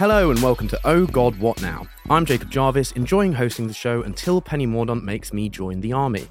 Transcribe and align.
Hello 0.00 0.30
and 0.30 0.42
welcome 0.42 0.66
to 0.66 0.80
Oh 0.84 1.04
God 1.04 1.38
What 1.40 1.60
Now? 1.60 1.86
I'm 2.08 2.24
Jacob 2.24 2.50
Jarvis, 2.50 2.92
enjoying 2.92 3.34
hosting 3.34 3.66
the 3.66 3.74
show 3.74 4.00
until 4.02 4.40
Penny 4.40 4.66
Mordaunt 4.66 5.04
makes 5.04 5.30
me 5.30 5.50
join 5.50 5.82
the 5.82 5.92
army. 5.92 6.26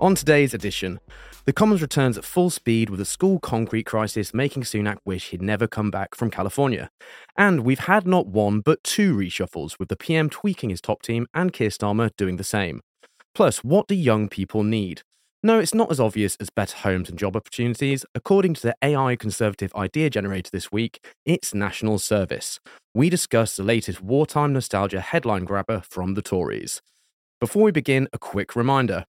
On 0.00 0.16
today's 0.16 0.54
edition, 0.54 0.98
the 1.44 1.52
Commons 1.52 1.82
returns 1.82 2.18
at 2.18 2.24
full 2.24 2.50
speed 2.50 2.90
with 2.90 3.00
a 3.00 3.04
school 3.04 3.38
concrete 3.38 3.84
crisis 3.84 4.34
making 4.34 4.64
Sunak 4.64 4.96
wish 5.04 5.28
he'd 5.28 5.40
never 5.40 5.68
come 5.68 5.88
back 5.88 6.16
from 6.16 6.32
California. 6.32 6.90
And 7.36 7.60
we've 7.60 7.78
had 7.78 8.08
not 8.08 8.26
one 8.26 8.58
but 8.58 8.82
two 8.82 9.14
reshuffles, 9.14 9.78
with 9.78 9.88
the 9.88 9.94
PM 9.94 10.28
tweaking 10.28 10.70
his 10.70 10.80
top 10.80 11.00
team 11.00 11.28
and 11.32 11.52
Keir 11.52 11.68
Starmer 11.68 12.10
doing 12.16 12.38
the 12.38 12.42
same. 12.42 12.80
Plus, 13.36 13.62
what 13.62 13.86
do 13.86 13.94
young 13.94 14.28
people 14.28 14.64
need? 14.64 15.02
No, 15.44 15.58
it's 15.58 15.74
not 15.74 15.90
as 15.90 15.98
obvious 15.98 16.36
as 16.36 16.50
better 16.50 16.76
homes 16.76 17.10
and 17.10 17.18
job 17.18 17.34
opportunities. 17.34 18.04
According 18.14 18.54
to 18.54 18.62
the 18.62 18.76
AI 18.80 19.16
Conservative 19.16 19.74
Idea 19.74 20.08
Generator 20.08 20.50
this 20.52 20.70
week, 20.70 21.04
it's 21.26 21.52
national 21.52 21.98
service. 21.98 22.60
We 22.94 23.10
discuss 23.10 23.56
the 23.56 23.64
latest 23.64 24.00
wartime 24.00 24.52
nostalgia 24.52 25.00
headline 25.00 25.44
grabber 25.44 25.80
from 25.80 26.14
the 26.14 26.22
Tories. 26.22 26.80
Before 27.40 27.64
we 27.64 27.72
begin, 27.72 28.06
a 28.12 28.18
quick 28.18 28.54
reminder. 28.54 29.04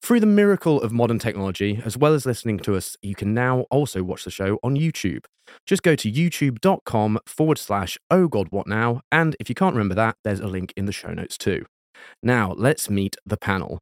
Through 0.00 0.20
the 0.20 0.26
miracle 0.26 0.80
of 0.80 0.90
modern 0.90 1.18
technology, 1.18 1.82
as 1.84 1.98
well 1.98 2.14
as 2.14 2.24
listening 2.24 2.60
to 2.60 2.74
us, 2.74 2.96
you 3.02 3.14
can 3.14 3.34
now 3.34 3.66
also 3.70 4.02
watch 4.02 4.24
the 4.24 4.30
show 4.30 4.58
on 4.62 4.74
YouTube. 4.74 5.26
Just 5.66 5.82
go 5.82 5.94
to 5.94 6.10
youtube.com 6.10 7.18
forward 7.26 7.58
slash 7.58 7.98
oh 8.10 8.26
god 8.26 8.46
what 8.50 8.66
now, 8.66 9.02
and 9.12 9.36
if 9.38 9.50
you 9.50 9.54
can't 9.54 9.74
remember 9.74 9.96
that, 9.96 10.16
there's 10.24 10.40
a 10.40 10.46
link 10.46 10.72
in 10.78 10.86
the 10.86 10.92
show 10.92 11.12
notes 11.12 11.36
too. 11.36 11.66
Now, 12.22 12.54
let's 12.56 12.88
meet 12.88 13.16
the 13.26 13.36
panel. 13.36 13.80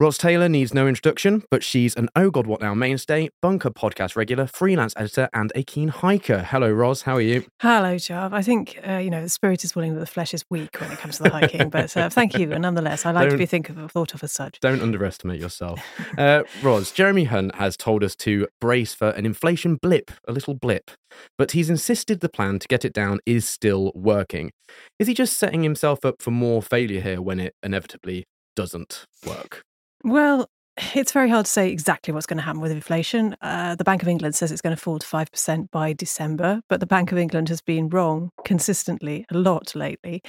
Ros 0.00 0.18
Taylor 0.18 0.48
needs 0.48 0.74
no 0.74 0.88
introduction, 0.88 1.44
but 1.52 1.62
she's 1.62 1.94
an 1.94 2.08
Oh 2.16 2.28
God 2.28 2.48
What 2.48 2.60
Now 2.60 2.74
mainstay, 2.74 3.28
Bunker 3.40 3.70
podcast 3.70 4.16
regular, 4.16 4.48
freelance 4.48 4.92
editor, 4.96 5.28
and 5.32 5.52
a 5.54 5.62
keen 5.62 5.86
hiker. 5.86 6.40
Hello, 6.40 6.68
Ros. 6.68 7.02
How 7.02 7.14
are 7.14 7.20
you? 7.20 7.46
Hello, 7.60 7.96
Jav. 7.96 8.34
I 8.34 8.42
think, 8.42 8.76
uh, 8.84 8.96
you 8.96 9.08
know, 9.08 9.22
the 9.22 9.28
spirit 9.28 9.62
is 9.62 9.76
willing, 9.76 9.94
but 9.94 10.00
the 10.00 10.06
flesh 10.06 10.34
is 10.34 10.44
weak 10.50 10.80
when 10.80 10.90
it 10.90 10.98
comes 10.98 11.18
to 11.18 11.22
the 11.22 11.30
hiking. 11.30 11.68
but 11.70 11.96
uh, 11.96 12.10
thank 12.10 12.36
you. 12.36 12.50
And 12.50 12.62
nonetheless, 12.62 13.06
I 13.06 13.12
like 13.12 13.30
to 13.30 13.38
be 13.38 13.46
think 13.46 13.68
of, 13.68 13.92
thought 13.92 14.14
of 14.14 14.24
as 14.24 14.32
such. 14.32 14.58
Don't 14.58 14.82
underestimate 14.82 15.40
yourself. 15.40 15.80
Uh, 16.18 16.42
Ros, 16.60 16.90
Jeremy 16.90 17.24
Hunt 17.24 17.54
has 17.54 17.76
told 17.76 18.02
us 18.02 18.16
to 18.16 18.48
brace 18.60 18.94
for 18.94 19.10
an 19.10 19.24
inflation 19.24 19.76
blip, 19.76 20.10
a 20.26 20.32
little 20.32 20.54
blip. 20.54 20.90
But 21.38 21.52
he's 21.52 21.70
insisted 21.70 22.18
the 22.18 22.28
plan 22.28 22.58
to 22.58 22.66
get 22.66 22.84
it 22.84 22.92
down 22.92 23.20
is 23.26 23.46
still 23.46 23.92
working. 23.94 24.50
Is 24.98 25.06
he 25.06 25.14
just 25.14 25.38
setting 25.38 25.62
himself 25.62 26.04
up 26.04 26.20
for 26.20 26.32
more 26.32 26.62
failure 26.62 27.00
here 27.00 27.22
when 27.22 27.38
it 27.38 27.54
inevitably 27.62 28.24
doesn't 28.56 29.06
work? 29.24 29.62
Well, 30.04 30.50
it's 30.94 31.12
very 31.12 31.30
hard 31.30 31.46
to 31.46 31.50
say 31.50 31.70
exactly 31.70 32.12
what's 32.12 32.26
going 32.26 32.36
to 32.36 32.42
happen 32.42 32.60
with 32.60 32.72
inflation. 32.72 33.36
Uh, 33.40 33.74
the 33.74 33.84
Bank 33.84 34.02
of 34.02 34.08
England 34.08 34.34
says 34.34 34.52
it's 34.52 34.60
going 34.60 34.76
to 34.76 34.80
fall 34.80 34.98
to 34.98 35.06
5% 35.06 35.70
by 35.70 35.92
December, 35.92 36.60
but 36.68 36.80
the 36.80 36.86
Bank 36.86 37.10
of 37.10 37.18
England 37.18 37.48
has 37.48 37.60
been 37.62 37.88
wrong 37.88 38.30
consistently 38.44 39.24
a 39.30 39.38
lot 39.38 39.74
lately. 39.74 40.22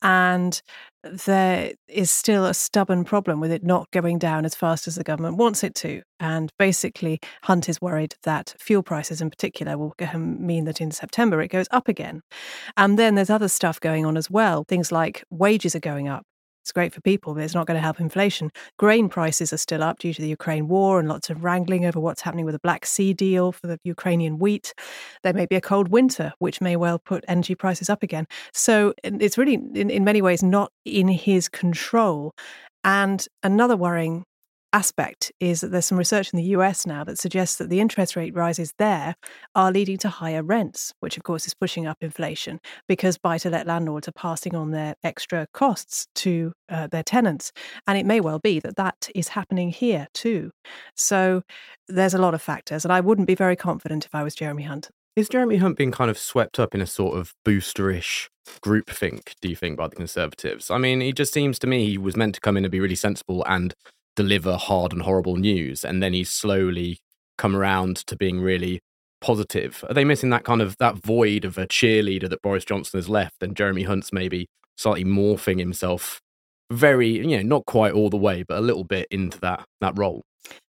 And 0.00 0.60
there 1.02 1.72
is 1.88 2.10
still 2.10 2.46
a 2.46 2.54
stubborn 2.54 3.04
problem 3.04 3.40
with 3.40 3.50
it 3.50 3.64
not 3.64 3.90
going 3.90 4.18
down 4.18 4.44
as 4.44 4.54
fast 4.54 4.86
as 4.86 4.94
the 4.94 5.04
government 5.04 5.36
wants 5.36 5.64
it 5.64 5.74
to. 5.76 6.02
And 6.18 6.50
basically, 6.58 7.18
Hunt 7.44 7.68
is 7.68 7.80
worried 7.80 8.14
that 8.22 8.54
fuel 8.58 8.82
prices 8.82 9.20
in 9.20 9.30
particular 9.30 9.76
will 9.76 9.94
mean 10.14 10.64
that 10.64 10.80
in 10.80 10.90
September 10.90 11.40
it 11.40 11.48
goes 11.48 11.66
up 11.70 11.88
again. 11.88 12.20
And 12.76 12.98
then 12.98 13.14
there's 13.14 13.30
other 13.30 13.48
stuff 13.48 13.80
going 13.80 14.06
on 14.06 14.16
as 14.16 14.30
well. 14.30 14.64
Things 14.68 14.92
like 14.92 15.24
wages 15.30 15.74
are 15.74 15.80
going 15.80 16.08
up. 16.08 16.24
It's 16.62 16.72
great 16.72 16.92
for 16.92 17.00
people, 17.00 17.34
but 17.34 17.42
it's 17.42 17.54
not 17.54 17.66
going 17.66 17.76
to 17.76 17.82
help 17.82 18.00
inflation. 18.00 18.50
Grain 18.78 19.08
prices 19.08 19.52
are 19.52 19.58
still 19.58 19.82
up 19.82 19.98
due 19.98 20.12
to 20.12 20.20
the 20.20 20.28
Ukraine 20.28 20.68
war 20.68 21.00
and 21.00 21.08
lots 21.08 21.30
of 21.30 21.42
wrangling 21.42 21.86
over 21.86 21.98
what's 21.98 22.20
happening 22.20 22.44
with 22.44 22.54
the 22.54 22.60
Black 22.60 22.84
Sea 22.84 23.14
deal 23.14 23.50
for 23.52 23.66
the 23.66 23.78
Ukrainian 23.84 24.38
wheat. 24.38 24.74
There 25.22 25.32
may 25.32 25.46
be 25.46 25.56
a 25.56 25.60
cold 25.60 25.88
winter, 25.88 26.32
which 26.38 26.60
may 26.60 26.76
well 26.76 26.98
put 26.98 27.24
energy 27.28 27.54
prices 27.54 27.88
up 27.88 28.02
again. 28.02 28.26
So 28.52 28.94
it's 29.02 29.38
really, 29.38 29.54
in, 29.54 29.90
in 29.90 30.04
many 30.04 30.22
ways, 30.22 30.42
not 30.42 30.70
in 30.84 31.08
his 31.08 31.48
control. 31.48 32.34
And 32.84 33.26
another 33.42 33.76
worrying 33.76 34.24
aspect 34.72 35.32
is 35.40 35.60
that 35.60 35.68
there's 35.68 35.86
some 35.86 35.98
research 35.98 36.32
in 36.32 36.36
the 36.36 36.50
US 36.56 36.86
now 36.86 37.04
that 37.04 37.18
suggests 37.18 37.56
that 37.56 37.68
the 37.68 37.80
interest 37.80 38.16
rate 38.16 38.34
rises 38.34 38.72
there 38.78 39.14
are 39.54 39.72
leading 39.72 39.96
to 39.98 40.08
higher 40.08 40.42
rents, 40.42 40.92
which 41.00 41.16
of 41.16 41.22
course 41.22 41.46
is 41.46 41.54
pushing 41.54 41.86
up 41.86 41.98
inflation 42.00 42.60
because 42.88 43.18
buy 43.18 43.38
to 43.38 43.50
let 43.50 43.66
landlords 43.66 44.08
are 44.08 44.12
passing 44.12 44.54
on 44.54 44.70
their 44.70 44.94
extra 45.02 45.46
costs 45.52 46.06
to 46.14 46.52
uh, 46.68 46.86
their 46.86 47.02
tenants. 47.02 47.52
And 47.86 47.98
it 47.98 48.06
may 48.06 48.20
well 48.20 48.38
be 48.38 48.60
that 48.60 48.76
that 48.76 49.08
is 49.14 49.28
happening 49.28 49.70
here 49.70 50.06
too. 50.14 50.50
So 50.94 51.42
there's 51.88 52.14
a 52.14 52.18
lot 52.18 52.34
of 52.34 52.42
factors, 52.42 52.84
and 52.84 52.92
I 52.92 53.00
wouldn't 53.00 53.26
be 53.26 53.34
very 53.34 53.56
confident 53.56 54.04
if 54.04 54.14
I 54.14 54.22
was 54.22 54.34
Jeremy 54.34 54.64
Hunt. 54.64 54.90
Is 55.16 55.28
Jeremy 55.28 55.56
Hunt 55.56 55.76
being 55.76 55.90
kind 55.90 56.10
of 56.10 56.16
swept 56.16 56.60
up 56.60 56.74
in 56.74 56.80
a 56.80 56.86
sort 56.86 57.18
of 57.18 57.34
boosterish 57.44 58.28
groupthink, 58.64 59.34
do 59.42 59.48
you 59.48 59.56
think, 59.56 59.76
by 59.76 59.88
the 59.88 59.96
Conservatives? 59.96 60.70
I 60.70 60.78
mean, 60.78 61.00
he 61.00 61.12
just 61.12 61.32
seems 61.32 61.58
to 61.58 61.66
me 61.66 61.86
he 61.86 61.98
was 61.98 62.16
meant 62.16 62.36
to 62.36 62.40
come 62.40 62.56
in 62.56 62.64
and 62.64 62.70
be 62.70 62.80
really 62.80 62.94
sensible 62.94 63.44
and 63.48 63.74
deliver 64.22 64.56
hard 64.56 64.92
and 64.92 65.02
horrible 65.02 65.36
news, 65.36 65.82
and 65.84 66.02
then 66.02 66.12
he's 66.12 66.30
slowly 66.30 66.98
come 67.38 67.56
around 67.56 67.96
to 67.96 68.16
being 68.16 68.38
really 68.40 68.80
positive. 69.22 69.82
Are 69.88 69.94
they 69.94 70.04
missing 70.04 70.28
that 70.30 70.44
kind 70.44 70.60
of 70.60 70.76
that 70.78 70.96
void 70.96 71.46
of 71.46 71.56
a 71.56 71.66
cheerleader 71.66 72.28
that 72.28 72.42
Boris 72.42 72.66
Johnson 72.66 72.98
has 72.98 73.08
left, 73.08 73.42
and 73.42 73.56
Jeremy 73.56 73.84
Hunt's 73.84 74.12
maybe 74.12 74.46
slightly 74.76 75.04
morphing 75.04 75.58
himself 75.58 76.20
very, 76.70 77.08
you 77.08 77.36
know, 77.36 77.42
not 77.42 77.64
quite 77.64 77.92
all 77.94 78.10
the 78.10 78.16
way, 78.18 78.42
but 78.42 78.58
a 78.58 78.60
little 78.60 78.84
bit 78.84 79.06
into 79.10 79.40
that 79.40 79.64
that 79.80 79.98
role? 79.98 80.22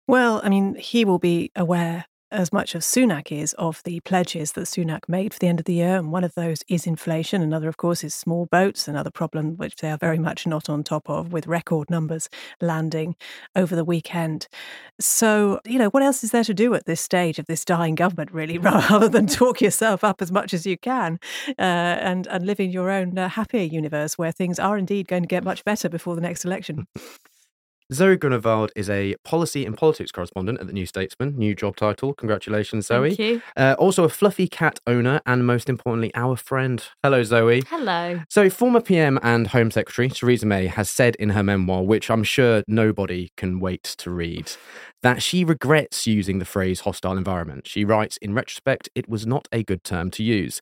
Well, 0.07 0.41
I 0.43 0.49
mean, 0.49 0.75
he 0.75 1.03
will 1.03 1.19
be 1.19 1.51
aware 1.55 2.05
as 2.31 2.53
much 2.53 2.75
as 2.75 2.85
Sunak 2.85 3.31
is 3.31 3.53
of 3.53 3.81
the 3.83 3.99
pledges 4.01 4.53
that 4.53 4.61
Sunak 4.61 5.07
made 5.07 5.33
for 5.33 5.39
the 5.39 5.47
end 5.47 5.59
of 5.59 5.65
the 5.65 5.73
year. 5.73 5.97
And 5.97 6.11
one 6.11 6.23
of 6.23 6.35
those 6.35 6.63
is 6.67 6.87
inflation. 6.87 7.41
Another, 7.41 7.67
of 7.67 7.77
course, 7.77 8.03
is 8.03 8.13
small 8.13 8.45
boats, 8.45 8.87
another 8.87 9.11
problem 9.11 9.57
which 9.57 9.75
they 9.77 9.91
are 9.91 9.97
very 9.97 10.19
much 10.19 10.47
not 10.47 10.69
on 10.69 10.83
top 10.83 11.09
of, 11.09 11.33
with 11.33 11.47
record 11.47 11.89
numbers 11.89 12.29
landing 12.61 13.15
over 13.55 13.75
the 13.75 13.83
weekend. 13.83 14.47
So, 14.99 15.59
you 15.65 15.77
know, 15.77 15.89
what 15.89 16.03
else 16.03 16.23
is 16.23 16.31
there 16.31 16.43
to 16.43 16.53
do 16.53 16.73
at 16.73 16.85
this 16.85 17.01
stage 17.01 17.39
of 17.39 17.47
this 17.47 17.65
dying 17.65 17.95
government, 17.95 18.31
really, 18.31 18.57
rather 18.59 19.09
than 19.09 19.27
talk 19.27 19.61
yourself 19.61 20.03
up 20.03 20.21
as 20.21 20.31
much 20.31 20.53
as 20.53 20.65
you 20.65 20.77
can 20.77 21.19
uh, 21.59 21.61
and, 21.61 22.27
and 22.27 22.45
live 22.45 22.59
in 22.59 22.71
your 22.71 22.89
own 22.89 23.17
uh, 23.17 23.29
happier 23.29 23.63
universe 23.63 24.17
where 24.17 24.31
things 24.31 24.59
are 24.59 24.77
indeed 24.77 25.07
going 25.07 25.23
to 25.23 25.27
get 25.27 25.43
much 25.43 25.63
better 25.65 25.89
before 25.89 26.15
the 26.15 26.21
next 26.21 26.45
election? 26.45 26.87
Zoe 27.93 28.15
Grünewald 28.15 28.69
is 28.73 28.89
a 28.89 29.15
policy 29.25 29.65
and 29.65 29.75
politics 29.75 30.13
correspondent 30.13 30.61
at 30.61 30.67
the 30.67 30.71
New 30.71 30.85
Statesman. 30.85 31.37
New 31.37 31.53
job 31.53 31.75
title. 31.75 32.13
Congratulations, 32.13 32.87
Zoe. 32.87 33.09
Thank 33.09 33.19
you. 33.19 33.41
Uh, 33.57 33.75
also 33.77 34.05
a 34.05 34.09
fluffy 34.09 34.47
cat 34.47 34.79
owner 34.87 35.19
and 35.25 35.45
most 35.45 35.67
importantly, 35.67 36.09
our 36.15 36.37
friend. 36.37 36.85
Hello, 37.03 37.21
Zoe. 37.23 37.63
Hello. 37.67 38.21
So, 38.29 38.49
former 38.49 38.79
PM 38.79 39.19
and 39.21 39.47
Home 39.47 39.71
Secretary 39.71 40.07
Theresa 40.07 40.45
May 40.45 40.67
has 40.67 40.89
said 40.89 41.17
in 41.17 41.31
her 41.31 41.43
memoir, 41.43 41.83
which 41.83 42.09
I'm 42.09 42.23
sure 42.23 42.63
nobody 42.65 43.29
can 43.35 43.59
wait 43.59 43.83
to 43.83 44.09
read, 44.09 44.53
that 45.03 45.21
she 45.21 45.43
regrets 45.43 46.07
using 46.07 46.39
the 46.39 46.45
phrase 46.45 46.81
hostile 46.81 47.17
environment. 47.17 47.67
She 47.67 47.83
writes, 47.83 48.15
in 48.21 48.33
retrospect, 48.33 48.87
it 48.95 49.09
was 49.09 49.27
not 49.27 49.49
a 49.51 49.63
good 49.63 49.83
term 49.83 50.11
to 50.11 50.23
use. 50.23 50.61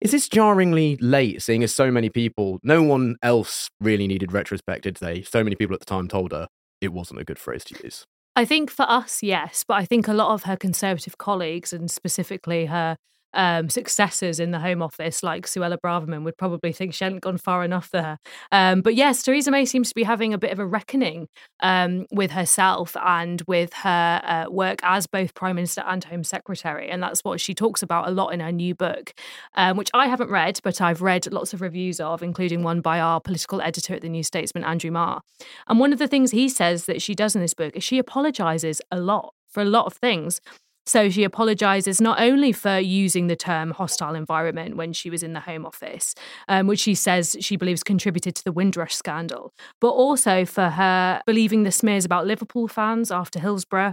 Is 0.00 0.12
this 0.12 0.28
jarringly 0.28 0.96
late, 1.00 1.42
seeing 1.42 1.64
as 1.64 1.72
so 1.72 1.90
many 1.90 2.08
people, 2.08 2.60
no 2.62 2.84
one 2.84 3.16
else 3.20 3.68
really 3.80 4.06
needed 4.06 4.30
retrospect, 4.30 4.84
did 4.84 4.94
they? 4.98 5.22
So 5.22 5.42
many 5.42 5.56
people 5.56 5.74
at 5.74 5.80
the 5.80 5.86
time 5.86 6.06
told 6.06 6.30
her 6.30 6.46
it 6.80 6.92
wasn't 6.92 7.20
a 7.20 7.24
good 7.24 7.38
phrase 7.38 7.64
to 7.64 7.82
use. 7.82 8.04
I 8.36 8.44
think 8.44 8.70
for 8.70 8.88
us, 8.88 9.22
yes, 9.22 9.64
but 9.66 9.74
I 9.74 9.84
think 9.84 10.06
a 10.06 10.12
lot 10.12 10.32
of 10.32 10.44
her 10.44 10.56
conservative 10.56 11.18
colleagues 11.18 11.72
and 11.72 11.90
specifically 11.90 12.66
her 12.66 12.96
um, 13.34 13.68
successors 13.68 14.40
in 14.40 14.50
the 14.50 14.58
Home 14.60 14.82
Office, 14.82 15.22
like 15.22 15.46
Suella 15.46 15.76
Braverman, 15.78 16.24
would 16.24 16.36
probably 16.36 16.72
think 16.72 16.94
she 16.94 17.04
hadn't 17.04 17.20
gone 17.20 17.38
far 17.38 17.64
enough 17.64 17.90
there. 17.90 18.18
Um, 18.52 18.80
but 18.80 18.94
yes, 18.94 19.22
Theresa 19.22 19.50
May 19.50 19.64
seems 19.64 19.88
to 19.88 19.94
be 19.94 20.02
having 20.02 20.32
a 20.32 20.38
bit 20.38 20.52
of 20.52 20.58
a 20.58 20.66
reckoning 20.66 21.28
um, 21.60 22.06
with 22.10 22.30
herself 22.32 22.96
and 22.96 23.42
with 23.46 23.72
her 23.74 24.20
uh, 24.24 24.50
work 24.50 24.78
as 24.82 25.06
both 25.06 25.34
Prime 25.34 25.56
Minister 25.56 25.82
and 25.86 26.04
Home 26.04 26.24
Secretary. 26.24 26.90
And 26.90 27.02
that's 27.02 27.24
what 27.24 27.40
she 27.40 27.54
talks 27.54 27.82
about 27.82 28.08
a 28.08 28.10
lot 28.10 28.30
in 28.30 28.40
her 28.40 28.52
new 28.52 28.74
book, 28.74 29.12
um, 29.54 29.76
which 29.76 29.90
I 29.94 30.06
haven't 30.06 30.30
read, 30.30 30.60
but 30.62 30.80
I've 30.80 31.02
read 31.02 31.30
lots 31.32 31.52
of 31.52 31.60
reviews 31.60 32.00
of, 32.00 32.22
including 32.22 32.62
one 32.62 32.80
by 32.80 33.00
our 33.00 33.20
political 33.20 33.60
editor 33.60 33.94
at 33.94 34.02
the 34.02 34.08
New 34.08 34.22
Statesman, 34.22 34.64
Andrew 34.64 34.90
Marr. 34.90 35.20
And 35.66 35.78
one 35.78 35.92
of 35.92 35.98
the 35.98 36.08
things 36.08 36.30
he 36.30 36.48
says 36.48 36.86
that 36.86 37.02
she 37.02 37.14
does 37.14 37.34
in 37.34 37.40
this 37.40 37.54
book 37.54 37.76
is 37.76 37.84
she 37.84 37.98
apologizes 37.98 38.80
a 38.90 39.00
lot 39.00 39.34
for 39.48 39.62
a 39.62 39.66
lot 39.66 39.86
of 39.86 39.94
things. 39.94 40.40
So 40.88 41.10
she 41.10 41.22
apologises 41.22 42.00
not 42.00 42.18
only 42.18 42.50
for 42.50 42.78
using 42.78 43.26
the 43.26 43.36
term 43.36 43.72
hostile 43.72 44.14
environment 44.14 44.74
when 44.76 44.94
she 44.94 45.10
was 45.10 45.22
in 45.22 45.34
the 45.34 45.40
Home 45.40 45.66
Office, 45.66 46.14
um, 46.48 46.66
which 46.66 46.80
she 46.80 46.94
says 46.94 47.36
she 47.40 47.56
believes 47.56 47.82
contributed 47.82 48.34
to 48.36 48.44
the 48.44 48.52
Windrush 48.52 48.94
scandal, 48.94 49.52
but 49.82 49.90
also 49.90 50.46
for 50.46 50.70
her 50.70 51.20
believing 51.26 51.64
the 51.64 51.70
smears 51.70 52.06
about 52.06 52.26
Liverpool 52.26 52.68
fans 52.68 53.10
after 53.10 53.38
Hillsborough 53.38 53.92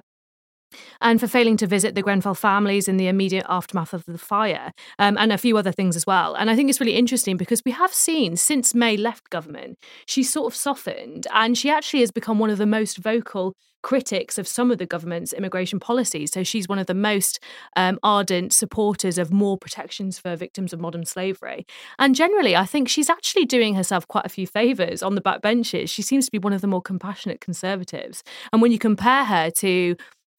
and 1.02 1.20
for 1.20 1.28
failing 1.28 1.58
to 1.58 1.68
visit 1.68 1.96
the 1.96 2.02
Grenfell 2.02 2.36
families 2.36 2.88
in 2.88 2.98
the 2.98 3.08
immediate 3.08 3.46
aftermath 3.50 3.94
of 3.94 4.06
the 4.06 4.18
fire, 4.18 4.72
um, 5.00 5.18
and 5.18 5.32
a 5.32 5.38
few 5.38 5.58
other 5.58 5.72
things 5.72 5.96
as 5.96 6.06
well. 6.06 6.36
And 6.36 6.50
I 6.50 6.56
think 6.56 6.70
it's 6.70 6.80
really 6.80 6.96
interesting 6.96 7.38
because 7.38 7.62
we 7.66 7.72
have 7.72 7.94
seen 7.94 8.36
since 8.36 8.74
May 8.74 8.98
left 8.98 9.30
government, 9.30 9.78
she's 10.06 10.32
sort 10.32 10.52
of 10.52 10.56
softened 10.56 11.28
and 11.34 11.58
she 11.58 11.70
actually 11.70 12.02
has 12.02 12.12
become 12.12 12.40
one 12.40 12.50
of 12.50 12.58
the 12.58 12.66
most 12.66 12.98
vocal 12.98 13.56
critics 13.86 14.40
of 14.40 14.48
some 14.48 14.72
of 14.72 14.80
the 14.80 14.86
government's 14.88 15.32
immigration 15.32 15.80
policies. 15.80 16.32
So 16.32 16.42
she's 16.42 16.68
one 16.68 16.80
of 16.80 16.88
the 16.88 16.96
most 16.96 17.40
um, 17.76 18.00
ardent 18.02 18.52
supporters 18.52 19.20
of 19.20 19.32
more 19.32 19.60
protections 19.60 20.18
for 20.18 20.36
victims 20.36 20.74
of 20.74 20.80
modern 20.80 21.06
slavery. 21.06 21.68
And 22.00 22.16
generally, 22.16 22.56
I 22.56 22.66
think 22.66 22.90
she's 22.90 23.12
actually 23.12 23.46
doing 23.46 23.76
herself 23.76 24.08
quite 24.08 24.26
a 24.26 24.30
few 24.30 24.48
favours 24.48 25.04
on 25.04 25.14
the 25.14 25.22
backbenches. 25.22 25.92
She 25.92 26.02
seems 26.02 26.26
to 26.26 26.32
be 26.32 26.40
one 26.40 26.52
of 26.52 26.62
the 26.62 26.68
more 26.68 26.82
compassionate 26.82 27.42
conservatives. 27.42 28.24
And 28.52 28.60
when 28.60 28.72
you 28.72 28.80
compare 28.80 29.24
her 29.24 29.52
to 29.52 29.96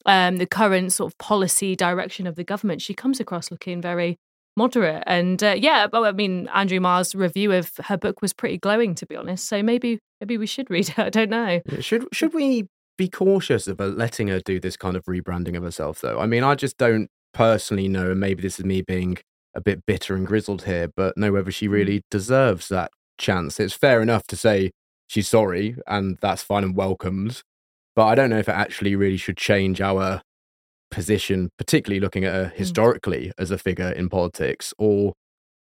um, 0.06 0.38
the 0.38 0.47
current 0.47 0.93
sort 0.93 1.12
of 1.12 1.19
policy 1.19 1.76
direction 1.76 2.26
of 2.26 2.37
the 2.37 2.44
government, 2.44 2.81
she 2.81 2.94
comes 2.94 3.20
across 3.20 3.50
looking 3.50 3.82
very 3.82 4.17
moderate. 4.56 5.03
And 5.06 5.43
uh, 5.43 5.55
yeah, 5.56 5.87
but 5.87 6.03
I 6.03 6.12
mean, 6.12 6.49
Andrew 6.55 6.81
Marr's 6.81 7.14
review 7.14 7.53
of 7.53 7.73
her 7.85 7.97
book 7.97 8.23
was 8.23 8.32
pretty 8.32 8.58
glowing, 8.58 8.94
to 8.97 9.06
be 9.06 9.17
honest. 9.17 9.47
So 9.47 9.62
maybe 9.62 9.99
maybe 10.20 10.38
we 10.38 10.47
should 10.47 10.70
read 10.70 10.88
it. 10.88 10.99
I 10.99 11.11
don't 11.11 11.31
know. 11.31 11.61
Should 11.81 12.06
should 12.12 12.32
we 12.32 12.67
be 12.97 13.08
cautious 13.08 13.69
about 13.69 13.99
letting 13.99 14.29
her 14.29 14.41
do 14.41 14.58
this 14.58 14.76
kind 14.76 14.97
of 14.97 15.05
rebranding 15.05 15.56
of 15.56 15.62
herself, 15.62 16.00
though? 16.00 16.19
I 16.19 16.26
mean, 16.26 16.43
I 16.43 16.55
just 16.55 16.79
don't 16.79 17.08
personally 17.35 17.88
know, 17.88 18.12
and 18.12 18.20
maybe 18.20 18.43
this 18.43 18.58
is 18.58 18.64
me 18.64 18.81
being 18.81 19.19
a 19.55 19.61
bit 19.61 19.85
bitter 19.87 20.14
and 20.14 20.26
grizzled 20.26 20.64
here, 20.64 20.88
but 20.94 21.17
know 21.17 21.32
whether 21.32 21.50
she 21.50 21.69
mm. 21.69 21.73
really 21.73 22.03
deserves 22.11 22.69
that 22.69 22.91
chance. 23.19 23.61
It's 23.61 23.75
fair 23.75 24.00
enough 24.03 24.26
to 24.29 24.37
say 24.37 24.70
she's 25.06 25.29
sorry, 25.29 25.76
and 25.87 26.19
that's 26.20 26.43
fine 26.43 26.64
and 26.64 26.76
welcomed. 26.76 27.43
But 27.96 28.06
I 28.06 28.14
don't 28.14 28.31
know 28.31 28.38
if 28.38 28.48
it 28.48 28.52
actually 28.52 28.94
really 28.94 29.16
should 29.16 29.37
change 29.37 29.81
our 29.81 30.22
position, 30.90 31.50
particularly 31.58 31.98
looking 31.98 32.25
at 32.25 32.34
her 32.34 32.44
mm. 32.46 32.52
historically 32.52 33.32
as 33.38 33.50
a 33.50 33.58
figure 33.58 33.90
in 33.90 34.08
politics, 34.08 34.72
or 34.78 35.14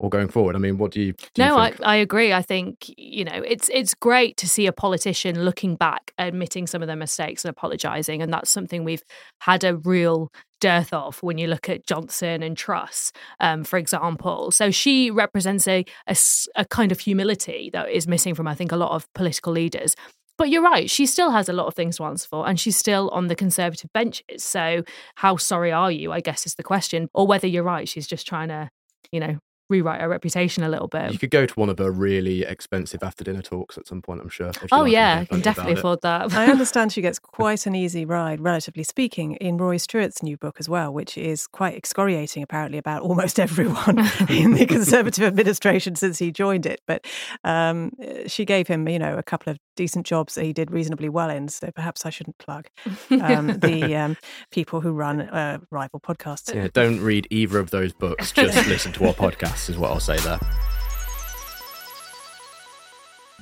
or 0.03 0.09
going 0.09 0.27
forward? 0.27 0.55
I 0.55 0.59
mean, 0.59 0.77
what 0.77 0.91
do 0.91 1.01
you? 1.01 1.13
Do 1.13 1.43
no, 1.43 1.55
you 1.55 1.61
I, 1.61 1.73
I 1.81 1.95
agree. 1.95 2.33
I 2.33 2.41
think 2.41 2.93
you 2.97 3.23
know 3.23 3.41
it's 3.47 3.69
it's 3.73 3.93
great 3.93 4.37
to 4.37 4.49
see 4.49 4.67
a 4.67 4.73
politician 4.73 5.43
looking 5.43 5.75
back, 5.75 6.13
admitting 6.17 6.67
some 6.67 6.81
of 6.81 6.87
their 6.87 6.95
mistakes 6.95 7.45
and 7.45 7.49
apologising, 7.49 8.21
and 8.21 8.31
that's 8.31 8.51
something 8.51 8.83
we've 8.83 9.03
had 9.39 9.63
a 9.63 9.77
real 9.77 10.29
dearth 10.59 10.93
of 10.93 11.21
when 11.23 11.37
you 11.37 11.47
look 11.47 11.67
at 11.67 11.85
Johnson 11.85 12.43
and 12.43 12.55
Truss, 12.55 13.11
um, 13.39 13.63
for 13.63 13.77
example. 13.77 14.51
So 14.51 14.71
she 14.71 15.11
represents 15.11 15.67
a, 15.67 15.85
a, 16.07 16.15
a 16.55 16.65
kind 16.65 16.91
of 16.91 16.99
humility 17.01 17.69
that 17.73 17.89
is 17.89 18.07
missing 18.07 18.35
from 18.35 18.47
I 18.47 18.55
think 18.55 18.71
a 18.71 18.77
lot 18.77 18.91
of 18.91 19.11
political 19.13 19.53
leaders. 19.53 19.95
But 20.37 20.49
you're 20.49 20.63
right, 20.63 20.89
she 20.89 21.05
still 21.05 21.31
has 21.31 21.47
a 21.47 21.53
lot 21.53 21.67
of 21.67 21.75
things 21.75 21.97
to 21.97 22.05
answer 22.05 22.27
for, 22.27 22.47
and 22.47 22.59
she's 22.59 22.75
still 22.75 23.09
on 23.09 23.27
the 23.27 23.35
Conservative 23.35 23.91
benches. 23.93 24.43
So, 24.43 24.83
how 25.15 25.37
sorry 25.37 25.71
are 25.71 25.91
you? 25.91 26.11
I 26.11 26.21
guess 26.21 26.45
is 26.45 26.55
the 26.55 26.63
question. 26.63 27.07
Or 27.13 27.27
whether 27.27 27.47
you're 27.47 27.63
right, 27.63 27.87
she's 27.87 28.07
just 28.07 28.25
trying 28.25 28.47
to, 28.49 28.69
you 29.11 29.19
know, 29.19 29.37
rewrite 29.69 30.01
her 30.01 30.09
reputation 30.09 30.63
a 30.63 30.69
little 30.69 30.87
bit. 30.87 31.11
You 31.11 31.19
could 31.19 31.31
go 31.31 31.45
to 31.45 31.53
one 31.55 31.69
of 31.69 31.77
her 31.79 31.91
really 31.91 32.43
expensive 32.43 33.03
after 33.03 33.23
dinner 33.23 33.41
talks 33.41 33.77
at 33.77 33.87
some 33.87 34.01
point, 34.01 34.21
I'm 34.21 34.29
sure. 34.29 34.51
Oh, 34.71 34.85
yeah, 34.85 35.19
I 35.21 35.25
can 35.25 35.41
definitely 35.41 35.73
afford 35.73 36.01
that. 36.01 36.33
I 36.33 36.47
understand 36.51 36.91
she 36.91 37.01
gets 37.01 37.19
quite 37.19 37.65
an 37.65 37.75
easy 37.75 38.05
ride, 38.05 38.41
relatively 38.41 38.83
speaking, 38.83 39.33
in 39.35 39.57
Rory 39.57 39.79
Stewart's 39.79 40.21
new 40.21 40.37
book 40.37 40.57
as 40.59 40.67
well, 40.67 40.93
which 40.93 41.17
is 41.17 41.47
quite 41.47 41.75
excoriating, 41.75 42.43
apparently, 42.43 42.77
about 42.77 43.01
almost 43.13 43.39
everyone 43.39 43.99
in 44.29 44.53
the 44.53 44.65
Conservative 44.67 45.23
administration 45.23 45.95
since 45.95 46.19
he 46.19 46.31
joined 46.31 46.65
it. 46.65 46.81
But 46.87 47.05
um, 47.43 47.91
she 48.27 48.45
gave 48.45 48.67
him, 48.67 48.87
you 48.87 48.99
know, 48.99 49.17
a 49.17 49.23
couple 49.23 49.51
of 49.51 49.57
decent 49.75 50.05
jobs 50.05 50.35
that 50.35 50.43
he 50.43 50.53
did 50.53 50.71
reasonably 50.71 51.09
well 51.09 51.29
in. 51.29 51.47
So 51.47 51.71
perhaps 51.71 52.05
I 52.05 52.09
shouldn't 52.09 52.37
plug 52.37 52.67
um, 53.09 53.47
the 53.59 53.95
um, 53.95 54.17
people 54.51 54.81
who 54.81 54.91
run 54.91 55.21
uh, 55.21 55.59
rival 55.71 55.99
podcasts. 55.99 56.53
Yeah, 56.53 56.67
don't 56.73 56.99
read 56.99 57.27
either 57.29 57.59
of 57.59 57.71
those 57.71 57.93
books. 57.93 58.31
Just 58.31 58.67
listen 58.67 58.91
to 58.93 59.07
our 59.07 59.13
podcast, 59.13 59.52
is 59.69 59.77
what 59.77 59.91
I'll 59.91 59.99
say 59.99 60.17
there. 60.19 60.39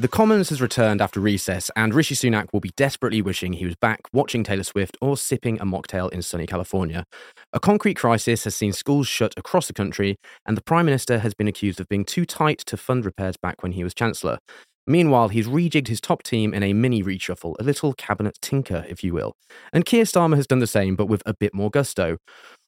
The 0.02 0.08
Commons 0.08 0.50
has 0.50 0.62
returned 0.62 1.00
after 1.00 1.20
recess, 1.20 1.70
and 1.76 1.94
Rishi 1.94 2.16
Sunak 2.16 2.48
will 2.52 2.60
be 2.60 2.72
desperately 2.76 3.22
wishing 3.22 3.54
he 3.54 3.66
was 3.66 3.76
back 3.76 4.00
watching 4.12 4.44
Taylor 4.44 4.64
Swift 4.64 4.98
or 5.00 5.16
sipping 5.16 5.60
a 5.60 5.66
mocktail 5.66 6.12
in 6.12 6.24
sunny 6.24 6.48
California. 6.48 7.06
A 7.54 7.60
concrete 7.60 7.96
crisis 7.96 8.44
has 8.46 8.56
seen 8.56 8.74
schools 8.74 9.08
shut 9.08 9.34
across 9.38 9.68
the 9.68 9.74
country, 9.74 10.16
and 10.46 10.58
the 10.58 10.64
Prime 10.64 10.86
Minister 10.86 11.20
has 11.20 11.36
been 11.36 11.48
accused 11.48 11.80
of 11.80 11.88
being 11.88 12.04
too 12.04 12.26
tight 12.26 12.60
to 12.66 12.78
fund 12.78 13.06
repairs 13.06 13.36
back 13.38 13.62
when 13.62 13.74
he 13.74 13.84
was 13.84 13.94
Chancellor. 13.94 14.40
Meanwhile, 14.88 15.28
he's 15.28 15.48
rejigged 15.48 15.88
his 15.88 16.02
top 16.02 16.24
team 16.24 16.54
in 16.54 16.64
a 16.64 16.74
mini 16.74 17.04
reshuffle, 17.04 17.56
a 17.60 17.64
little 17.64 17.94
cabinet 17.94 18.40
tinker, 18.42 18.86
if 18.90 19.04
you 19.04 19.14
will. 19.14 19.34
And 19.72 19.86
Keir 19.86 20.06
Starmer 20.06 20.36
has 20.36 20.48
done 20.48 20.60
the 20.60 20.66
same, 20.66 20.96
but 20.96 21.06
with 21.06 21.22
a 21.28 21.36
bit 21.36 21.54
more 21.54 21.70
gusto. 21.70 22.18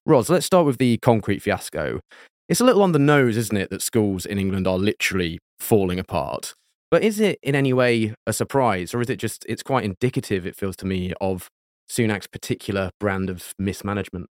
Ros, 0.05 0.29
let's 0.29 0.45
start 0.45 0.67
with 0.67 0.77
the 0.77 0.97
concrete 0.99 1.39
fiasco. 1.39 2.01
It's 2.53 2.61
a 2.61 2.65
little 2.65 2.83
on 2.83 2.91
the 2.91 2.99
nose, 2.99 3.35
isn't 3.35 3.57
it, 3.57 3.71
that 3.71 3.81
schools 3.81 4.27
in 4.27 4.37
England 4.37 4.67
are 4.67 4.77
literally 4.77 5.39
falling 5.57 5.97
apart. 5.97 6.53
But 6.91 7.01
is 7.01 7.19
it 7.19 7.39
in 7.41 7.55
any 7.55 7.73
way 7.73 8.13
a 8.27 8.31
surprise, 8.31 8.93
or 8.93 9.01
is 9.01 9.09
it 9.09 9.15
just, 9.15 9.43
it's 9.49 9.63
quite 9.63 9.83
indicative, 9.83 10.45
it 10.45 10.55
feels 10.55 10.75
to 10.75 10.85
me, 10.85 11.13
of 11.19 11.49
Sunak's 11.89 12.27
particular 12.27 12.91
brand 12.99 13.31
of 13.31 13.55
mismanagement? 13.57 14.29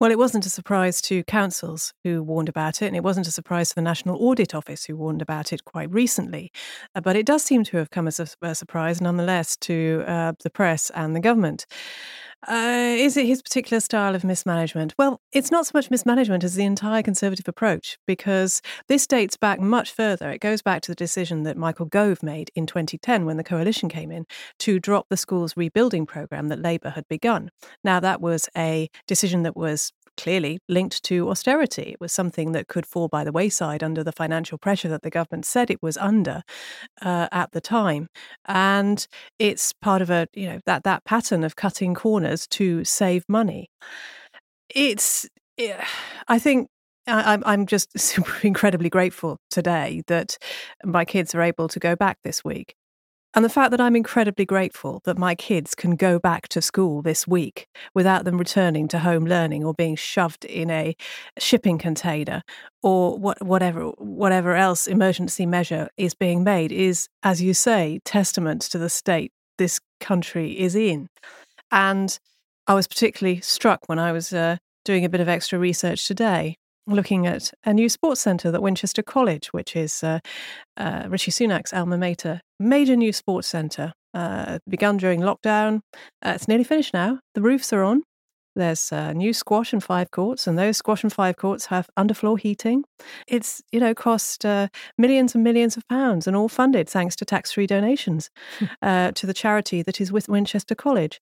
Well, 0.00 0.10
it 0.10 0.18
wasn't 0.18 0.46
a 0.46 0.50
surprise 0.50 1.00
to 1.02 1.22
councils 1.24 1.92
who 2.02 2.24
warned 2.24 2.48
about 2.48 2.82
it, 2.82 2.86
and 2.86 2.96
it 2.96 3.04
wasn't 3.04 3.28
a 3.28 3.30
surprise 3.30 3.68
to 3.68 3.76
the 3.76 3.82
National 3.82 4.16
Audit 4.16 4.52
Office 4.52 4.86
who 4.86 4.96
warned 4.96 5.22
about 5.22 5.52
it 5.52 5.64
quite 5.64 5.92
recently. 5.92 6.50
Uh, 6.96 7.02
but 7.02 7.14
it 7.14 7.24
does 7.24 7.44
seem 7.44 7.62
to 7.64 7.76
have 7.76 7.90
come 7.90 8.08
as 8.08 8.18
a, 8.18 8.26
a 8.42 8.56
surprise, 8.56 9.00
nonetheless, 9.00 9.56
to 9.58 10.02
uh, 10.08 10.32
the 10.42 10.50
press 10.50 10.90
and 10.90 11.14
the 11.14 11.20
government. 11.20 11.66
Uh, 12.46 12.94
is 12.98 13.16
it 13.16 13.26
his 13.26 13.40
particular 13.40 13.80
style 13.80 14.14
of 14.14 14.24
mismanagement? 14.24 14.94
Well, 14.98 15.20
it's 15.32 15.50
not 15.50 15.66
so 15.66 15.70
much 15.74 15.90
mismanagement 15.90 16.44
as 16.44 16.54
the 16.54 16.64
entire 16.64 17.02
Conservative 17.02 17.48
approach, 17.48 17.98
because 18.06 18.60
this 18.88 19.06
dates 19.06 19.36
back 19.36 19.60
much 19.60 19.92
further. 19.92 20.30
It 20.30 20.40
goes 20.40 20.60
back 20.60 20.82
to 20.82 20.90
the 20.90 20.96
decision 20.96 21.44
that 21.44 21.56
Michael 21.56 21.86
Gove 21.86 22.22
made 22.22 22.50
in 22.54 22.66
2010 22.66 23.24
when 23.24 23.36
the 23.36 23.44
coalition 23.44 23.88
came 23.88 24.10
in 24.10 24.26
to 24.60 24.78
drop 24.78 25.06
the 25.08 25.16
school's 25.16 25.56
rebuilding 25.56 26.06
programme 26.06 26.48
that 26.48 26.60
Labour 26.60 26.90
had 26.90 27.08
begun. 27.08 27.50
Now, 27.82 28.00
that 28.00 28.20
was 28.20 28.48
a 28.56 28.88
decision 29.06 29.42
that 29.44 29.56
was 29.56 29.92
clearly 30.16 30.58
linked 30.68 31.02
to 31.04 31.28
austerity. 31.30 31.82
It 31.92 32.00
was 32.00 32.12
something 32.12 32.52
that 32.52 32.68
could 32.68 32.86
fall 32.86 33.08
by 33.08 33.24
the 33.24 33.32
wayside 33.32 33.82
under 33.82 34.04
the 34.04 34.12
financial 34.12 34.58
pressure 34.58 34.88
that 34.88 35.02
the 35.02 35.10
government 35.10 35.46
said 35.46 35.70
it 35.70 35.82
was 35.82 35.96
under 35.96 36.42
uh, 37.02 37.28
at 37.32 37.52
the 37.52 37.60
time. 37.60 38.08
And 38.46 39.06
it's 39.38 39.72
part 39.72 40.02
of 40.02 40.10
a, 40.10 40.26
you 40.34 40.46
know, 40.46 40.60
that, 40.66 40.84
that 40.84 41.04
pattern 41.04 41.44
of 41.44 41.56
cutting 41.56 41.94
corners 41.94 42.46
to 42.48 42.84
save 42.84 43.24
money. 43.28 43.70
It's, 44.68 45.28
I 46.28 46.38
think 46.38 46.68
I'm 47.06 47.42
I'm 47.44 47.66
just 47.66 47.90
super 47.98 48.34
incredibly 48.42 48.90
grateful 48.90 49.38
today 49.50 50.02
that 50.06 50.38
my 50.84 51.04
kids 51.04 51.34
are 51.34 51.42
able 51.42 51.68
to 51.68 51.78
go 51.78 51.94
back 51.96 52.18
this 52.24 52.44
week 52.44 52.74
and 53.34 53.44
the 53.44 53.48
fact 53.48 53.72
that 53.72 53.80
I'm 53.80 53.96
incredibly 53.96 54.44
grateful 54.44 55.00
that 55.04 55.18
my 55.18 55.34
kids 55.34 55.74
can 55.74 55.96
go 55.96 56.18
back 56.18 56.48
to 56.48 56.62
school 56.62 57.02
this 57.02 57.26
week 57.26 57.66
without 57.94 58.24
them 58.24 58.38
returning 58.38 58.86
to 58.88 59.00
home 59.00 59.24
learning 59.24 59.64
or 59.64 59.74
being 59.74 59.96
shoved 59.96 60.44
in 60.44 60.70
a 60.70 60.94
shipping 61.38 61.76
container 61.76 62.42
or 62.82 63.18
what, 63.18 63.42
whatever 63.44 63.88
whatever 63.98 64.54
else 64.54 64.86
emergency 64.86 65.46
measure 65.46 65.88
is 65.96 66.14
being 66.14 66.44
made 66.44 66.70
is, 66.70 67.08
as 67.22 67.42
you 67.42 67.54
say, 67.54 68.00
testament 68.04 68.62
to 68.62 68.78
the 68.78 68.88
state 68.88 69.32
this 69.58 69.80
country 70.00 70.58
is 70.58 70.74
in. 70.76 71.08
And 71.72 72.18
I 72.66 72.74
was 72.74 72.86
particularly 72.86 73.40
struck 73.40 73.80
when 73.86 73.98
I 73.98 74.12
was 74.12 74.32
uh, 74.32 74.58
doing 74.84 75.04
a 75.04 75.08
bit 75.08 75.20
of 75.20 75.28
extra 75.28 75.58
research 75.58 76.06
today 76.06 76.56
looking 76.86 77.26
at 77.26 77.52
a 77.64 77.72
new 77.72 77.88
sports 77.88 78.20
centre 78.20 78.50
that 78.50 78.62
Winchester 78.62 79.02
College, 79.02 79.48
which 79.52 79.74
is 79.76 80.02
uh, 80.04 80.20
uh, 80.76 81.04
Rishi 81.08 81.30
Sunak's 81.30 81.72
alma 81.72 81.96
mater, 81.98 82.40
major 82.60 82.96
new 82.96 83.12
sports 83.12 83.48
centre, 83.48 83.92
uh, 84.12 84.58
begun 84.68 84.96
during 84.96 85.20
lockdown. 85.20 85.80
Uh, 86.24 86.32
it's 86.34 86.48
nearly 86.48 86.64
finished 86.64 86.94
now. 86.94 87.20
The 87.34 87.42
roofs 87.42 87.72
are 87.72 87.82
on. 87.82 88.02
There's 88.56 88.92
uh, 88.92 89.12
new 89.12 89.32
squash 89.32 89.72
and 89.72 89.82
fives 89.82 90.10
courts, 90.12 90.46
and 90.46 90.56
those 90.56 90.76
squash 90.76 91.02
and 91.02 91.12
fives 91.12 91.36
courts 91.36 91.66
have 91.66 91.88
underfloor 91.98 92.38
heating. 92.38 92.84
It's 93.26 93.60
you 93.72 93.80
know 93.80 93.94
cost 93.94 94.44
uh, 94.46 94.68
millions 94.96 95.34
and 95.34 95.42
millions 95.42 95.76
of 95.76 95.82
pounds, 95.88 96.28
and 96.28 96.36
all 96.36 96.48
funded 96.48 96.88
thanks 96.88 97.16
to 97.16 97.24
tax-free 97.24 97.66
donations 97.66 98.30
Hmm. 98.60 98.64
uh, 98.80 99.10
to 99.12 99.26
the 99.26 99.34
charity 99.34 99.82
that 99.82 100.00
is 100.00 100.12
with 100.12 100.28
Winchester 100.28 100.76
College. 100.76 101.20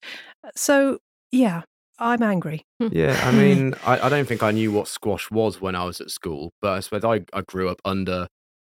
So 0.55 0.99
yeah, 1.31 1.63
I'm 2.03 2.23
angry. 2.23 2.67
Hmm. 2.81 2.89
Yeah, 2.91 3.19
I 3.25 3.31
mean, 3.43 3.75
I, 3.87 4.01
I 4.01 4.09
don't 4.09 4.27
think 4.27 4.43
I 4.43 4.51
knew 4.51 4.73
what 4.73 4.89
squash 4.89 5.31
was 5.31 5.61
when 5.61 5.75
I 5.77 5.85
was 5.85 6.01
at 6.01 6.11
school, 6.11 6.53
but 6.61 6.73
I 6.73 6.81
suppose 6.81 7.05
I, 7.05 7.25
I 7.33 7.43
grew 7.43 7.69
up 7.69 7.81
under 7.85 8.27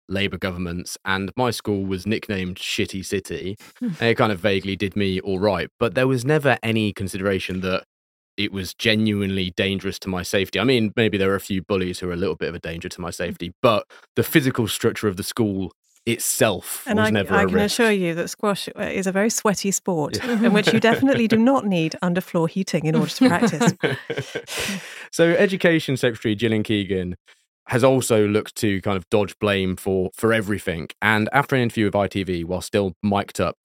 Labour 0.08 0.38
governments, 0.38 0.98
and 1.04 1.32
my 1.36 1.50
school 1.50 1.84
was 1.84 2.06
nicknamed 2.06 2.58
Shitty 2.58 3.04
City, 3.04 3.58
hmm. 3.80 3.90
and 4.00 4.10
it 4.10 4.16
kind 4.16 4.32
of 4.32 4.40
vaguely 4.40 4.76
did 4.76 4.96
me 4.96 5.20
all 5.20 5.40
right. 5.40 5.68
But 5.80 5.96
there 5.96 6.08
was 6.08 6.24
never 6.24 6.58
any 6.62 6.94
consideration 6.94 7.62
that 7.62 7.84
it 8.38 8.52
was 8.52 8.74
genuinely 8.74 9.52
dangerous 9.56 10.00
to 10.00 10.10
my 10.10 10.24
safety. 10.24 10.60
I 10.60 10.64
mean, 10.64 10.92
maybe 10.96 11.18
there 11.18 11.30
were 11.30 11.36
a 11.36 11.40
few 11.40 11.62
bullies 11.62 12.00
who 12.00 12.08
were 12.08 12.14
a 12.14 12.18
little 12.18 12.36
bit 12.36 12.50
of 12.50 12.56
a 12.56 12.60
danger 12.60 12.90
to 12.90 13.02
my 13.02 13.10
hmm. 13.10 13.14
safety, 13.14 13.52
but 13.64 13.86
the 14.16 14.24
physical 14.24 14.68
structure 14.68 15.08
of 15.08 15.18
the 15.18 15.24
school 15.24 15.72
itself 16.06 16.84
And 16.86 17.00
was 17.00 17.08
I, 17.08 17.12
never 17.12 17.34
I 17.34 17.44
a 17.44 17.46
can 17.46 17.56
risk. 17.56 17.80
assure 17.80 17.92
you 17.92 18.14
that 18.16 18.28
squash 18.28 18.68
uh, 18.78 18.82
is 18.82 19.08
a 19.08 19.12
very 19.12 19.30
sweaty 19.30 19.72
sport 19.72 20.24
in 20.24 20.52
which 20.54 20.74
you 20.74 20.80
definitely 20.92 21.28
do 21.28 21.38
not 21.38 21.66
need 21.66 21.96
underfloor 22.04 22.50
heating 22.50 22.86
in 22.86 22.96
order 22.96 23.10
to 23.12 23.28
practice. 23.30 23.74
so, 25.12 25.32
Education 25.32 25.96
Secretary 25.98 26.36
Gillian 26.36 26.64
Keegan 26.64 27.16
has 27.68 27.84
also 27.84 28.28
looked 28.28 28.56
to 28.56 28.82
kind 28.82 28.98
of 28.98 29.10
dodge 29.10 29.38
blame 29.40 29.76
for 29.78 30.12
for 30.14 30.34
everything. 30.34 30.90
And 31.02 31.30
after 31.32 31.56
an 31.56 31.62
interview 31.62 31.86
with 31.86 31.94
ITV, 31.94 32.46
while 32.46 32.62
still 32.62 32.96
mic'd 33.02 33.40
up, 33.40 33.58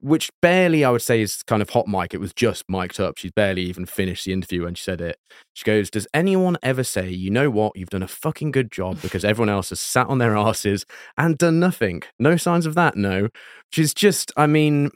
which 0.00 0.30
barely 0.40 0.84
I 0.84 0.90
would 0.90 1.02
say 1.02 1.20
is 1.20 1.42
kind 1.42 1.62
of 1.62 1.70
hot 1.70 1.86
mic, 1.86 2.14
it 2.14 2.20
was 2.20 2.32
just 2.32 2.64
mic'd 2.68 3.00
up. 3.00 3.18
She's 3.18 3.30
barely 3.32 3.62
even 3.62 3.86
finished 3.86 4.24
the 4.24 4.32
interview 4.32 4.64
when 4.64 4.74
she 4.74 4.84
said 4.84 5.00
it. 5.00 5.18
She 5.54 5.64
goes, 5.64 5.90
"Does 5.90 6.06
anyone 6.14 6.56
ever 6.62 6.84
say, 6.84 7.10
you 7.10 7.30
know 7.30 7.50
what, 7.50 7.76
you've 7.76 7.90
done 7.90 8.02
a 8.02 8.08
fucking 8.08 8.52
good 8.52 8.70
job 8.72 9.00
because 9.02 9.24
everyone 9.24 9.50
else 9.50 9.70
has 9.70 9.80
sat 9.80 10.08
on 10.08 10.18
their 10.18 10.36
asses 10.36 10.84
and 11.16 11.38
done 11.38 11.60
nothing? 11.60 12.02
No 12.18 12.36
signs 12.36 12.66
of 12.66 12.74
that, 12.74 12.96
no." 12.96 13.22
Which 13.22 13.78
is 13.78 13.94
just, 13.94 14.32
I 14.36 14.46
mean. 14.46 14.90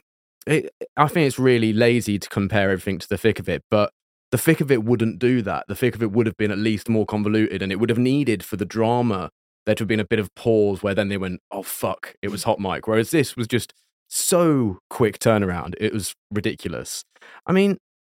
It, 0.45 0.73
I 0.95 1.09
think 1.09 1.27
it's 1.27 1.37
really 1.37 1.73
lazy 1.73 2.17
to 2.17 2.29
compare 2.29 2.71
everything 2.71 2.99
to 2.99 3.09
the 3.09 3.17
thick 3.17 3.37
of 3.37 3.49
it, 3.49 3.63
but 3.69 3.91
the 4.31 4.37
thick 4.37 4.61
of 4.61 4.71
it 4.71 4.83
wouldn't 4.83 5.19
do 5.19 5.41
that. 5.41 5.65
The 5.67 5.75
thick 5.75 5.95
of 5.95 6.01
it 6.01 6.11
would 6.11 6.25
have 6.25 6.37
been 6.37 6.51
at 6.51 6.57
least 6.57 6.87
more 6.87 7.05
convoluted, 7.05 7.61
and 7.61 7.71
it 7.71 7.81
would 7.81 7.89
have 7.89 7.99
needed 7.99 8.43
for 8.43 8.55
the 8.55 8.65
drama 8.65 9.29
there 9.65 9.75
to 9.75 9.81
have 9.81 9.87
been 9.87 9.99
a 9.99 10.05
bit 10.05 10.19
of 10.19 10.33
pause 10.35 10.81
where 10.81 10.95
then 10.95 11.09
they 11.09 11.17
went, 11.17 11.41
"Oh 11.51 11.63
fuck, 11.63 12.15
it 12.21 12.29
was 12.29 12.43
hot 12.43 12.59
mic." 12.59 12.87
Whereas 12.87 13.11
this 13.11 13.35
was 13.35 13.47
just 13.47 13.73
so 14.07 14.79
quick 14.89 15.19
turnaround, 15.19 15.73
it 15.79 15.93
was 15.93 16.13
ridiculous. 16.31 17.03
I 17.45 17.51
mean, 17.51 17.77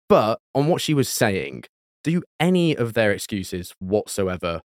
but 0.09 0.41
on 0.55 0.67
what 0.67 0.81
she 0.81 0.95
was 0.95 1.09
saying, 1.09 1.65
do 2.05 2.23
any 2.41 2.75
of 2.77 2.95
their 2.95 3.13
excuses 3.13 3.75
whatsoever 3.79 4.61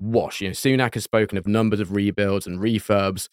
wash? 0.00 0.40
You 0.40 0.48
know, 0.48 0.52
Sunak 0.52 0.94
has 0.94 1.04
spoken 1.04 1.36
of 1.38 1.46
numbers 1.46 1.80
of 1.80 1.92
rebuilds 1.92 2.46
and 2.46 2.58
refurbs, 2.58 3.28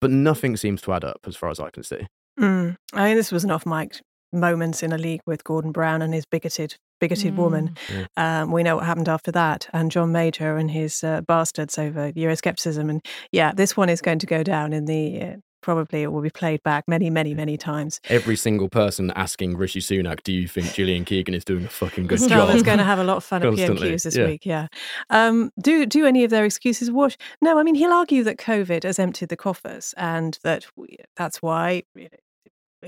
but 0.00 0.10
nothing 0.10 0.56
seems 0.56 0.82
to 0.82 0.92
add 0.92 1.04
up 1.04 1.20
as 1.26 1.36
far 1.36 1.50
as 1.50 1.60
I 1.60 1.70
can 1.70 1.82
see. 1.82 2.06
Mm. 2.38 2.76
I 2.92 3.04
mean, 3.04 3.16
this 3.16 3.32
was 3.32 3.44
an 3.44 3.50
off 3.50 3.66
mic 3.66 4.00
moment 4.32 4.82
in 4.82 4.92
a 4.92 4.98
league 4.98 5.20
with 5.26 5.44
Gordon 5.44 5.72
Brown 5.72 6.02
and 6.02 6.14
his 6.14 6.24
bigoted, 6.24 6.76
bigoted 7.00 7.36
woman. 7.36 7.76
Um, 8.16 8.52
we 8.52 8.62
know 8.62 8.76
what 8.76 8.86
happened 8.86 9.08
after 9.08 9.32
that, 9.32 9.68
and 9.72 9.90
John 9.90 10.12
Major 10.12 10.56
and 10.56 10.70
his 10.70 11.02
uh, 11.02 11.20
bastards 11.22 11.78
over 11.78 12.12
Euroscepticism. 12.12 12.88
And 12.88 13.04
yeah, 13.32 13.52
this 13.52 13.76
one 13.76 13.88
is 13.88 14.00
going 14.00 14.20
to 14.20 14.26
go 14.26 14.42
down 14.42 14.72
in 14.72 14.84
the. 14.84 15.36
Probably 15.60 16.02
it 16.02 16.12
will 16.12 16.22
be 16.22 16.30
played 16.30 16.62
back 16.62 16.88
many, 16.88 17.10
many, 17.10 17.34
many 17.34 17.56
times. 17.56 18.00
Every 18.08 18.36
single 18.36 18.68
person 18.68 19.10
asking 19.16 19.56
Rishi 19.56 19.80
Sunak, 19.80 20.22
"Do 20.22 20.32
you 20.32 20.48
think 20.48 20.72
Gillian 20.74 21.04
Keegan 21.04 21.34
is 21.34 21.44
doing 21.44 21.64
a 21.64 21.68
fucking 21.68 22.06
good 22.06 22.18
job?" 22.28 22.48
going 22.62 22.78
to 22.78 22.84
have 22.84 22.98
a 22.98 23.04
lot 23.04 23.16
of 23.16 23.24
fun 23.24 23.42
at 23.42 23.52
PMQs 23.52 24.02
this 24.04 24.16
yeah. 24.16 24.26
week. 24.26 24.46
Yeah. 24.46 24.68
Um, 25.10 25.50
do 25.60 25.86
do 25.86 26.06
any 26.06 26.24
of 26.24 26.30
their 26.30 26.44
excuses 26.44 26.90
wash? 26.90 27.16
No. 27.40 27.58
I 27.58 27.62
mean, 27.62 27.74
he'll 27.74 27.92
argue 27.92 28.24
that 28.24 28.38
COVID 28.38 28.84
has 28.84 28.98
emptied 28.98 29.28
the 29.28 29.36
coffers 29.36 29.94
and 29.96 30.38
that 30.42 30.66
we, 30.76 30.96
that's 31.16 31.42
why 31.42 31.82
we 31.94 32.08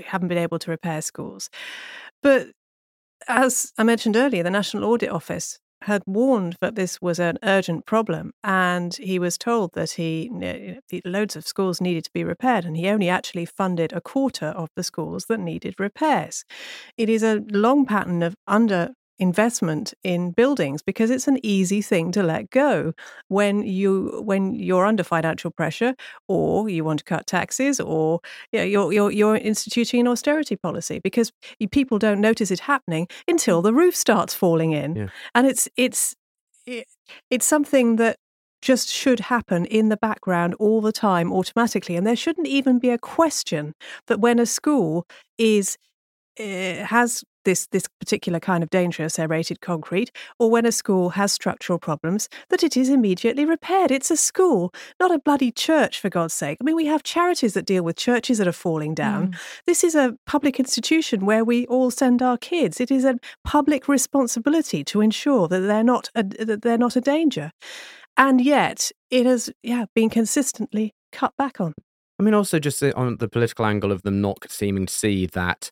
haven't 0.05 0.27
been 0.27 0.37
able 0.37 0.59
to 0.59 0.71
repair 0.71 1.01
schools. 1.01 1.49
But 2.21 2.47
as 3.27 3.73
I 3.77 3.83
mentioned 3.83 4.15
earlier, 4.15 4.43
the 4.43 4.49
National 4.49 4.85
Audit 4.85 5.09
Office 5.09 5.59
had 5.83 6.01
warned 6.05 6.55
that 6.61 6.75
this 6.75 7.01
was 7.01 7.19
an 7.19 7.37
urgent 7.43 7.85
problem, 7.85 8.31
and 8.43 8.95
he 8.95 9.19
was 9.19 9.37
told 9.37 9.71
that 9.73 9.91
he 9.91 10.23
you 10.23 10.31
know, 10.31 10.79
loads 11.05 11.35
of 11.35 11.45
schools 11.47 11.81
needed 11.81 12.05
to 12.05 12.11
be 12.13 12.23
repaired, 12.23 12.65
and 12.65 12.77
he 12.77 12.87
only 12.89 13.09
actually 13.09 13.45
funded 13.45 13.93
a 13.93 14.01
quarter 14.01 14.47
of 14.47 14.69
the 14.75 14.83
schools 14.83 15.25
that 15.29 15.39
needed 15.39 15.75
repairs. 15.79 16.45
It 16.97 17.09
is 17.09 17.23
a 17.23 17.41
long 17.51 17.85
pattern 17.85 18.23
of 18.23 18.35
under 18.47 18.93
investment 19.19 19.93
in 20.03 20.31
buildings 20.31 20.81
because 20.81 21.09
it's 21.09 21.27
an 21.27 21.37
easy 21.43 21.81
thing 21.81 22.11
to 22.11 22.23
let 22.23 22.49
go. 22.49 22.93
When 23.27 23.63
you 23.63 24.21
when 24.23 24.55
you're 24.55 24.85
under 24.85 25.03
financial 25.03 25.51
pressure 25.51 25.95
or 26.27 26.69
you 26.69 26.83
want 26.83 26.99
to 26.99 27.05
cut 27.05 27.27
taxes 27.27 27.79
or 27.79 28.19
you 28.51 28.59
know, 28.59 28.65
you're, 28.65 28.93
you're 28.93 29.11
you're 29.11 29.35
instituting 29.37 30.01
an 30.01 30.07
austerity 30.07 30.55
policy 30.55 30.99
because 31.03 31.31
people 31.71 31.99
don't 31.99 32.21
notice 32.21 32.51
it 32.51 32.61
happening 32.61 33.07
until 33.27 33.61
the 33.61 33.73
roof 33.73 33.95
starts 33.95 34.33
falling 34.33 34.71
in. 34.71 34.95
Yeah. 34.95 35.07
and 35.35 35.47
it's 35.47 35.69
it's 35.77 36.15
it, 36.65 36.87
it's 37.29 37.45
something 37.45 37.97
that 37.97 38.17
just 38.61 38.87
should 38.87 39.19
happen 39.19 39.65
in 39.65 39.89
the 39.89 39.97
background 39.97 40.55
all 40.55 40.79
the 40.79 40.93
time 40.93 41.33
automatically. 41.33 41.97
And 41.97 42.07
there 42.07 42.15
shouldn't 42.15 42.47
even 42.47 42.79
be 42.79 42.89
a 42.89 42.97
question 42.97 43.73
that 44.07 44.21
when 44.21 44.39
a 44.39 44.45
school 44.45 45.05
is 45.37 45.77
uh, 46.39 46.85
has 46.85 47.23
this 47.43 47.67
this 47.67 47.87
particular 47.99 48.39
kind 48.39 48.63
of 48.63 48.69
dangerous 48.69 49.19
aerated 49.19 49.61
concrete, 49.61 50.11
or 50.39 50.49
when 50.49 50.65
a 50.65 50.71
school 50.71 51.09
has 51.09 51.31
structural 51.31 51.79
problems, 51.79 52.29
that 52.49 52.63
it 52.63 52.75
is 52.77 52.89
immediately 52.89 53.45
repaired. 53.45 53.91
It's 53.91 54.11
a 54.11 54.17
school, 54.17 54.73
not 54.99 55.11
a 55.11 55.19
bloody 55.19 55.51
church, 55.51 55.99
for 55.99 56.09
God's 56.09 56.33
sake. 56.33 56.57
I 56.59 56.63
mean, 56.63 56.75
we 56.75 56.85
have 56.85 57.03
charities 57.03 57.53
that 57.53 57.65
deal 57.65 57.83
with 57.83 57.95
churches 57.95 58.37
that 58.37 58.47
are 58.47 58.51
falling 58.51 58.93
down. 58.93 59.29
Mm. 59.29 59.39
This 59.65 59.83
is 59.83 59.95
a 59.95 60.15
public 60.25 60.59
institution 60.59 61.25
where 61.25 61.43
we 61.43 61.65
all 61.67 61.91
send 61.91 62.21
our 62.21 62.37
kids. 62.37 62.79
It 62.79 62.91
is 62.91 63.05
a 63.05 63.17
public 63.43 63.87
responsibility 63.87 64.83
to 64.85 65.01
ensure 65.01 65.47
that 65.47 65.59
they're 65.61 65.83
not 65.83 66.09
a, 66.15 66.23
that 66.23 66.61
they're 66.61 66.77
not 66.77 66.95
a 66.95 67.01
danger, 67.01 67.51
and 68.17 68.41
yet 68.41 68.91
it 69.09 69.25
has 69.25 69.49
yeah 69.61 69.85
been 69.95 70.09
consistently 70.09 70.93
cut 71.11 71.33
back 71.37 71.59
on. 71.61 71.73
I 72.19 72.23
mean, 72.23 72.33
also 72.33 72.59
just 72.59 72.81
uh, 72.83 72.93
on 72.95 73.17
the 73.17 73.27
political 73.27 73.65
angle 73.65 73.91
of 73.91 74.03
them 74.03 74.21
not 74.21 74.45
seeming 74.49 74.85
to 74.85 74.93
see 74.93 75.25
that 75.27 75.71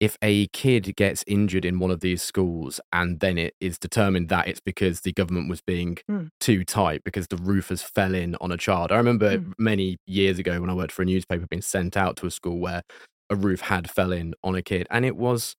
if 0.00 0.16
a 0.22 0.46
kid 0.48 0.96
gets 0.96 1.22
injured 1.26 1.64
in 1.64 1.78
one 1.78 1.90
of 1.90 2.00
these 2.00 2.22
schools 2.22 2.80
and 2.92 3.20
then 3.20 3.36
it 3.36 3.54
is 3.60 3.78
determined 3.78 4.30
that 4.30 4.48
it's 4.48 4.60
because 4.60 5.02
the 5.02 5.12
government 5.12 5.48
was 5.50 5.60
being 5.60 5.98
Mm. 6.10 6.28
too 6.40 6.64
tight 6.64 7.02
because 7.04 7.26
the 7.28 7.36
roof 7.36 7.68
has 7.68 7.82
fell 7.82 8.14
in 8.14 8.34
on 8.40 8.50
a 8.50 8.56
child. 8.56 8.90
I 8.92 8.96
remember 8.96 9.38
Mm. 9.38 9.52
many 9.58 9.98
years 10.06 10.38
ago 10.38 10.58
when 10.60 10.70
I 10.70 10.74
worked 10.74 10.92
for 10.92 11.02
a 11.02 11.04
newspaper 11.04 11.46
being 11.50 11.62
sent 11.62 11.96
out 11.96 12.16
to 12.18 12.26
a 12.26 12.30
school 12.30 12.58
where 12.58 12.82
a 13.28 13.36
roof 13.36 13.60
had 13.60 13.90
fell 13.90 14.10
in 14.12 14.34
on 14.42 14.54
a 14.54 14.62
kid 14.62 14.86
and 14.90 15.04
it 15.04 15.16
was 15.16 15.54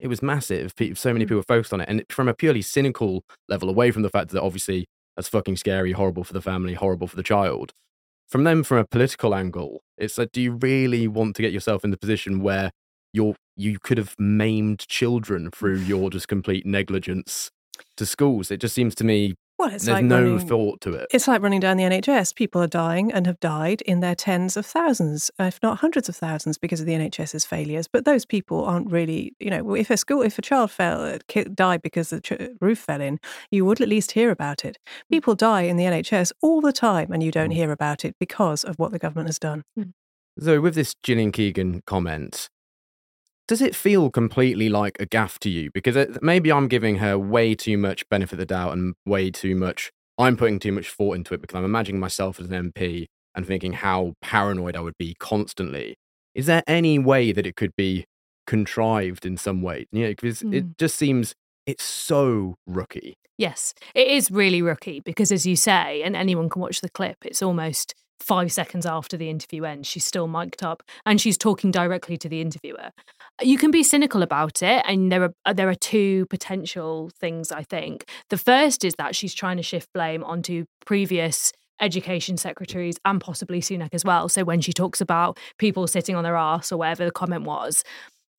it 0.00 0.08
was 0.08 0.20
massive. 0.22 0.72
So 0.94 1.12
many 1.12 1.24
Mm. 1.24 1.28
people 1.28 1.42
focused 1.46 1.72
on 1.72 1.80
it. 1.80 1.88
And 1.88 2.04
from 2.08 2.26
a 2.26 2.34
purely 2.34 2.62
cynical 2.62 3.22
level, 3.48 3.68
away 3.68 3.92
from 3.92 4.02
the 4.02 4.10
fact 4.10 4.30
that 4.30 4.42
obviously 4.42 4.86
that's 5.16 5.28
fucking 5.28 5.56
scary, 5.58 5.92
horrible 5.92 6.24
for 6.24 6.32
the 6.32 6.42
family, 6.42 6.74
horrible 6.74 7.06
for 7.06 7.14
the 7.16 7.22
child 7.22 7.72
from 8.28 8.44
them 8.44 8.62
from 8.62 8.78
a 8.78 8.84
political 8.86 9.34
angle 9.34 9.82
it's 9.98 10.16
like 10.18 10.32
do 10.32 10.40
you 10.40 10.52
really 10.62 11.06
want 11.06 11.36
to 11.36 11.42
get 11.42 11.52
yourself 11.52 11.84
in 11.84 11.90
the 11.90 11.98
position 11.98 12.40
where 12.40 12.70
you're 13.12 13.34
you 13.56 13.78
could 13.78 13.98
have 13.98 14.14
maimed 14.18 14.80
children 14.88 15.50
through 15.50 15.78
your 15.78 16.10
just 16.10 16.28
complete 16.28 16.64
negligence 16.66 17.50
to 17.96 18.06
schools 18.06 18.50
it 18.50 18.58
just 18.58 18.74
seems 18.74 18.94
to 18.94 19.04
me 19.04 19.34
Well, 19.58 19.70
it's 19.70 19.84
there's 19.84 19.96
like 19.96 20.04
no 20.04 20.22
running, 20.22 20.46
thought 20.46 20.80
to 20.82 20.94
it 20.94 21.06
It's 21.12 21.28
like 21.28 21.42
running 21.42 21.60
down 21.60 21.76
the 21.76 21.84
NHS. 21.84 22.34
People 22.34 22.62
are 22.62 22.66
dying 22.66 23.12
and 23.12 23.26
have 23.26 23.40
died 23.40 23.82
in 23.82 24.00
their 24.00 24.14
tens 24.14 24.56
of 24.56 24.64
thousands, 24.66 25.30
if 25.38 25.58
not 25.62 25.78
hundreds 25.78 26.08
of 26.08 26.16
thousands, 26.16 26.58
because 26.58 26.80
of 26.80 26.86
the 26.86 26.94
NHS's 26.94 27.44
failures. 27.44 27.88
But 27.88 28.04
those 28.04 28.24
people 28.24 28.64
aren't 28.64 28.90
really, 28.90 29.34
you 29.40 29.50
know, 29.50 29.74
if 29.74 29.90
a 29.90 29.96
school, 29.96 30.22
if 30.22 30.38
a 30.38 30.42
child 30.42 30.70
fell, 30.70 31.02
uh, 31.02 31.18
died 31.54 31.82
because 31.82 32.10
the 32.10 32.20
ch- 32.20 32.50
roof 32.60 32.78
fell 32.78 33.00
in, 33.00 33.18
you 33.50 33.64
would 33.64 33.80
at 33.80 33.88
least 33.88 34.12
hear 34.12 34.30
about 34.30 34.64
it. 34.64 34.78
Mm. 34.86 35.10
People 35.10 35.34
die 35.34 35.62
in 35.62 35.76
the 35.76 35.84
NHS 35.84 36.32
all 36.40 36.60
the 36.60 36.72
time, 36.72 37.12
and 37.12 37.22
you 37.22 37.30
don't 37.30 37.50
mm. 37.50 37.54
hear 37.54 37.72
about 37.72 38.04
it 38.04 38.16
because 38.18 38.64
of 38.64 38.78
what 38.78 38.92
the 38.92 38.98
government 38.98 39.28
has 39.28 39.38
done. 39.38 39.62
Mm. 39.78 39.92
so 40.38 40.60
with 40.60 40.74
this 40.74 40.94
gillian 41.02 41.30
keegan 41.30 41.82
comment 41.86 42.48
does 43.48 43.60
it 43.60 43.74
feel 43.74 44.10
completely 44.10 44.68
like 44.68 44.96
a 45.00 45.06
gaffe 45.06 45.38
to 45.40 45.50
you? 45.50 45.70
Because 45.74 45.96
it, 45.96 46.22
maybe 46.22 46.50
i'm 46.52 46.68
giving 46.68 46.96
her 46.96 47.18
way 47.18 47.54
too 47.54 47.76
much 47.76 48.08
benefit 48.08 48.34
of 48.34 48.38
the 48.38 48.46
doubt 48.46 48.72
and 48.72 48.94
way 49.06 49.30
too 49.30 49.54
much 49.54 49.90
i'm 50.18 50.36
putting 50.36 50.58
too 50.58 50.72
much 50.72 50.90
thought 50.90 51.14
into 51.16 51.34
it 51.34 51.40
because 51.40 51.56
i'm 51.56 51.64
imagining 51.64 52.00
myself 52.00 52.38
as 52.40 52.46
an 52.46 52.72
mp 52.72 53.06
and 53.34 53.46
thinking 53.46 53.72
how 53.72 54.12
paranoid 54.22 54.76
i 54.76 54.80
would 54.80 54.96
be 54.98 55.14
constantly. 55.18 55.96
Is 56.34 56.46
there 56.46 56.62
any 56.66 56.98
way 56.98 57.32
that 57.32 57.46
it 57.46 57.56
could 57.56 57.72
be 57.76 58.04
contrived 58.46 59.24
in 59.26 59.36
some 59.36 59.62
way? 59.62 59.86
You 59.92 60.04
know 60.04 60.10
because 60.10 60.42
it 60.42 60.48
Mm. 60.64 60.78
just 60.78 60.96
seems 60.96 61.34
it's 61.66 61.84
so 61.84 62.56
rookie. 62.66 63.16
Yes, 63.38 63.72
it 63.94 64.08
is 64.08 64.30
really 64.30 64.60
rookie 64.62 65.00
because, 65.00 65.32
as 65.32 65.46
you 65.46 65.56
say, 65.56 66.02
and 66.02 66.14
anyone 66.14 66.48
can 66.50 66.60
watch 66.60 66.80
the 66.80 66.90
clip, 66.90 67.16
it's 67.24 67.42
almost 67.42 67.94
five 68.20 68.52
seconds 68.52 68.86
after 68.86 69.16
the 69.16 69.28
interview 69.28 69.64
ends. 69.64 69.88
She's 69.88 70.04
still 70.04 70.28
mic'd 70.28 70.62
up 70.62 70.82
and 71.04 71.20
she's 71.20 71.36
talking 71.36 71.70
directly 71.70 72.16
to 72.18 72.28
the 72.28 72.40
interviewer. 72.40 72.90
You 73.40 73.58
can 73.58 73.70
be 73.70 73.82
cynical 73.82 74.22
about 74.22 74.62
it, 74.62 74.84
and 74.86 75.10
there 75.10 75.24
are 75.24 75.34
uh, 75.44 75.52
there 75.52 75.68
are 75.68 75.74
two 75.74 76.26
potential 76.26 77.10
things 77.18 77.50
I 77.50 77.62
think. 77.62 78.08
The 78.30 78.38
first 78.38 78.84
is 78.84 78.94
that 78.96 79.16
she's 79.16 79.34
trying 79.34 79.56
to 79.56 79.62
shift 79.62 79.88
blame 79.92 80.22
onto 80.22 80.66
previous 80.86 81.52
education 81.80 82.36
secretaries 82.36 82.96
and 83.04 83.20
possibly 83.20 83.60
Sunak 83.60 83.92
as 83.92 84.04
well. 84.04 84.28
So 84.28 84.44
when 84.44 84.60
she 84.60 84.72
talks 84.72 85.00
about 85.00 85.38
people 85.58 85.86
sitting 85.86 86.14
on 86.14 86.22
their 86.22 86.36
ass 86.36 86.70
or 86.70 86.78
whatever 86.78 87.04
the 87.04 87.10
comment 87.10 87.44
was, 87.44 87.82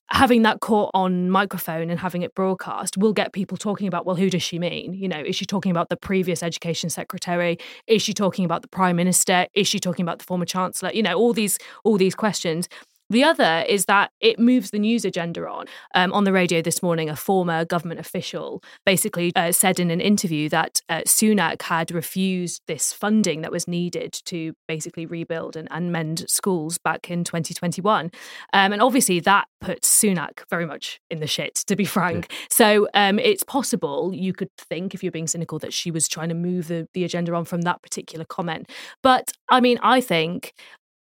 having 0.10 0.44
that 0.44 0.60
caught 0.60 0.92
on 0.94 1.30
microphone 1.30 1.90
and 1.90 2.00
having 2.00 2.22
it 2.22 2.36
broadcast 2.36 2.98
will 2.98 3.14
get 3.14 3.34
people 3.34 3.58
talking 3.58 3.88
about 3.88 4.06
well 4.06 4.16
who 4.16 4.30
does 4.30 4.44
she 4.44 4.60
mean? 4.60 4.94
You 4.94 5.08
know 5.08 5.20
is 5.20 5.36
she 5.36 5.46
talking 5.46 5.72
about 5.72 5.90
the 5.90 5.98
previous 5.98 6.44
education 6.44 6.90
secretary? 6.90 7.58
Is 7.88 8.02
she 8.02 8.14
talking 8.14 8.46
about 8.46 8.62
the 8.62 8.68
prime 8.68 8.96
minister? 8.96 9.48
Is 9.54 9.68
she 9.68 9.80
talking 9.80 10.04
about 10.04 10.20
the 10.20 10.26
former 10.26 10.46
chancellor? 10.46 10.92
You 10.94 11.04
know 11.04 11.16
all 11.16 11.34
these 11.34 11.58
all 11.84 11.98
these 11.98 12.16
questions 12.16 12.68
the 13.14 13.24
other 13.24 13.64
is 13.68 13.86
that 13.86 14.12
it 14.20 14.40
moves 14.40 14.72
the 14.72 14.80
news 14.80 15.06
agenda 15.06 15.48
on. 15.48 15.66
Um, 15.96 16.12
on 16.12 16.26
the 16.26 16.34
radio 16.34 16.62
this 16.62 16.84
morning, 16.84 17.10
a 17.10 17.16
former 17.16 17.64
government 17.64 18.00
official 18.00 18.62
basically 18.86 19.32
uh, 19.36 19.52
said 19.52 19.80
in 19.80 19.90
an 19.92 20.02
interview 20.02 20.50
that 20.50 20.82
uh, 20.90 21.02
Sunak 21.08 21.62
had 21.62 21.92
refused 21.92 22.62
this 22.68 22.92
funding 22.92 23.42
that 23.42 23.52
was 23.52 23.68
needed 23.68 24.14
to 24.26 24.54
basically 24.68 25.06
rebuild 25.06 25.56
and, 25.56 25.68
and 25.72 25.92
mend 25.92 26.26
schools 26.28 26.78
back 26.78 27.10
in 27.10 27.24
2021. 27.24 28.12
Um, 28.54 28.74
and 28.74 28.82
obviously, 28.82 29.20
that 29.22 29.48
puts 29.62 29.90
Sunak 29.90 30.42
very 30.50 30.66
much 30.66 31.00
in 31.10 31.20
the 31.20 31.28
shit, 31.28 31.56
to 31.68 31.76
be 31.76 31.86
frank. 31.86 32.28
Yeah. 32.30 32.38
So 32.50 32.88
um, 32.94 33.20
it's 33.20 33.44
possible 33.44 34.12
you 34.14 34.34
could 34.34 34.50
think, 34.58 34.94
if 34.94 35.04
you're 35.04 35.12
being 35.12 35.28
cynical, 35.28 35.60
that 35.60 35.74
she 35.74 35.92
was 35.92 36.08
trying 36.08 36.30
to 36.30 36.36
move 36.36 36.68
the, 36.68 36.88
the 36.94 37.04
agenda 37.04 37.34
on 37.34 37.46
from 37.46 37.62
that 37.62 37.82
particular 37.82 38.26
comment. 38.26 38.70
But 39.02 39.32
I 39.50 39.62
mean, 39.62 39.80
I 39.82 40.02
think 40.02 40.54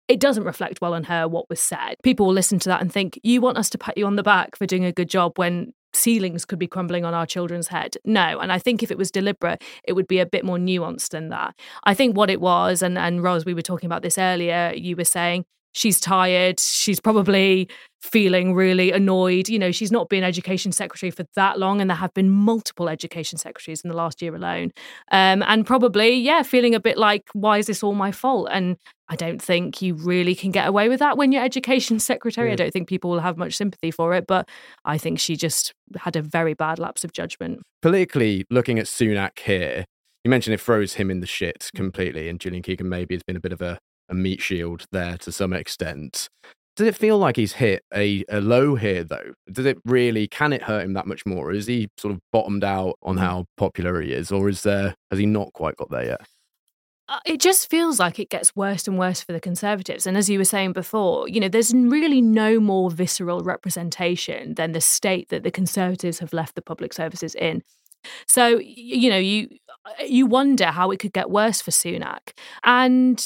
it 0.07 0.19
doesn't 0.19 0.43
reflect 0.43 0.81
well 0.81 0.93
on 0.93 1.05
her 1.05 1.27
what 1.27 1.49
was 1.49 1.59
said. 1.59 1.95
People 2.03 2.25
will 2.25 2.33
listen 2.33 2.59
to 2.59 2.69
that 2.69 2.81
and 2.81 2.91
think, 2.91 3.19
you 3.23 3.41
want 3.41 3.57
us 3.57 3.69
to 3.71 3.77
pat 3.77 3.97
you 3.97 4.05
on 4.05 4.15
the 4.15 4.23
back 4.23 4.55
for 4.55 4.65
doing 4.65 4.85
a 4.85 4.91
good 4.91 5.09
job 5.09 5.37
when 5.37 5.73
ceilings 5.93 6.43
could 6.43 6.59
be 6.59 6.67
crumbling 6.67 7.05
on 7.05 7.13
our 7.13 7.25
children's 7.25 7.67
head. 7.67 7.95
No. 8.03 8.39
And 8.39 8.51
I 8.51 8.59
think 8.59 8.83
if 8.83 8.91
it 8.91 8.97
was 8.97 9.11
deliberate, 9.11 9.63
it 9.83 9.93
would 9.93 10.07
be 10.07 10.19
a 10.19 10.25
bit 10.25 10.43
more 10.43 10.57
nuanced 10.57 11.09
than 11.09 11.29
that. 11.29 11.55
I 11.83 11.93
think 11.93 12.17
what 12.17 12.29
it 12.29 12.41
was, 12.41 12.81
and, 12.81 12.97
and 12.97 13.23
Ros, 13.23 13.45
we 13.45 13.53
were 13.53 13.61
talking 13.61 13.87
about 13.87 14.01
this 14.01 14.17
earlier, 14.17 14.73
you 14.75 14.95
were 14.95 15.05
saying 15.05 15.45
she's 15.73 15.99
tired. 15.99 16.59
She's 16.59 16.99
probably 16.99 17.67
feeling 18.01 18.53
really 18.53 18.91
annoyed. 18.91 19.47
You 19.47 19.57
know, 19.57 19.71
she's 19.71 19.91
not 19.91 20.09
been 20.09 20.23
education 20.23 20.71
secretary 20.71 21.09
for 21.09 21.25
that 21.35 21.59
long, 21.59 21.81
and 21.81 21.89
there 21.89 21.97
have 21.97 22.13
been 22.13 22.29
multiple 22.29 22.89
education 22.89 23.37
secretaries 23.37 23.81
in 23.81 23.89
the 23.89 23.95
last 23.95 24.21
year 24.21 24.35
alone. 24.35 24.71
Um, 25.11 25.43
and 25.43 25.65
probably, 25.65 26.13
yeah, 26.15 26.43
feeling 26.43 26.75
a 26.75 26.79
bit 26.79 26.97
like, 26.97 27.23
why 27.33 27.57
is 27.57 27.67
this 27.67 27.83
all 27.83 27.95
my 27.95 28.11
fault? 28.11 28.49
And 28.51 28.77
I 29.09 29.15
don't 29.15 29.41
think 29.41 29.81
you 29.81 29.95
really 29.95 30.35
can 30.35 30.51
get 30.51 30.67
away 30.67 30.89
with 30.89 30.99
that 30.99 31.17
when 31.17 31.31
you're 31.31 31.43
education 31.43 31.99
secretary. 32.11 32.49
Yeah. 32.49 32.53
I 32.53 32.57
don't 32.57 32.71
think 32.71 32.87
people 32.87 33.09
will 33.09 33.19
have 33.19 33.37
much 33.37 33.55
sympathy 33.55 33.91
for 33.91 34.13
it, 34.13 34.27
but 34.27 34.47
I 34.85 34.97
think 34.97 35.19
she 35.19 35.35
just 35.35 35.73
had 35.97 36.15
a 36.15 36.21
very 36.21 36.53
bad 36.53 36.79
lapse 36.79 37.03
of 37.03 37.13
judgment. 37.13 37.61
Politically, 37.81 38.45
looking 38.49 38.79
at 38.79 38.85
Sunak 38.85 39.39
here, 39.39 39.85
you 40.23 40.29
mentioned 40.29 40.53
it 40.53 40.61
throws 40.61 40.93
him 40.93 41.11
in 41.11 41.19
the 41.19 41.27
shit 41.27 41.69
completely, 41.75 42.29
and 42.29 42.39
Gillian 42.39 42.63
Keegan 42.63 42.87
maybe 42.87 43.15
has 43.15 43.23
been 43.23 43.35
a 43.35 43.41
bit 43.41 43.51
of 43.51 43.61
a 43.61 43.77
a 44.13 44.15
meat 44.15 44.41
shield 44.41 44.85
there 44.91 45.17
to 45.17 45.31
some 45.31 45.51
extent. 45.53 46.29
Does 46.75 46.87
it 46.87 46.95
feel 46.95 47.17
like 47.19 47.35
he's 47.35 47.53
hit 47.53 47.83
a, 47.93 48.23
a 48.29 48.41
low 48.41 48.75
here, 48.75 49.03
though? 49.03 49.33
Does 49.51 49.65
it 49.65 49.77
really, 49.85 50.27
can 50.27 50.53
it 50.53 50.63
hurt 50.63 50.83
him 50.83 50.93
that 50.93 51.05
much 51.05 51.25
more? 51.25 51.51
Is 51.51 51.67
he 51.67 51.89
sort 51.97 52.13
of 52.13 52.19
bottomed 52.31 52.63
out 52.63 52.95
on 53.03 53.17
how 53.17 53.45
popular 53.57 54.01
he 54.01 54.13
is, 54.13 54.31
or 54.31 54.49
is 54.49 54.63
there, 54.63 54.95
has 55.11 55.19
he 55.19 55.25
not 55.25 55.53
quite 55.53 55.75
got 55.75 55.91
there 55.91 56.05
yet? 56.05 56.21
Uh, 57.09 57.19
it 57.25 57.41
just 57.41 57.69
feels 57.69 57.99
like 57.99 58.17
it 58.17 58.29
gets 58.29 58.55
worse 58.55 58.87
and 58.87 58.97
worse 58.97 59.21
for 59.21 59.33
the 59.33 59.39
Conservatives. 59.39 60.07
And 60.07 60.17
as 60.17 60.29
you 60.29 60.39
were 60.39 60.45
saying 60.45 60.71
before, 60.73 61.27
you 61.27 61.39
know, 61.39 61.49
there's 61.49 61.73
really 61.73 62.21
no 62.21 62.59
more 62.59 62.89
visceral 62.89 63.43
representation 63.43 64.55
than 64.55 64.71
the 64.71 64.81
state 64.81 65.29
that 65.29 65.43
the 65.43 65.51
Conservatives 65.51 66.19
have 66.19 66.33
left 66.33 66.55
the 66.55 66.61
public 66.61 66.93
services 66.93 67.35
in. 67.35 67.61
So, 68.27 68.59
you 68.59 69.09
know, 69.09 69.17
you 69.17 69.49
you 70.05 70.25
wonder 70.25 70.67
how 70.67 70.91
it 70.91 70.99
could 70.99 71.13
get 71.13 71.29
worse 71.29 71.61
for 71.61 71.71
Sunak. 71.71 72.31
And 72.63 73.23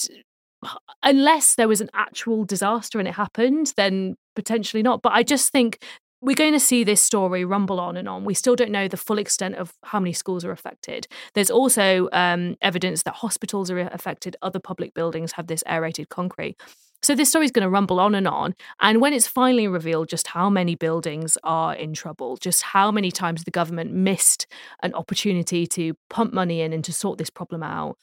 unless 1.04 1.56
there 1.56 1.68
was 1.68 1.82
an 1.82 1.90
actual 1.94 2.46
disaster 2.46 3.00
and 3.00 3.08
it 3.08 3.16
happened, 3.16 3.74
then 3.78 4.16
potentially 4.36 4.84
not. 4.84 5.02
But 5.02 5.14
I 5.14 5.24
just 5.24 5.52
think 5.52 5.84
we're 6.20 6.36
going 6.36 6.54
to 6.54 6.60
see 6.60 6.84
this 6.84 7.02
story 7.02 7.46
rumble 7.46 7.80
on 7.80 7.96
and 7.96 8.10
on. 8.10 8.26
We 8.26 8.34
still 8.34 8.56
don't 8.56 8.72
know 8.72 8.88
the 8.88 8.98
full 8.98 9.20
extent 9.20 9.56
of 9.56 9.74
how 9.84 10.00
many 10.00 10.14
schools 10.14 10.44
are 10.44 10.52
affected. 10.52 11.08
There's 11.36 11.52
also 11.52 12.10
um, 12.12 12.56
evidence 12.62 13.04
that 13.04 13.16
hospitals 13.16 13.70
are 13.70 13.80
affected, 13.80 14.36
other 14.42 14.60
public 14.60 14.94
buildings 14.94 15.34
have 15.34 15.48
this 15.48 15.64
aerated 15.68 16.10
concrete. 16.10 16.58
So 17.04 17.14
this 17.14 17.30
story 17.30 17.46
is 17.46 17.52
going 17.52 17.64
to 17.64 17.70
rumble 17.70 18.00
on 18.00 18.16
and 18.16 18.28
on. 18.28 18.56
And 18.82 19.00
when 19.00 19.14
it's 19.14 19.28
finally 19.28 19.68
revealed 19.68 20.10
just 20.10 20.28
how 20.28 20.50
many 20.50 20.74
buildings 20.74 21.38
are 21.44 21.76
in 21.76 21.94
trouble, 21.94 22.38
just 22.38 22.64
how 22.64 22.92
many 22.92 23.12
times 23.12 23.44
the 23.44 23.52
government 23.52 23.94
missed 23.94 24.48
an 24.82 24.96
opportunity 24.96 25.68
to 25.68 25.94
pump 26.10 26.34
money 26.34 26.62
in 26.62 26.74
and 26.74 26.84
to 26.86 26.91
sort 26.91 27.20
this 27.20 27.30
problem 27.30 27.62
out, 27.62 27.98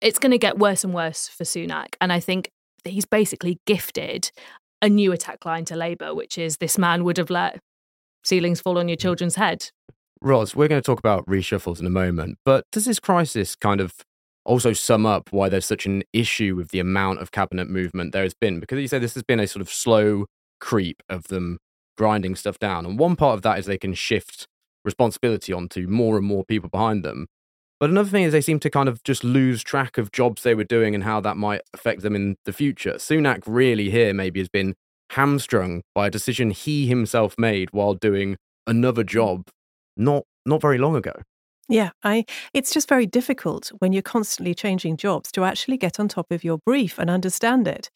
it's 0.00 0.18
going 0.18 0.32
to 0.32 0.38
get 0.38 0.58
worse 0.58 0.84
and 0.84 0.94
worse 0.94 1.28
for 1.28 1.44
Sunak. 1.44 1.94
And 2.00 2.12
I 2.12 2.20
think 2.20 2.50
he's 2.84 3.04
basically 3.04 3.58
gifted 3.66 4.30
a 4.82 4.88
new 4.88 5.12
attack 5.12 5.44
line 5.44 5.64
to 5.66 5.76
Labour, 5.76 6.14
which 6.14 6.38
is 6.38 6.56
this 6.56 6.78
man 6.78 7.04
would 7.04 7.18
have 7.18 7.30
let 7.30 7.58
ceilings 8.24 8.60
fall 8.60 8.78
on 8.78 8.88
your 8.88 8.96
hmm. 8.96 9.02
children's 9.02 9.36
head. 9.36 9.70
Ros, 10.22 10.54
we're 10.54 10.68
going 10.68 10.80
to 10.82 10.86
talk 10.86 10.98
about 10.98 11.24
reshuffles 11.26 11.80
in 11.80 11.86
a 11.86 11.90
moment, 11.90 12.36
but 12.44 12.64
does 12.72 12.84
this 12.84 13.00
crisis 13.00 13.56
kind 13.56 13.80
of 13.80 13.94
also 14.44 14.72
sum 14.74 15.06
up 15.06 15.32
why 15.32 15.48
there's 15.48 15.64
such 15.64 15.86
an 15.86 16.02
issue 16.12 16.54
with 16.54 16.68
the 16.68 16.80
amount 16.80 17.20
of 17.20 17.30
cabinet 17.30 17.70
movement 17.70 18.12
there 18.12 18.22
has 18.22 18.34
been? 18.34 18.60
Because 18.60 18.78
you 18.80 18.88
say 18.88 18.98
this 18.98 19.14
has 19.14 19.22
been 19.22 19.40
a 19.40 19.46
sort 19.46 19.62
of 19.62 19.70
slow 19.70 20.26
creep 20.60 21.02
of 21.08 21.28
them 21.28 21.58
grinding 21.96 22.36
stuff 22.36 22.58
down. 22.58 22.84
And 22.84 22.98
one 22.98 23.16
part 23.16 23.34
of 23.34 23.42
that 23.42 23.58
is 23.58 23.64
they 23.64 23.78
can 23.78 23.94
shift 23.94 24.46
responsibility 24.84 25.52
onto 25.52 25.86
more 25.86 26.18
and 26.18 26.26
more 26.26 26.44
people 26.44 26.68
behind 26.68 27.02
them. 27.02 27.26
But 27.80 27.88
another 27.88 28.10
thing 28.10 28.24
is 28.24 28.32
they 28.32 28.42
seem 28.42 28.60
to 28.60 28.70
kind 28.70 28.88
of 28.90 29.02
just 29.02 29.24
lose 29.24 29.64
track 29.64 29.96
of 29.96 30.12
jobs 30.12 30.42
they 30.42 30.54
were 30.54 30.64
doing 30.64 30.94
and 30.94 31.02
how 31.02 31.20
that 31.22 31.38
might 31.38 31.62
affect 31.72 32.02
them 32.02 32.14
in 32.14 32.36
the 32.44 32.52
future. 32.52 32.94
Sunak 32.94 33.42
really 33.46 33.90
here 33.90 34.12
maybe 34.12 34.38
has 34.38 34.50
been 34.50 34.74
hamstrung 35.12 35.82
by 35.94 36.06
a 36.06 36.10
decision 36.10 36.50
he 36.50 36.86
himself 36.86 37.34
made 37.38 37.70
while 37.72 37.94
doing 37.94 38.36
another 38.66 39.02
job 39.02 39.48
not 39.96 40.24
not 40.46 40.60
very 40.60 40.78
long 40.78 40.94
ago. 40.94 41.12
Yeah, 41.68 41.90
I 42.04 42.24
it's 42.52 42.72
just 42.72 42.88
very 42.88 43.06
difficult 43.06 43.68
when 43.78 43.92
you're 43.92 44.02
constantly 44.02 44.54
changing 44.54 44.96
jobs 44.96 45.32
to 45.32 45.44
actually 45.44 45.76
get 45.78 45.98
on 45.98 46.08
top 46.08 46.30
of 46.30 46.44
your 46.44 46.58
brief 46.58 46.98
and 46.98 47.08
understand 47.08 47.66
it 47.66 47.90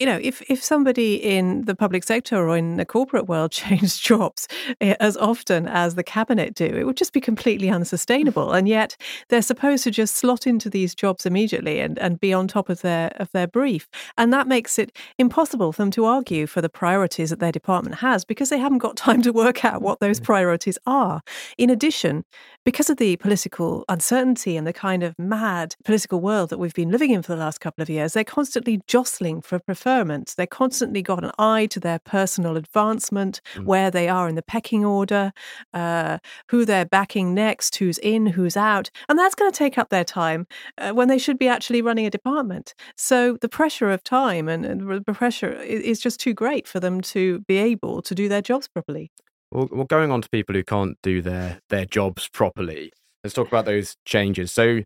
you 0.00 0.06
know, 0.06 0.18
if, 0.22 0.40
if 0.48 0.64
somebody 0.64 1.16
in 1.16 1.66
the 1.66 1.74
public 1.74 2.04
sector 2.04 2.48
or 2.48 2.56
in 2.56 2.78
the 2.78 2.86
corporate 2.86 3.26
world 3.26 3.52
changed 3.52 4.02
jobs 4.02 4.48
eh, 4.80 4.96
as 4.98 5.16
often 5.18 5.68
as 5.68 5.94
the 5.94 6.02
cabinet 6.02 6.54
do, 6.54 6.64
it 6.64 6.84
would 6.86 6.96
just 6.96 7.12
be 7.12 7.20
completely 7.20 7.68
unsustainable. 7.68 8.50
And 8.52 8.66
yet 8.66 8.96
they're 9.28 9.42
supposed 9.42 9.84
to 9.84 9.90
just 9.90 10.16
slot 10.16 10.46
into 10.46 10.70
these 10.70 10.94
jobs 10.94 11.26
immediately 11.26 11.80
and, 11.80 11.98
and 11.98 12.18
be 12.18 12.32
on 12.32 12.48
top 12.48 12.70
of 12.70 12.80
their 12.80 13.12
of 13.16 13.30
their 13.32 13.46
brief. 13.46 13.90
And 14.16 14.32
that 14.32 14.48
makes 14.48 14.78
it 14.78 14.96
impossible 15.18 15.70
for 15.72 15.82
them 15.82 15.90
to 15.92 16.06
argue 16.06 16.46
for 16.46 16.62
the 16.62 16.70
priorities 16.70 17.28
that 17.28 17.40
their 17.40 17.52
department 17.52 17.96
has 17.96 18.24
because 18.24 18.48
they 18.48 18.58
haven't 18.58 18.78
got 18.78 18.96
time 19.10 19.20
to 19.20 19.32
work 19.32 19.66
out 19.66 19.82
what 19.82 20.00
those 20.00 20.18
priorities 20.18 20.78
are. 20.86 21.20
In 21.58 21.68
addition, 21.68 22.24
because 22.64 22.88
of 22.88 22.96
the 22.96 23.16
political 23.18 23.84
uncertainty 23.90 24.56
and 24.56 24.66
the 24.66 24.72
kind 24.72 25.02
of 25.02 25.18
mad 25.18 25.76
political 25.84 26.20
world 26.20 26.48
that 26.48 26.58
we've 26.58 26.72
been 26.72 26.90
living 26.90 27.10
in 27.10 27.20
for 27.20 27.32
the 27.34 27.38
last 27.38 27.60
couple 27.60 27.82
of 27.82 27.90
years, 27.90 28.14
they're 28.14 28.24
constantly 28.24 28.80
jostling 28.86 29.42
for 29.42 29.58
preferred 29.58 29.89
preferment. 29.90 30.34
They're 30.36 30.46
constantly 30.46 31.02
got 31.02 31.24
an 31.24 31.32
eye 31.38 31.66
to 31.66 31.80
their 31.80 31.98
personal 31.98 32.56
advancement, 32.56 33.40
mm. 33.54 33.64
where 33.64 33.90
they 33.90 34.08
are 34.08 34.28
in 34.28 34.34
the 34.34 34.42
pecking 34.42 34.84
order, 34.84 35.32
uh, 35.74 36.18
who 36.48 36.64
they're 36.64 36.84
backing 36.84 37.34
next, 37.34 37.76
who's 37.76 37.98
in, 37.98 38.26
who's 38.26 38.56
out. 38.56 38.90
And 39.08 39.18
that's 39.18 39.34
going 39.34 39.50
to 39.50 39.56
take 39.56 39.78
up 39.78 39.90
their 39.90 40.04
time 40.04 40.46
uh, 40.78 40.92
when 40.92 41.08
they 41.08 41.18
should 41.18 41.38
be 41.38 41.48
actually 41.48 41.82
running 41.82 42.06
a 42.06 42.10
department. 42.10 42.74
So 42.96 43.36
the 43.40 43.48
pressure 43.48 43.90
of 43.90 44.02
time 44.02 44.48
and, 44.48 44.64
and 44.64 45.04
the 45.04 45.12
pressure 45.12 45.52
is, 45.52 45.82
is 45.82 46.00
just 46.00 46.20
too 46.20 46.34
great 46.34 46.68
for 46.68 46.80
them 46.80 47.00
to 47.00 47.40
be 47.40 47.56
able 47.56 48.02
to 48.02 48.14
do 48.14 48.28
their 48.28 48.42
jobs 48.42 48.68
properly. 48.68 49.10
Well, 49.50 49.68
well, 49.72 49.84
going 49.84 50.12
on 50.12 50.22
to 50.22 50.28
people 50.30 50.54
who 50.54 50.62
can't 50.62 50.96
do 51.02 51.20
their 51.22 51.58
their 51.70 51.84
jobs 51.84 52.28
properly, 52.28 52.92
let's 53.24 53.34
talk 53.34 53.48
about 53.48 53.64
those 53.64 53.96
changes. 54.04 54.52
So 54.52 54.82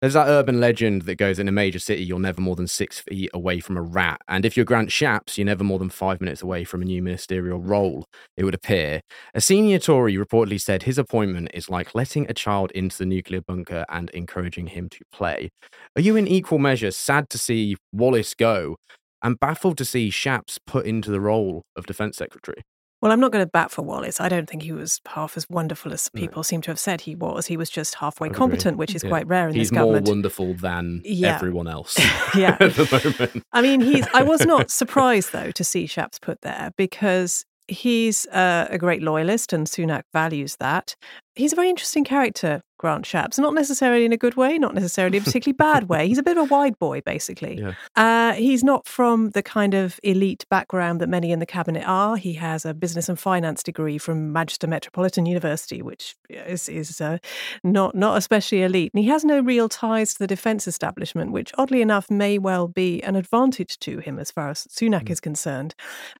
there's 0.00 0.14
that 0.14 0.28
urban 0.28 0.60
legend 0.60 1.02
that 1.02 1.16
goes 1.16 1.38
in 1.38 1.48
a 1.48 1.52
major 1.52 1.80
city, 1.80 2.04
you're 2.04 2.20
never 2.20 2.40
more 2.40 2.54
than 2.54 2.68
six 2.68 3.00
feet 3.00 3.30
away 3.34 3.58
from 3.58 3.76
a 3.76 3.82
rat. 3.82 4.20
And 4.28 4.44
if 4.44 4.56
you're 4.56 4.64
Grant 4.64 4.90
Shapps, 4.90 5.36
you're 5.36 5.44
never 5.44 5.64
more 5.64 5.78
than 5.78 5.90
five 5.90 6.20
minutes 6.20 6.40
away 6.40 6.62
from 6.64 6.82
a 6.82 6.84
new 6.84 7.02
ministerial 7.02 7.58
role, 7.60 8.04
it 8.36 8.44
would 8.44 8.54
appear. 8.54 9.00
A 9.34 9.40
senior 9.40 9.78
Tory 9.78 10.14
reportedly 10.14 10.60
said 10.60 10.84
his 10.84 10.98
appointment 10.98 11.50
is 11.52 11.68
like 11.68 11.94
letting 11.94 12.30
a 12.30 12.34
child 12.34 12.70
into 12.72 12.96
the 12.96 13.06
nuclear 13.06 13.40
bunker 13.40 13.84
and 13.88 14.08
encouraging 14.10 14.68
him 14.68 14.88
to 14.90 15.00
play. 15.12 15.50
Are 15.96 16.02
you 16.02 16.14
in 16.14 16.28
equal 16.28 16.58
measure 16.58 16.92
sad 16.92 17.28
to 17.30 17.38
see 17.38 17.76
Wallace 17.92 18.34
go 18.34 18.76
and 19.22 19.40
baffled 19.40 19.78
to 19.78 19.84
see 19.84 20.10
Shapps 20.10 20.58
put 20.64 20.86
into 20.86 21.10
the 21.10 21.20
role 21.20 21.62
of 21.74 21.86
Defence 21.86 22.16
Secretary? 22.16 22.62
Well, 23.00 23.12
I'm 23.12 23.20
not 23.20 23.30
going 23.30 23.44
to 23.44 23.50
bat 23.50 23.70
for 23.70 23.82
Wallace. 23.82 24.20
I 24.20 24.28
don't 24.28 24.48
think 24.48 24.62
he 24.62 24.72
was 24.72 25.00
half 25.06 25.36
as 25.36 25.48
wonderful 25.48 25.92
as 25.92 26.08
people 26.08 26.40
no. 26.40 26.42
seem 26.42 26.60
to 26.62 26.70
have 26.70 26.80
said 26.80 27.02
he 27.02 27.14
was. 27.14 27.46
He 27.46 27.56
was 27.56 27.70
just 27.70 27.94
halfway 27.94 28.28
competent, 28.28 28.76
which 28.76 28.94
is 28.94 29.04
yeah. 29.04 29.10
quite 29.10 29.26
rare 29.28 29.48
in 29.48 29.54
he's 29.54 29.70
this 29.70 29.76
government. 29.76 30.06
He's 30.06 30.10
more 30.10 30.16
wonderful 30.16 30.54
than 30.54 31.02
yeah. 31.04 31.36
everyone 31.36 31.68
else. 31.68 31.96
yeah. 32.34 32.56
at 32.60 32.74
the 32.74 33.14
moment. 33.18 33.44
I 33.52 33.62
mean, 33.62 33.80
he's. 33.80 34.06
I 34.12 34.22
was 34.24 34.44
not 34.44 34.70
surprised 34.70 35.32
though 35.32 35.52
to 35.52 35.62
see 35.62 35.86
Shapps 35.86 36.20
put 36.20 36.40
there 36.40 36.72
because 36.76 37.44
he's 37.68 38.26
uh, 38.28 38.66
a 38.68 38.78
great 38.78 39.02
loyalist, 39.02 39.52
and 39.52 39.66
Sunak 39.66 40.02
values 40.12 40.56
that. 40.56 40.96
He's 41.36 41.52
a 41.52 41.56
very 41.56 41.68
interesting 41.68 42.04
character, 42.04 42.62
Grant 42.78 43.04
Shapps. 43.04 43.38
Not 43.38 43.54
necessarily 43.54 44.04
in 44.04 44.12
a 44.12 44.16
good 44.16 44.36
way, 44.36 44.56
not 44.58 44.74
necessarily 44.74 45.18
in 45.18 45.22
a 45.22 45.24
particularly 45.24 45.56
bad 45.56 45.88
way. 45.88 46.08
He's 46.08 46.18
a 46.18 46.22
bit 46.22 46.36
of 46.36 46.50
a 46.50 46.54
wide 46.54 46.78
boy, 46.78 47.00
basically. 47.00 47.58
Yeah. 47.58 47.74
Uh, 47.96 48.32
he's 48.34 48.64
not 48.64 48.86
from 48.86 49.30
the 49.30 49.42
kind 49.42 49.74
of 49.74 49.98
elite 50.02 50.46
background 50.48 51.00
that 51.00 51.08
many 51.08 51.32
in 51.32 51.40
the 51.40 51.46
cabinet 51.46 51.84
are. 51.86 52.16
He 52.16 52.34
has 52.34 52.64
a 52.64 52.72
business 52.72 53.08
and 53.08 53.18
finance 53.18 53.62
degree 53.62 53.98
from 53.98 54.32
Manchester 54.32 54.66
Metropolitan 54.66 55.26
University, 55.26 55.82
which 55.82 56.16
is, 56.30 56.68
is 56.68 57.00
uh, 57.00 57.18
not, 57.64 57.94
not 57.94 58.16
especially 58.16 58.62
elite. 58.62 58.92
And 58.94 59.02
he 59.02 59.08
has 59.10 59.24
no 59.24 59.40
real 59.40 59.68
ties 59.68 60.14
to 60.14 60.18
the 60.20 60.26
defence 60.26 60.66
establishment, 60.68 61.32
which 61.32 61.52
oddly 61.58 61.82
enough 61.82 62.10
may 62.10 62.38
well 62.38 62.68
be 62.68 63.02
an 63.02 63.16
advantage 63.16 63.78
to 63.80 63.98
him 63.98 64.18
as 64.18 64.30
far 64.30 64.50
as 64.50 64.66
Sunak 64.68 65.04
mm. 65.04 65.10
is 65.10 65.20
concerned. 65.20 65.74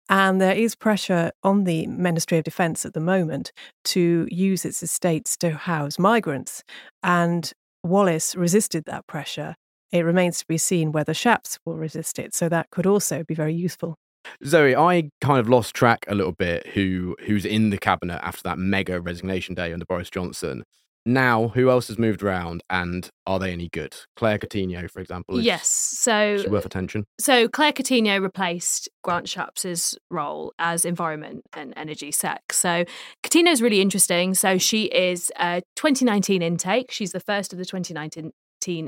And 0.08 0.40
there 0.40 0.56
is 0.56 0.74
pressure 0.74 1.30
on 1.42 1.64
the 1.64 1.86
Ministry 1.86 2.38
of 2.38 2.44
Defence 2.44 2.84
at 2.84 2.94
the 2.94 3.00
moment 3.00 3.52
to 3.84 4.26
use 4.30 4.64
its 4.64 4.82
estates 4.82 5.36
to 5.38 5.50
house 5.52 5.98
migrants. 5.98 6.47
And 7.02 7.50
Wallace 7.82 8.34
resisted 8.34 8.84
that 8.86 9.06
pressure. 9.06 9.54
It 9.90 10.00
remains 10.00 10.40
to 10.40 10.46
be 10.46 10.58
seen 10.58 10.92
whether 10.92 11.12
Shapps 11.14 11.58
will 11.64 11.76
resist 11.76 12.18
it. 12.18 12.34
So 12.34 12.48
that 12.48 12.70
could 12.70 12.86
also 12.86 13.24
be 13.24 13.34
very 13.34 13.54
useful. 13.54 13.96
Zoe, 14.44 14.76
I 14.76 15.10
kind 15.20 15.40
of 15.40 15.48
lost 15.48 15.74
track 15.74 16.04
a 16.08 16.14
little 16.14 16.32
bit 16.32 16.66
who 16.68 17.16
who's 17.24 17.44
in 17.44 17.70
the 17.70 17.78
cabinet 17.78 18.20
after 18.22 18.42
that 18.44 18.58
mega 18.58 19.00
resignation 19.00 19.54
day 19.54 19.72
under 19.72 19.86
Boris 19.86 20.10
Johnson. 20.10 20.64
Now, 21.06 21.48
who 21.48 21.70
else 21.70 21.88
has 21.88 21.98
moved 21.98 22.22
around 22.22 22.62
and 22.68 23.08
are 23.26 23.38
they 23.38 23.52
any 23.52 23.68
good? 23.68 23.96
Claire 24.16 24.38
Coutinho, 24.38 24.90
for 24.90 25.00
example. 25.00 25.38
Is, 25.38 25.44
yes. 25.44 25.68
So 25.68 26.44
worth 26.48 26.66
attention. 26.66 27.04
So 27.18 27.48
Claire 27.48 27.72
Coutinho 27.72 28.20
replaced 28.20 28.88
Grant 29.02 29.28
Shapps's 29.28 29.96
role 30.10 30.52
as 30.58 30.84
environment 30.84 31.44
and 31.54 31.72
energy 31.76 32.12
sec. 32.12 32.52
So 32.52 32.84
Coutinho 33.22 33.52
is 33.52 33.62
really 33.62 33.80
interesting. 33.80 34.34
So 34.34 34.58
she 34.58 34.84
is 34.84 35.32
a 35.38 35.62
2019 35.76 36.42
intake. 36.42 36.90
She's 36.90 37.12
the 37.12 37.20
first 37.20 37.52
of 37.52 37.58
the 37.58 37.64
2019 37.64 38.32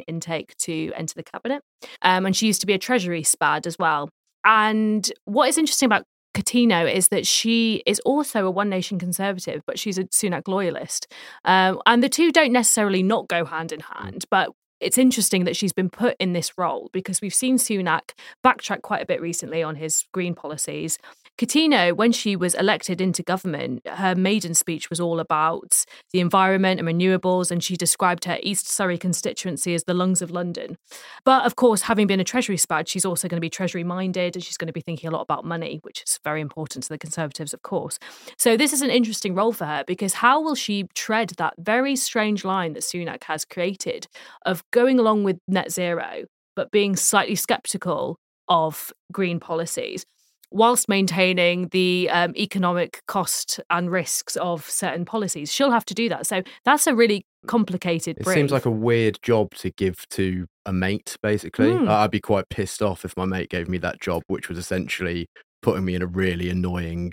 intake 0.01 0.57
to 0.59 0.93
enter 0.95 1.15
the 1.15 1.23
cabinet. 1.23 1.63
Um, 2.03 2.27
and 2.27 2.37
she 2.37 2.47
used 2.47 2.61
to 2.61 2.67
be 2.67 2.75
a 2.75 2.79
Treasury 2.79 3.23
SPAD 3.23 3.67
as 3.67 3.79
well. 3.79 4.11
And 4.45 5.11
what 5.25 5.49
is 5.49 5.59
interesting 5.59 5.87
about 5.87 6.05
Coutinho 6.35 6.93
is 6.93 7.09
that 7.09 7.27
she 7.27 7.83
is 7.87 8.01
also 8.01 8.47
a 8.47 8.51
One 8.51 8.69
Nation 8.69 8.99
conservative, 8.99 9.63
but 9.67 9.79
she's 9.79 9.99
a 9.99 10.05
Sunak 10.05 10.49
loyalist. 10.49 11.13
Um, 11.45 11.81
and 11.87 12.03
the 12.03 12.09
two 12.09 12.33
don't 12.33 12.53
necessarily 12.53 13.03
not 13.03 13.29
go 13.29 13.45
hand 13.45 13.73
in 13.73 13.81
hand, 13.81 14.25
but 14.31 14.51
it's 14.81 14.99
interesting 14.99 15.45
that 15.45 15.57
she's 15.57 15.73
been 15.73 15.91
put 15.91 16.17
in 16.19 16.33
this 16.33 16.57
role 16.57 16.89
because 16.93 17.21
we've 17.21 17.35
seen 17.35 17.59
Sunak 17.59 18.13
backtrack 18.45 18.83
quite 18.83 19.03
a 19.03 19.07
bit 19.07 19.21
recently 19.21 19.63
on 19.63 19.77
his 19.77 20.05
green 20.13 20.35
policies. 20.35 20.99
Coutinho, 21.41 21.97
when 21.97 22.13
she 22.13 22.37
was 22.37 22.55
elected 22.55 23.01
into 23.01 23.23
government, 23.23 23.81
her 23.89 24.15
maiden 24.15 24.53
speech 24.53 24.91
was 24.91 25.01
all 25.01 25.19
about 25.19 25.87
the 26.13 26.21
environment 26.21 26.79
and 26.79 26.87
renewables, 26.87 27.51
and 27.51 27.65
she 27.65 27.79
described 27.79 28.27
her 28.27 28.39
East 28.43 28.69
Surrey 28.69 28.99
constituency 28.99 29.75
as 29.75 29.85
the 29.85 29.95
lungs 29.95 30.21
of 30.21 30.31
London. 30.31 30.77
But 31.25 31.47
of 31.47 31.57
course, 31.57 31.81
having 31.81 32.07
been 32.07 32.21
a 32.21 32.25
Treasury 32.25 32.59
spad, 32.59 32.89
she's 32.89 33.07
also 33.07 33.27
going 33.27 33.39
to 33.39 33.41
be 33.41 33.49
Treasury 33.49 33.85
minded 33.85 34.37
and 34.37 34.45
she's 34.45 34.59
going 34.59 34.67
to 34.67 34.73
be 34.75 34.83
thinking 34.83 35.09
a 35.09 35.13
lot 35.13 35.23
about 35.23 35.47
money, 35.47 35.81
which 35.83 36.03
is 36.03 36.21
very 36.23 36.43
important 36.43 36.83
to 36.83 36.91
the 36.91 36.99
Conservatives, 36.99 37.55
of 37.55 37.63
course. 37.63 37.99
So 38.37 38.59
this 38.59 38.75
is 38.75 38.83
an 38.83 38.91
interesting 38.91 39.35
role 39.35 39.53
for 39.55 39.65
her 39.65 39.83
because 39.87 40.13
how 40.13 40.43
will 40.43 40.55
she 40.55 40.89
tread 40.95 41.31
that 41.39 41.55
very 41.59 41.97
strange 41.97 42.45
line 42.45 42.75
that 42.75 42.83
Sunak 42.83 43.25
has 43.25 43.47
created 43.47 44.09
of 44.45 44.63
going 44.73 44.99
along 44.99 45.25
with 45.25 45.39
net 45.49 45.73
zero, 45.73 46.25
but 46.55 46.71
being 46.71 46.97
slightly 46.97 47.35
skeptical 47.35 48.19
of 48.47 48.93
green 49.11 49.41
policies? 49.41 50.05
Whilst 50.51 50.89
maintaining 50.89 51.69
the 51.69 52.09
um, 52.11 52.35
economic 52.37 53.03
cost 53.07 53.61
and 53.71 53.91
risks 53.91 54.37
of 54.37 54.69
certain 54.69 55.05
policies. 55.05 55.53
She'll 55.53 55.71
have 55.71 55.85
to 55.87 55.95
do 55.95 56.09
that. 56.09 56.27
So 56.27 56.43
that's 56.65 56.87
a 56.87 56.95
really 56.95 57.25
complicated. 57.47 58.19
It 58.19 58.27
seems 58.27 58.53
like 58.53 58.67
a 58.67 58.71
weird 58.71 59.19
job 59.23 59.55
to 59.57 59.71
give 59.71 60.09
to 60.11 60.47
a 60.67 60.73
mate. 60.73 61.17
Basically, 61.23 61.71
mm. 61.71 61.89
I'd 61.89 62.11
be 62.11 62.21
quite 62.21 62.49
pissed 62.49 62.83
off 62.83 63.05
if 63.05 63.17
my 63.17 63.25
mate 63.25 63.51
gave 63.51 63.69
me 63.69 63.79
that 63.79 64.01
job, 64.01 64.23
which 64.27 64.49
was 64.49 64.59
essentially 64.59 65.27
putting 65.63 65.85
me 65.85 65.95
in 65.95 66.03
a 66.03 66.07
really 66.07 66.51
annoying 66.51 67.13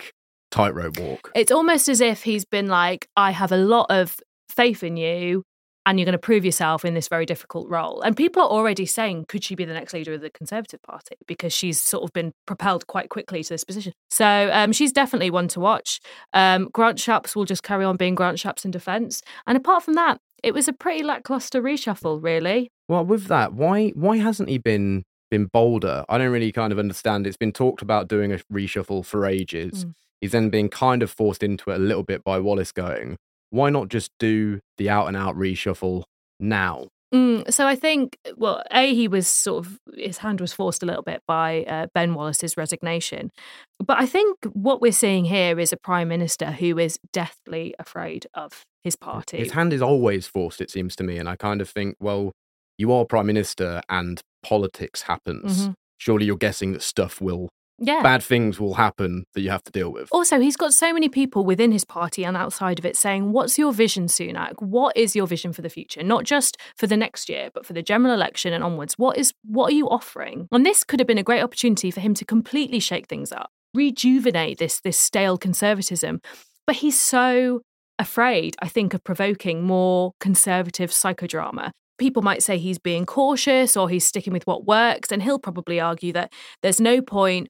tightrope 0.52 1.00
walk. 1.00 1.32
It's 1.36 1.52
almost 1.52 1.89
as 1.89 2.02
if 2.02 2.23
he's 2.23 2.45
been 2.45 2.67
like, 2.67 3.08
I 3.15 3.32
have 3.32 3.52
a 3.52 3.58
lot 3.58 3.88
of 3.89 4.17
faith 4.50 4.84
in 4.84 4.97
you 4.97 5.43
and 5.88 5.97
you're 5.97 6.06
going 6.06 6.12
to 6.12 6.19
prove 6.19 6.43
yourself 6.43 6.84
in 6.84 6.95
this 6.95 7.08
very 7.08 7.26
difficult 7.26 7.69
role. 7.69 8.02
And 8.02 8.15
people 8.15 8.43
are 8.43 8.50
already 8.50 8.86
saying, 8.86 9.26
could 9.30 9.41
she 9.41 9.56
be 9.56 9.63
the 9.63 9.73
next 9.73 9.93
leader 9.93 10.13
of 10.13 10.19
the 10.19 10.30
Conservative 10.30 10.82
Party? 10.82 11.15
Because 11.28 11.54
she's 11.54 11.80
sort 11.80 12.04
of 12.04 12.12
been 12.12 12.34
propelled 12.45 12.88
quite 12.88 13.08
quickly 13.08 13.41
to 13.41 13.50
this 13.50 13.63
position. 13.63 13.93
So 14.10 14.50
um, 14.52 14.73
she's 14.73 14.91
definitely 14.91 15.32
one 15.32 15.47
to 15.47 15.62
watch. 15.62 16.02
Um, 16.34 16.67
Grant 16.73 16.97
Shapps 16.97 17.38
will 17.38 17.45
just 17.45 17.63
carry 17.63 17.86
on 17.86 17.95
being 17.95 18.15
Grant 18.15 18.38
Shapps 18.38 18.65
in 18.65 18.71
defence. 18.71 19.21
And 19.47 19.56
apart 19.56 19.82
from 19.82 19.93
that, 19.93 20.17
it 20.43 20.54
was 20.54 20.67
a 20.67 20.73
pretty 20.73 21.04
lackluster 21.04 21.62
reshuffle, 21.62 22.21
really. 22.21 22.69
Well, 22.89 23.06
with 23.06 23.28
that, 23.28 23.54
why 23.54 23.89
why 23.89 24.17
hasn't 24.17 24.50
he 24.50 24.58
been 24.58 25.04
been 25.32 25.45
bolder? 25.45 26.04
I 26.10 26.17
don't 26.17 26.32
really 26.32 26.52
kind 26.52 26.73
of 26.73 26.80
understand. 26.80 27.26
It's 27.26 27.38
been 27.38 27.54
talked 27.54 27.82
about 27.82 28.10
doing 28.10 28.34
a 28.34 28.39
reshuffle 28.52 29.06
for 29.06 29.26
ages. 29.26 29.86
Mm. 29.86 29.93
He's 30.19 30.32
then 30.34 30.50
being 30.50 30.67
kind 30.67 31.02
of 31.02 31.10
forced 31.12 31.43
into 31.43 31.71
it 31.71 31.76
a 31.76 31.80
little 31.80 32.04
bit 32.04 32.26
by 32.26 32.39
Wallace 32.39 32.73
going, 32.73 33.17
why 33.50 33.70
not 33.70 33.90
just 33.90 34.12
do 34.20 34.60
the 34.78 34.90
out 34.90 35.08
and 35.08 35.18
out 35.18 35.36
reshuffle 35.36 36.04
now? 36.40 36.88
Mm, 37.14 37.52
so 37.52 37.66
I 37.66 37.76
think, 37.76 38.18
well, 38.36 38.62
a 38.70 38.94
he 38.94 39.08
was 39.08 39.28
sort 39.28 39.66
of 39.66 39.80
his 39.96 40.18
hand 40.18 40.42
was 40.42 40.52
forced 40.52 40.84
a 40.84 40.86
little 40.86 41.04
bit 41.04 41.22
by 41.26 41.64
uh, 41.64 41.88
Ben 41.94 42.14
Wallace's 42.14 42.58
resignation, 42.58 43.32
but 43.80 43.98
I 43.98 44.06
think 44.06 44.38
what 44.52 44.82
we're 44.82 44.92
seeing 44.92 45.24
here 45.24 45.58
is 45.58 45.72
a 45.72 45.78
prime 45.78 46.10
minister 46.10 46.52
who 46.52 46.78
is 46.78 47.00
deathly 47.14 47.74
afraid 47.80 48.28
of 48.34 48.66
his 48.84 48.98
party. 48.98 49.38
His 49.38 49.54
hand 49.54 49.72
is 49.72 49.82
always 49.82 50.28
forced, 50.28 50.60
it 50.60 50.70
seems 50.70 50.98
to 50.98 51.04
me, 51.04 51.18
and 51.18 51.30
I 51.30 51.38
kind 51.38 51.62
of 51.62 51.70
think, 51.70 51.96
well, 52.02 52.34
you 52.78 52.92
are 52.92 53.06
prime 53.06 53.28
minister 53.28 53.82
and 53.88 54.22
politics 54.44 55.04
happens. 55.04 55.62
Mm-hmm. 55.62 55.72
Surely 55.98 56.26
you're 56.26 56.36
guessing 56.36 56.74
that 56.74 56.82
stuff 56.82 57.22
will 57.22 57.48
yeah. 57.80 58.02
bad 58.02 58.24
things 58.24 58.60
will 58.60 58.76
happen 58.76 59.26
that 59.34 59.42
you 59.42 59.50
have 59.50 59.63
to 59.63 59.72
deal 59.72 59.92
with. 59.92 60.10
Also, 60.12 60.40
he's 60.40 60.56
got 60.56 60.74
so 60.74 60.94
many 60.94 61.10
people 61.10 61.46
within 61.46 61.72
his 61.72 61.86
party 61.86 62.24
and 62.24 62.36
outside 62.36 62.80
of 62.80 62.86
it 62.86 62.96
saying, 62.96 63.32
What's 63.32 63.58
your 63.58 63.72
vision, 63.72 64.08
Sunak? 64.08 64.62
What 64.62 64.96
is 64.98 65.16
your 65.16 65.28
vision 65.28 65.54
for 65.54 65.62
the 65.62 65.70
future? 65.70 66.04
Not 66.04 66.24
just 66.24 66.58
for 66.76 66.88
the 66.88 66.98
next 66.98 67.30
year, 67.30 67.50
but 67.54 67.66
for 67.66 67.74
the 67.74 67.82
general 67.82 68.13
election 68.13 68.54
and 68.54 68.63
onwards. 68.63 68.96
What 68.98 69.18
is 69.18 69.34
what 69.44 69.72
are 69.72 69.76
you 69.76 69.90
offering? 69.90 70.48
And 70.52 70.66
this 70.66 70.84
could 70.84 71.00
have 71.00 71.08
been 71.08 71.18
a 71.18 71.24
great 71.24 71.42
opportunity 71.42 71.92
for 71.92 72.00
him 72.00 72.13
to 72.16 72.26
completely 72.26 72.80
shake 72.80 73.08
things 73.08 73.32
up, 73.32 73.52
rejuvenate 73.74 74.58
this 74.58 74.80
this 74.82 74.98
stale 74.98 75.38
conservatism. 75.38 76.22
But 76.66 76.78
he's 76.78 77.00
so 77.00 77.62
afraid, 78.00 78.56
I 78.62 78.68
think, 78.68 78.94
of 78.94 79.04
provoking 79.04 79.63
more 79.63 80.13
conservative 80.20 80.92
psychodrama 80.92 81.72
people 81.98 82.22
might 82.22 82.44
say 82.44 82.58
he's 82.58 82.78
being 82.78 83.06
cautious 83.06 83.76
or 83.76 83.90
he's 83.90 84.06
sticking 84.06 84.34
with 84.34 84.46
what 84.46 84.66
works. 84.66 85.12
And 85.12 85.24
he'll 85.24 85.40
probably 85.40 85.80
argue 85.80 86.13
that 86.13 86.32
there's 86.62 86.80
no 86.80 87.02
point 87.02 87.50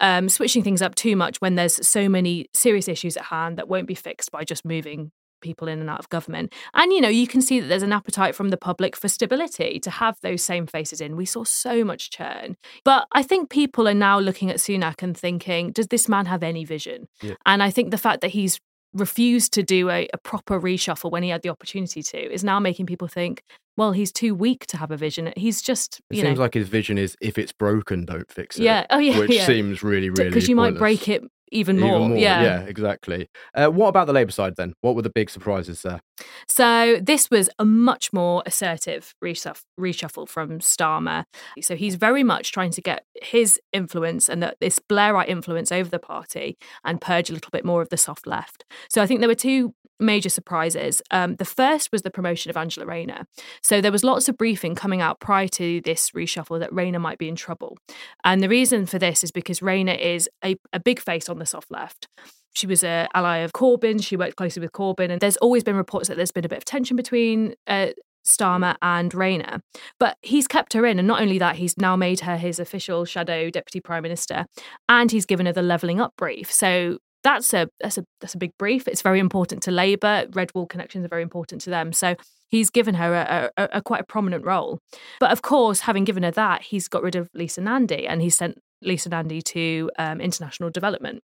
um, 0.00 0.28
switching 0.28 0.62
things 0.62 0.82
up 0.82 0.94
too 0.94 1.16
much 1.16 1.38
when 1.38 1.54
there's 1.54 1.86
so 1.86 2.08
many 2.08 2.46
serious 2.52 2.88
issues 2.88 3.16
at 3.16 3.24
hand 3.24 3.56
that 3.58 3.68
won't 3.68 3.86
be 3.86 3.94
fixed 3.94 4.30
by 4.30 4.44
just 4.44 4.64
moving 4.64 5.10
people 5.40 5.68
in 5.68 5.80
and 5.80 5.90
out 5.90 5.98
of 5.98 6.08
government. 6.08 6.52
And, 6.74 6.92
you 6.92 7.00
know, 7.00 7.08
you 7.08 7.26
can 7.26 7.42
see 7.42 7.60
that 7.60 7.66
there's 7.66 7.82
an 7.82 7.92
appetite 7.92 8.34
from 8.34 8.48
the 8.48 8.56
public 8.56 8.96
for 8.96 9.08
stability 9.08 9.78
to 9.80 9.90
have 9.90 10.18
those 10.22 10.42
same 10.42 10.66
faces 10.66 11.00
in. 11.00 11.16
We 11.16 11.26
saw 11.26 11.44
so 11.44 11.84
much 11.84 12.10
churn. 12.10 12.56
But 12.84 13.06
I 13.12 13.22
think 13.22 13.50
people 13.50 13.86
are 13.86 13.94
now 13.94 14.18
looking 14.18 14.50
at 14.50 14.56
Sunak 14.56 15.02
and 15.02 15.16
thinking, 15.16 15.72
does 15.72 15.88
this 15.88 16.08
man 16.08 16.26
have 16.26 16.42
any 16.42 16.64
vision? 16.64 17.08
Yeah. 17.22 17.34
And 17.44 17.62
I 17.62 17.70
think 17.70 17.90
the 17.90 17.98
fact 17.98 18.22
that 18.22 18.30
he's 18.30 18.60
refused 18.94 19.52
to 19.54 19.62
do 19.62 19.90
a, 19.90 20.08
a, 20.14 20.18
proper 20.18 20.60
reshuffle 20.60 21.10
when 21.10 21.22
he 21.22 21.28
had 21.28 21.42
the 21.42 21.48
opportunity 21.48 22.02
to 22.02 22.32
is 22.32 22.42
now 22.42 22.58
making 22.58 22.86
people 22.86 23.08
think, 23.08 23.42
well, 23.76 23.92
he's 23.92 24.10
too 24.10 24.34
weak 24.34 24.66
to 24.68 24.76
have 24.76 24.90
a 24.90 24.96
vision. 24.96 25.32
He's 25.36 25.60
just. 25.60 26.00
it 26.10 26.16
seems 26.16 26.38
know, 26.38 26.42
like 26.42 26.54
his 26.54 26.68
vision 26.68 26.96
is 26.96 27.16
if 27.20 27.36
it's 27.36 27.52
broken, 27.52 28.06
don't 28.06 28.30
fix 28.30 28.58
it. 28.58 28.62
Yeah. 28.62 28.86
Oh, 28.90 28.98
yeah. 28.98 29.18
Which 29.18 29.30
yeah. 29.30 29.46
seems 29.46 29.82
really, 29.82 30.08
really. 30.10 30.30
Because 30.30 30.48
you 30.48 30.56
might 30.56 30.76
break 30.76 31.08
it 31.08 31.22
even 31.52 31.78
more. 31.78 31.96
Even 31.96 32.08
more. 32.08 32.18
Yeah. 32.18 32.42
Yeah, 32.42 32.60
exactly. 32.60 33.28
Uh, 33.54 33.68
what 33.68 33.88
about 33.88 34.06
the 34.06 34.12
Labour 34.12 34.32
side 34.32 34.54
then? 34.56 34.74
What 34.80 34.94
were 34.94 35.02
the 35.02 35.10
big 35.10 35.30
surprises 35.30 35.82
there? 35.82 36.00
So 36.48 36.98
this 37.02 37.30
was 37.30 37.50
a 37.58 37.64
much 37.64 38.12
more 38.12 38.42
assertive 38.46 39.14
reshuffle 39.22 40.28
from 40.28 40.58
Starmer. 40.60 41.24
So 41.60 41.76
he's 41.76 41.94
very 41.96 42.22
much 42.22 42.52
trying 42.52 42.70
to 42.72 42.80
get 42.80 43.04
his 43.22 43.60
influence 43.72 44.28
and 44.28 44.42
that 44.42 44.56
this 44.60 44.78
Blairite 44.78 45.28
influence 45.28 45.70
over 45.70 45.90
the 45.90 45.98
party 45.98 46.56
and 46.84 47.00
purge 47.00 47.30
a 47.30 47.32
little 47.32 47.50
bit 47.50 47.64
more 47.64 47.82
of 47.82 47.90
the 47.90 47.96
soft 47.96 48.26
left. 48.26 48.64
So 48.88 49.02
I 49.02 49.06
think 49.06 49.20
there 49.20 49.28
were 49.28 49.34
two 49.34 49.74
major 49.98 50.28
surprises. 50.28 51.02
Um, 51.10 51.36
the 51.36 51.44
first 51.44 51.92
was 51.92 52.02
the 52.02 52.10
promotion 52.10 52.50
of 52.50 52.56
Angela 52.56 52.86
Rayner. 52.86 53.26
So 53.62 53.80
there 53.80 53.92
was 53.92 54.04
lots 54.04 54.28
of 54.28 54.36
briefing 54.36 54.74
coming 54.74 55.00
out 55.00 55.20
prior 55.20 55.48
to 55.48 55.80
this 55.82 56.10
reshuffle 56.10 56.58
that 56.60 56.72
Rayner 56.72 56.98
might 56.98 57.18
be 57.18 57.28
in 57.28 57.36
trouble. 57.36 57.78
And 58.24 58.42
the 58.42 58.48
reason 58.48 58.86
for 58.86 58.98
this 58.98 59.24
is 59.24 59.30
because 59.30 59.62
Rayner 59.62 59.94
is 59.94 60.28
a, 60.44 60.56
a 60.72 60.80
big 60.80 61.00
face 61.00 61.28
on 61.28 61.38
the 61.38 61.46
soft 61.46 61.70
left. 61.70 62.08
She 62.54 62.66
was 62.66 62.82
an 62.82 63.08
ally 63.14 63.38
of 63.38 63.52
Corbyn. 63.52 64.02
She 64.02 64.16
worked 64.16 64.36
closely 64.36 64.60
with 64.60 64.72
Corbyn. 64.72 65.10
And 65.10 65.20
there's 65.20 65.36
always 65.38 65.62
been 65.62 65.76
reports 65.76 66.08
that 66.08 66.16
there's 66.16 66.32
been 66.32 66.46
a 66.46 66.48
bit 66.48 66.58
of 66.58 66.64
tension 66.64 66.96
between 66.96 67.54
uh, 67.66 67.88
Starmer 68.26 68.76
and 68.80 69.14
Rayner. 69.14 69.60
But 70.00 70.16
he's 70.22 70.48
kept 70.48 70.72
her 70.72 70.86
in. 70.86 70.98
And 70.98 71.06
not 71.06 71.20
only 71.20 71.38
that, 71.38 71.56
he's 71.56 71.76
now 71.76 71.96
made 71.96 72.20
her 72.20 72.38
his 72.38 72.58
official 72.58 73.04
shadow 73.04 73.50
deputy 73.50 73.80
prime 73.80 74.02
minister 74.02 74.46
and 74.88 75.10
he's 75.10 75.26
given 75.26 75.44
her 75.44 75.52
the 75.52 75.62
levelling 75.62 76.00
up 76.00 76.14
brief. 76.16 76.50
So 76.50 76.98
that's 77.26 77.52
a 77.52 77.68
that's 77.80 77.98
a 77.98 78.04
that's 78.20 78.34
a 78.34 78.38
big 78.38 78.52
brief. 78.56 78.86
It's 78.86 79.02
very 79.02 79.18
important 79.18 79.62
to 79.64 79.70
Labour. 79.72 80.26
Red 80.32 80.50
Wall 80.54 80.66
connections 80.66 81.04
are 81.04 81.08
very 81.08 81.22
important 81.22 81.60
to 81.62 81.70
them. 81.70 81.92
So 81.92 82.14
he's 82.48 82.70
given 82.70 82.94
her 82.94 83.14
a, 83.14 83.50
a, 83.56 83.68
a, 83.78 83.82
quite 83.82 84.00
a 84.00 84.04
prominent 84.04 84.44
role. 84.44 84.78
But 85.18 85.32
of 85.32 85.42
course, 85.42 85.80
having 85.80 86.04
given 86.04 86.22
her 86.22 86.30
that, 86.30 86.62
he's 86.62 86.86
got 86.86 87.02
rid 87.02 87.16
of 87.16 87.28
Lisa 87.34 87.60
Nandy 87.60 88.06
and 88.06 88.22
he 88.22 88.30
sent 88.30 88.58
Lisa 88.80 89.08
Nandy 89.08 89.42
to 89.42 89.90
um, 89.98 90.20
international 90.20 90.70
development 90.70 91.22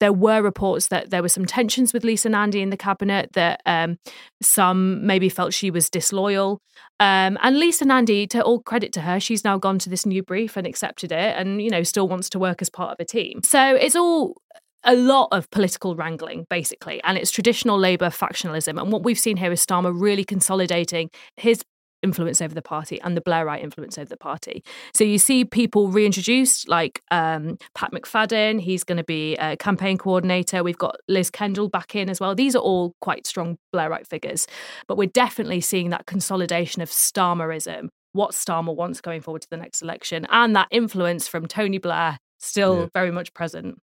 there 0.00 0.12
were 0.14 0.42
reports 0.42 0.88
that 0.88 1.10
there 1.10 1.22
were 1.22 1.28
some 1.28 1.44
tensions 1.44 1.92
with 1.92 2.04
Lisa 2.04 2.30
Nandy 2.30 2.62
in 2.62 2.70
the 2.70 2.76
cabinet, 2.76 3.30
that 3.34 3.60
um, 3.66 3.98
some 4.42 5.06
maybe 5.06 5.28
felt 5.28 5.52
she 5.52 5.70
was 5.70 5.90
disloyal. 5.90 6.58
Um, 6.98 7.38
and 7.42 7.58
Lisa 7.58 7.84
Nandy, 7.84 8.26
to 8.28 8.42
all 8.42 8.60
credit 8.62 8.92
to 8.94 9.02
her, 9.02 9.20
she's 9.20 9.44
now 9.44 9.58
gone 9.58 9.78
to 9.80 9.90
this 9.90 10.06
new 10.06 10.22
brief 10.22 10.56
and 10.56 10.66
accepted 10.66 11.12
it 11.12 11.36
and, 11.36 11.62
you 11.62 11.70
know, 11.70 11.82
still 11.82 12.08
wants 12.08 12.30
to 12.30 12.38
work 12.38 12.62
as 12.62 12.70
part 12.70 12.92
of 12.92 12.96
a 12.98 13.04
team. 13.04 13.42
So 13.44 13.74
it's 13.74 13.94
all 13.94 14.36
a 14.84 14.94
lot 14.94 15.28
of 15.32 15.50
political 15.50 15.94
wrangling, 15.94 16.46
basically, 16.48 17.02
and 17.04 17.18
it's 17.18 17.30
traditional 17.30 17.78
Labour 17.78 18.10
factionalism. 18.10 18.80
And 18.80 18.92
what 18.92 19.02
we've 19.02 19.18
seen 19.18 19.36
here 19.36 19.52
is 19.52 19.64
Starmer 19.64 19.92
really 19.94 20.24
consolidating 20.24 21.10
his 21.36 21.62
influence 22.02 22.40
over 22.40 22.54
the 22.54 22.62
party 22.62 23.00
and 23.02 23.16
the 23.16 23.20
Blairite 23.20 23.62
influence 23.62 23.98
over 23.98 24.08
the 24.08 24.16
party. 24.16 24.64
So 24.94 25.04
you 25.04 25.18
see 25.18 25.44
people 25.44 25.88
reintroduced, 25.88 26.68
like 26.68 27.02
um, 27.10 27.58
Pat 27.74 27.92
McFadden, 27.92 28.60
he's 28.60 28.84
going 28.84 28.98
to 28.98 29.04
be 29.04 29.36
a 29.36 29.56
campaign 29.56 29.98
coordinator. 29.98 30.62
We've 30.62 30.78
got 30.78 30.96
Liz 31.08 31.30
Kendall 31.30 31.68
back 31.68 31.94
in 31.94 32.08
as 32.08 32.20
well. 32.20 32.34
These 32.34 32.56
are 32.56 32.60
all 32.60 32.94
quite 33.00 33.26
strong 33.26 33.58
Blairite 33.74 34.06
figures. 34.06 34.46
But 34.88 34.96
we're 34.96 35.08
definitely 35.08 35.60
seeing 35.60 35.90
that 35.90 36.06
consolidation 36.06 36.80
of 36.82 36.90
Starmerism, 36.90 37.88
what 38.12 38.32
Starmer 38.32 38.74
wants 38.74 39.00
going 39.00 39.20
forward 39.20 39.42
to 39.42 39.50
the 39.50 39.56
next 39.56 39.82
election, 39.82 40.26
and 40.30 40.56
that 40.56 40.68
influence 40.70 41.28
from 41.28 41.46
Tony 41.46 41.78
Blair 41.78 42.18
still 42.38 42.80
yeah. 42.80 42.86
very 42.94 43.10
much 43.10 43.34
present. 43.34 43.78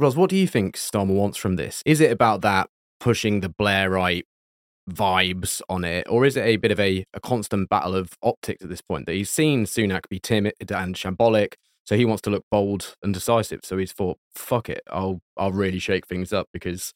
Ros, 0.00 0.16
what 0.16 0.30
do 0.30 0.36
you 0.36 0.46
think 0.46 0.76
Starmer 0.78 1.14
wants 1.14 1.36
from 1.36 1.56
this? 1.56 1.82
Is 1.84 2.00
it 2.00 2.10
about 2.10 2.40
that 2.40 2.70
pushing 3.00 3.40
the 3.40 3.50
Blairite 3.50 4.24
vibes 4.90 5.60
on 5.68 5.84
it, 5.84 6.06
or 6.08 6.24
is 6.24 6.38
it 6.38 6.46
a 6.46 6.56
bit 6.56 6.72
of 6.72 6.80
a, 6.80 7.04
a 7.12 7.20
constant 7.20 7.68
battle 7.68 7.94
of 7.94 8.14
optics 8.22 8.62
at 8.62 8.70
this 8.70 8.80
point? 8.80 9.04
That 9.04 9.12
he's 9.12 9.28
seen 9.28 9.66
Sunak 9.66 10.08
be 10.08 10.18
timid 10.18 10.54
and 10.70 10.94
shambolic, 10.94 11.52
so 11.84 11.98
he 11.98 12.06
wants 12.06 12.22
to 12.22 12.30
look 12.30 12.46
bold 12.50 12.96
and 13.02 13.12
decisive. 13.12 13.60
So 13.62 13.76
he's 13.76 13.92
thought, 13.92 14.16
"Fuck 14.34 14.70
it, 14.70 14.80
I'll 14.90 15.20
I'll 15.36 15.52
really 15.52 15.78
shake 15.78 16.06
things 16.06 16.32
up 16.32 16.48
because 16.50 16.94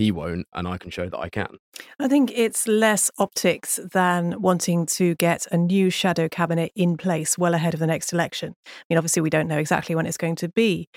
he 0.00 0.10
won't, 0.10 0.46
and 0.54 0.66
I 0.66 0.78
can 0.78 0.90
show 0.90 1.08
that 1.08 1.18
I 1.18 1.28
can." 1.28 1.58
I 1.98 2.08
think 2.08 2.32
it's 2.34 2.66
less 2.66 3.10
optics 3.18 3.78
than 3.92 4.40
wanting 4.40 4.86
to 4.86 5.14
get 5.16 5.46
a 5.52 5.56
new 5.56 5.90
shadow 5.90 6.28
cabinet 6.28 6.72
in 6.74 6.96
place 6.96 7.36
well 7.36 7.54
ahead 7.54 7.74
of 7.74 7.80
the 7.80 7.86
next 7.86 8.12
election. 8.12 8.54
I 8.66 8.70
mean, 8.88 8.98
obviously, 8.98 9.22
we 9.22 9.30
don't 9.30 9.48
know 9.48 9.58
exactly 9.58 9.94
when 9.94 10.06
it's 10.06 10.16
going 10.16 10.36
to 10.36 10.48
be, 10.48 10.88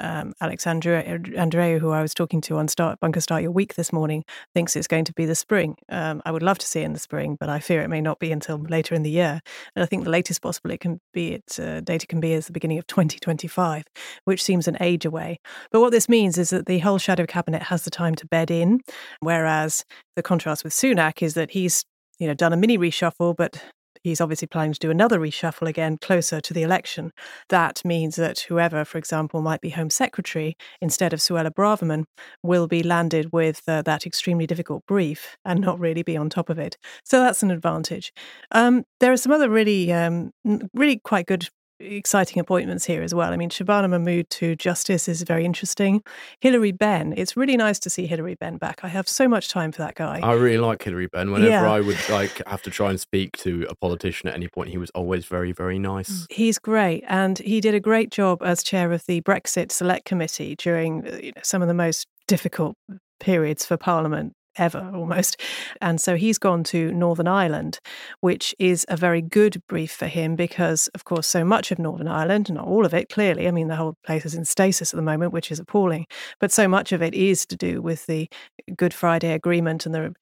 um, 0.00 0.34
Alexandra 0.40 1.02
Andreou, 1.04 1.80
who 1.80 1.90
I 1.90 2.02
was 2.02 2.14
talking 2.14 2.40
to 2.42 2.56
on 2.56 2.68
Start 2.68 3.00
Bunker 3.00 3.20
Start 3.20 3.42
Your 3.42 3.50
Week 3.50 3.74
this 3.74 3.92
morning, 3.92 4.24
thinks 4.54 4.76
it's 4.76 4.86
going 4.86 5.04
to 5.04 5.12
be 5.12 5.26
the 5.26 5.34
spring. 5.34 5.76
Um, 5.88 6.22
I 6.24 6.30
would 6.30 6.42
love 6.42 6.58
to 6.58 6.66
see 6.66 6.80
it 6.80 6.84
in 6.84 6.92
the 6.92 6.98
spring, 6.98 7.36
but 7.38 7.48
I 7.48 7.58
fear 7.58 7.82
it 7.82 7.88
may 7.88 8.00
not 8.00 8.18
be 8.18 8.30
until 8.32 8.58
later 8.58 8.94
in 8.94 9.02
the 9.02 9.10
year. 9.10 9.40
And 9.74 9.82
I 9.82 9.86
think 9.86 10.04
the 10.04 10.10
latest 10.10 10.42
possible 10.42 10.70
it 10.70 10.80
can 10.80 11.00
be, 11.12 11.34
it 11.34 11.58
uh, 11.60 11.80
data 11.80 12.06
can 12.06 12.20
be 12.20 12.32
is 12.32 12.46
the 12.46 12.52
beginning 12.52 12.78
of 12.78 12.86
2025, 12.88 13.84
which 14.24 14.42
seems 14.42 14.68
an 14.68 14.76
age 14.80 15.04
away. 15.04 15.40
But 15.70 15.80
what 15.80 15.90
this 15.90 16.08
means 16.08 16.38
is 16.38 16.50
that 16.50 16.66
the 16.66 16.78
whole 16.78 16.98
shadow 16.98 17.26
cabinet 17.26 17.62
has 17.62 17.82
the 17.82 17.90
time 17.90 18.14
to 18.16 18.26
bed 18.26 18.47
in, 18.50 18.80
whereas 19.20 19.84
the 20.16 20.22
contrast 20.22 20.64
with 20.64 20.72
Sunak 20.72 21.22
is 21.22 21.34
that 21.34 21.50
he's 21.50 21.84
you 22.18 22.26
know 22.26 22.34
done 22.34 22.52
a 22.52 22.56
mini 22.56 22.78
reshuffle, 22.78 23.36
but 23.36 23.62
he's 24.02 24.20
obviously 24.20 24.48
planning 24.48 24.72
to 24.72 24.78
do 24.78 24.90
another 24.90 25.18
reshuffle 25.18 25.68
again 25.68 25.98
closer 26.00 26.40
to 26.40 26.54
the 26.54 26.62
election. 26.62 27.12
That 27.48 27.84
means 27.84 28.16
that 28.16 28.40
whoever, 28.40 28.84
for 28.84 28.98
example, 28.98 29.42
might 29.42 29.60
be 29.60 29.70
Home 29.70 29.90
Secretary 29.90 30.56
instead 30.80 31.12
of 31.12 31.20
Suella 31.20 31.50
Braverman 31.50 32.04
will 32.42 32.66
be 32.66 32.82
landed 32.82 33.32
with 33.32 33.62
uh, 33.68 33.82
that 33.82 34.06
extremely 34.06 34.46
difficult 34.46 34.84
brief 34.86 35.36
and 35.44 35.60
not 35.60 35.78
really 35.78 36.02
be 36.02 36.16
on 36.16 36.28
top 36.28 36.50
of 36.50 36.58
it. 36.58 36.76
So 37.04 37.20
that's 37.20 37.42
an 37.42 37.50
advantage. 37.50 38.12
Um, 38.52 38.84
there 39.00 39.12
are 39.12 39.16
some 39.16 39.32
other 39.32 39.50
really, 39.50 39.92
um, 39.92 40.30
really 40.74 41.00
quite 41.04 41.26
good 41.26 41.48
exciting 41.80 42.40
appointments 42.40 42.84
here 42.84 43.02
as 43.02 43.14
well. 43.14 43.32
I 43.32 43.36
mean, 43.36 43.50
Shabana 43.50 43.88
Mahmood 43.88 44.30
to 44.30 44.56
Justice 44.56 45.08
is 45.08 45.22
very 45.22 45.44
interesting. 45.44 46.02
Hilary 46.40 46.72
Benn, 46.72 47.14
it's 47.16 47.36
really 47.36 47.56
nice 47.56 47.78
to 47.80 47.90
see 47.90 48.06
Hilary 48.06 48.34
Benn 48.34 48.56
back. 48.56 48.80
I 48.82 48.88
have 48.88 49.08
so 49.08 49.28
much 49.28 49.48
time 49.48 49.72
for 49.72 49.82
that 49.82 49.94
guy. 49.94 50.20
I 50.22 50.32
really 50.32 50.58
like 50.58 50.82
Hilary 50.82 51.06
Benn. 51.06 51.30
Whenever 51.30 51.50
yeah. 51.50 51.70
I 51.70 51.80
would 51.80 52.08
like 52.08 52.42
have 52.46 52.62
to 52.62 52.70
try 52.70 52.90
and 52.90 53.00
speak 53.00 53.36
to 53.38 53.66
a 53.68 53.74
politician 53.74 54.28
at 54.28 54.34
any 54.34 54.48
point, 54.48 54.70
he 54.70 54.78
was 54.78 54.90
always 54.90 55.26
very, 55.26 55.52
very 55.52 55.78
nice. 55.78 56.10
Mm. 56.10 56.26
He's 56.30 56.58
great, 56.58 57.04
and 57.08 57.38
he 57.38 57.60
did 57.60 57.74
a 57.74 57.80
great 57.80 58.10
job 58.10 58.42
as 58.42 58.62
chair 58.62 58.92
of 58.92 59.04
the 59.06 59.20
Brexit 59.22 59.72
Select 59.72 60.04
Committee 60.04 60.56
during 60.56 61.06
uh, 61.06 61.18
you 61.22 61.32
know, 61.34 61.42
some 61.42 61.62
of 61.62 61.68
the 61.68 61.74
most 61.74 62.06
difficult 62.26 62.76
periods 63.20 63.64
for 63.66 63.76
Parliament 63.76 64.34
ever 64.58 64.90
almost. 64.94 65.40
And 65.80 66.00
so 66.00 66.16
he's 66.16 66.38
gone 66.38 66.64
to 66.64 66.92
Northern 66.92 67.28
Ireland, 67.28 67.80
which 68.20 68.54
is 68.58 68.84
a 68.88 68.96
very 68.96 69.22
good 69.22 69.62
brief 69.68 69.92
for 69.92 70.06
him 70.06 70.36
because, 70.36 70.88
of 70.88 71.04
course, 71.04 71.26
so 71.26 71.44
much 71.44 71.70
of 71.70 71.78
Northern 71.78 72.08
Ireland, 72.08 72.52
not 72.52 72.66
all 72.66 72.84
of 72.84 72.94
it, 72.94 73.08
clearly, 73.08 73.48
I 73.48 73.50
mean, 73.50 73.68
the 73.68 73.76
whole 73.76 73.96
place 74.04 74.24
is 74.24 74.34
in 74.34 74.44
stasis 74.44 74.92
at 74.92 74.96
the 74.96 75.02
moment, 75.02 75.32
which 75.32 75.50
is 75.50 75.58
appalling, 75.58 76.06
but 76.40 76.52
so 76.52 76.68
much 76.68 76.92
of 76.92 77.02
it 77.02 77.14
is 77.14 77.46
to 77.46 77.56
do 77.56 77.80
with 77.82 78.06
the 78.06 78.28
Good 78.76 78.94
Friday 78.94 79.32
Agreement 79.32 79.86
and 79.86 79.94
the 79.94 80.14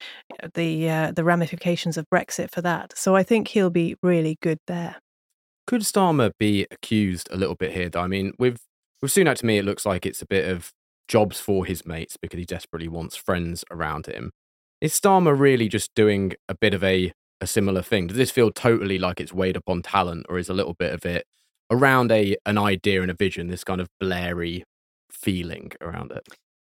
the 0.53 0.89
uh, 0.89 1.11
the 1.11 1.23
ramifications 1.23 1.97
of 1.97 2.09
Brexit 2.09 2.51
for 2.51 2.61
that. 2.61 2.97
So 2.97 3.15
I 3.15 3.23
think 3.23 3.49
he'll 3.49 3.69
be 3.69 3.95
really 4.01 4.37
good 4.41 4.59
there. 4.67 4.97
Could 5.65 5.81
Starmer 5.81 6.31
be 6.39 6.65
accused 6.71 7.27
a 7.31 7.37
little 7.37 7.55
bit 7.55 7.73
here? 7.73 7.89
Though 7.89 8.01
I 8.01 8.07
mean, 8.07 8.33
with 8.39 8.59
with 9.01 9.11
Sunak, 9.11 9.37
to 9.37 9.45
me, 9.45 9.57
it 9.57 9.65
looks 9.65 9.85
like 9.85 10.05
it's 10.05 10.21
a 10.21 10.27
bit 10.27 10.49
of 10.49 10.71
jobs 11.07 11.39
for 11.39 11.65
his 11.65 11.85
mates 11.85 12.17
because 12.17 12.37
he 12.37 12.45
desperately 12.45 12.87
wants 12.87 13.15
friends 13.15 13.63
around 13.71 14.05
him. 14.05 14.31
Is 14.81 14.93
Starmer 14.93 15.37
really 15.37 15.67
just 15.67 15.95
doing 15.95 16.33
a 16.47 16.55
bit 16.55 16.73
of 16.73 16.83
a, 16.83 17.11
a 17.41 17.47
similar 17.47 17.81
thing? 17.81 18.07
Does 18.07 18.17
this 18.17 18.31
feel 18.31 18.51
totally 18.51 18.99
like 18.99 19.19
it's 19.19 19.33
weighed 19.33 19.55
upon 19.55 19.81
talent, 19.81 20.25
or 20.29 20.37
is 20.37 20.49
a 20.49 20.53
little 20.53 20.75
bit 20.75 20.93
of 20.93 21.05
it 21.05 21.25
around 21.69 22.11
a 22.11 22.35
an 22.45 22.57
idea 22.57 23.01
and 23.01 23.11
a 23.11 23.15
vision, 23.15 23.47
this 23.47 23.63
kind 23.63 23.81
of 23.81 23.87
blairy 23.99 24.63
feeling 25.11 25.71
around 25.81 26.11
it? 26.11 26.27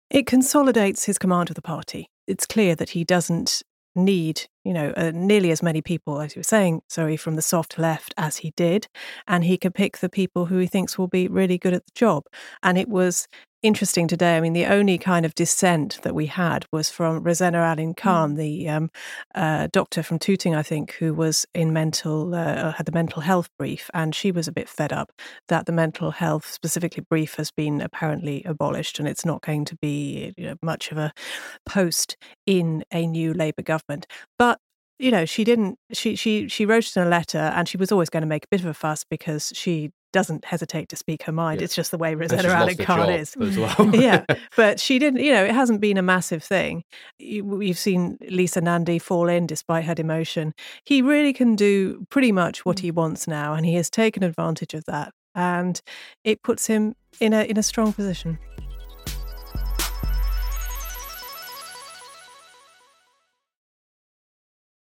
It 0.09 0.25
consolidates 0.25 1.05
his 1.05 1.17
command 1.17 1.49
of 1.49 1.55
the 1.55 1.61
party. 1.61 2.07
It's 2.27 2.45
clear 2.45 2.75
that 2.75 2.91
he 2.91 3.03
doesn't 3.03 3.61
need, 3.95 4.47
you 4.63 4.73
know, 4.73 4.93
uh, 4.95 5.11
nearly 5.13 5.51
as 5.51 5.63
many 5.63 5.81
people, 5.81 6.19
as 6.19 6.35
you 6.35 6.39
were 6.39 6.43
saying, 6.43 6.81
sorry, 6.87 7.17
from 7.17 7.35
the 7.35 7.41
soft 7.41 7.79
left 7.79 8.13
as 8.17 8.37
he 8.37 8.51
did. 8.55 8.87
And 9.27 9.43
he 9.43 9.57
can 9.57 9.71
pick 9.71 9.97
the 9.97 10.09
people 10.09 10.45
who 10.45 10.57
he 10.57 10.67
thinks 10.67 10.97
will 10.97 11.07
be 11.07 11.27
really 11.27 11.57
good 11.57 11.73
at 11.73 11.85
the 11.85 11.91
job. 11.95 12.25
And 12.61 12.77
it 12.77 12.87
was 12.87 13.27
interesting 13.63 14.07
today. 14.07 14.37
I 14.37 14.41
mean, 14.41 14.53
the 14.53 14.65
only 14.65 14.97
kind 14.97 15.25
of 15.25 15.35
dissent 15.35 15.99
that 16.01 16.15
we 16.15 16.25
had 16.25 16.65
was 16.71 16.89
from 16.89 17.23
Rosena 17.23 17.71
Allin 17.71 17.93
Khan, 17.93 18.33
mm. 18.33 18.37
the 18.37 18.69
um, 18.69 18.89
uh, 19.35 19.67
doctor 19.71 20.01
from 20.01 20.19
Tooting, 20.19 20.55
I 20.55 20.63
think, 20.63 20.93
who 20.93 21.13
was 21.13 21.45
in 21.53 21.71
mental, 21.71 22.33
uh, 22.33 22.71
had 22.71 22.85
the 22.85 22.91
mental 22.91 23.21
health 23.21 23.49
brief, 23.59 23.89
and 23.93 24.15
she 24.15 24.31
was 24.31 24.47
a 24.47 24.51
bit 24.51 24.67
fed 24.67 24.91
up 24.91 25.11
that 25.47 25.65
the 25.65 25.71
mental 25.71 26.11
health 26.11 26.51
specifically 26.51 27.03
brief 27.07 27.35
has 27.35 27.51
been 27.51 27.81
apparently 27.81 28.43
abolished 28.45 28.99
and 28.99 29.07
it's 29.07 29.25
not 29.25 29.41
going 29.41 29.65
to 29.65 29.75
be 29.75 30.33
you 30.37 30.47
know, 30.47 30.55
much 30.61 30.91
of 30.91 30.97
a 30.97 31.13
post 31.65 32.17
in 32.45 32.83
a 32.91 33.05
new 33.05 33.33
Labour 33.33 33.61
government. 33.61 34.07
But 34.39 34.50
you 35.01 35.11
know, 35.11 35.25
she 35.25 35.43
didn't. 35.43 35.79
She 35.91 36.15
she 36.15 36.47
she 36.47 36.65
wrote 36.65 36.85
it 36.85 36.95
in 36.95 37.03
a 37.03 37.09
letter, 37.09 37.39
and 37.39 37.67
she 37.67 37.77
was 37.77 37.91
always 37.91 38.09
going 38.09 38.21
to 38.21 38.27
make 38.27 38.45
a 38.45 38.47
bit 38.49 38.59
of 38.59 38.67
a 38.67 38.73
fuss 38.73 39.03
because 39.03 39.51
she 39.55 39.91
doesn't 40.13 40.45
hesitate 40.45 40.89
to 40.89 40.95
speak 40.95 41.23
her 41.23 41.31
mind. 41.31 41.59
Yeah. 41.59 41.65
It's 41.65 41.75
just 41.75 41.89
the 41.89 41.97
way 41.97 42.13
Rosena 42.13 42.61
Allin 42.61 42.77
Khan 42.77 43.09
is. 43.09 43.35
Well. 43.41 43.95
yeah, 43.95 44.25
but 44.55 44.79
she 44.79 44.99
didn't. 44.99 45.21
You 45.21 45.33
know, 45.33 45.43
it 45.43 45.51
hasn't 45.51 45.81
been 45.81 45.97
a 45.97 46.03
massive 46.03 46.43
thing. 46.43 46.83
You, 47.17 47.61
you've 47.61 47.79
seen 47.79 48.17
Lisa 48.29 48.61
Nandy 48.61 48.99
fall 48.99 49.27
in 49.27 49.47
despite 49.47 49.85
her 49.85 49.95
demotion. 49.95 50.51
He 50.85 51.01
really 51.01 51.33
can 51.33 51.55
do 51.55 52.05
pretty 52.09 52.31
much 52.31 52.63
what 52.65 52.77
mm. 52.77 52.81
he 52.81 52.91
wants 52.91 53.27
now, 53.27 53.53
and 53.53 53.65
he 53.65 53.73
has 53.75 53.89
taken 53.89 54.23
advantage 54.23 54.75
of 54.75 54.85
that, 54.85 55.13
and 55.33 55.81
it 56.23 56.43
puts 56.43 56.67
him 56.67 56.95
in 57.19 57.33
a 57.33 57.43
in 57.43 57.57
a 57.57 57.63
strong 57.63 57.91
position. 57.91 58.37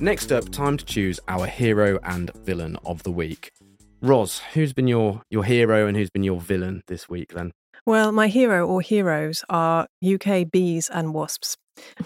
Next 0.00 0.32
up, 0.32 0.48
time 0.50 0.76
to 0.78 0.84
choose 0.84 1.20
our 1.28 1.46
hero 1.46 1.98
and 2.02 2.30
villain 2.44 2.78
of 2.84 3.02
the 3.02 3.10
week. 3.10 3.52
Ros, 4.00 4.38
who's 4.54 4.72
been 4.72 4.88
your 4.88 5.22
your 5.30 5.44
hero 5.44 5.86
and 5.86 5.96
who's 5.96 6.08
been 6.10 6.22
your 6.22 6.40
villain 6.40 6.82
this 6.86 7.08
week 7.08 7.34
then? 7.34 7.52
Well, 7.84 8.10
my 8.12 8.28
hero 8.28 8.66
or 8.66 8.80
heroes 8.80 9.44
are 9.50 9.86
UK 10.04 10.50
bees 10.50 10.88
and 10.88 11.12
wasps. 11.12 11.56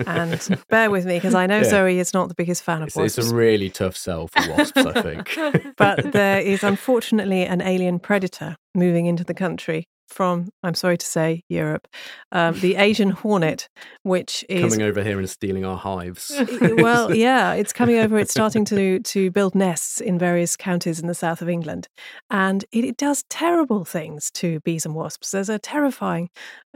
And 0.06 0.40
bear 0.68 0.90
with 0.90 1.04
me 1.04 1.16
because 1.16 1.34
I 1.34 1.46
know 1.46 1.58
Yeah. 1.62 1.64
Zoe 1.70 1.98
is 1.98 2.12
not 2.14 2.28
the 2.28 2.34
biggest 2.34 2.62
fan 2.62 2.82
of 2.82 2.88
It's, 2.88 2.96
wasps. 2.96 3.18
it's 3.18 3.30
a 3.30 3.34
really 3.34 3.70
tough 3.70 3.96
sell 3.96 4.28
for 4.28 4.48
wasps, 4.50 4.76
I 4.86 5.02
think. 5.02 5.38
but 5.76 6.12
there 6.12 6.40
is 6.52 6.62
unfortunately 6.64 7.44
an 7.44 7.60
alien 7.60 7.98
predator 8.00 8.56
moving 8.74 9.06
into 9.06 9.24
the 9.24 9.34
country 9.34 9.84
from, 10.08 10.50
I'm 10.62 10.74
sorry 10.74 10.96
to 10.98 11.06
say, 11.06 11.42
Europe. 11.48 11.88
Um, 12.32 12.58
the 12.60 12.76
Asian 12.76 13.10
hornet, 13.10 13.68
which 14.02 14.44
is 14.48 14.72
Coming 14.72 14.86
over 14.86 15.02
here 15.02 15.18
and 15.18 15.28
stealing 15.28 15.64
our 15.64 15.76
hives. 15.76 16.30
well, 16.60 17.14
yeah, 17.14 17.54
it's 17.54 17.72
coming 17.72 17.98
over. 17.98 18.18
It's 18.18 18.30
starting 18.30 18.64
to 18.66 19.00
to 19.00 19.30
build 19.30 19.54
nests 19.54 20.00
in 20.00 20.18
various 20.18 20.56
counties 20.56 21.00
in 21.00 21.06
the 21.06 21.14
south 21.14 21.42
of 21.42 21.48
England, 21.48 21.88
and 22.30 22.64
it, 22.72 22.84
it 22.84 22.96
does 22.96 23.24
terrible 23.28 23.84
things 23.84 24.30
to 24.32 24.60
bees 24.60 24.86
and 24.86 24.94
wasps. 24.94 25.30
There's 25.30 25.48
a 25.48 25.58
terrifying 25.58 26.30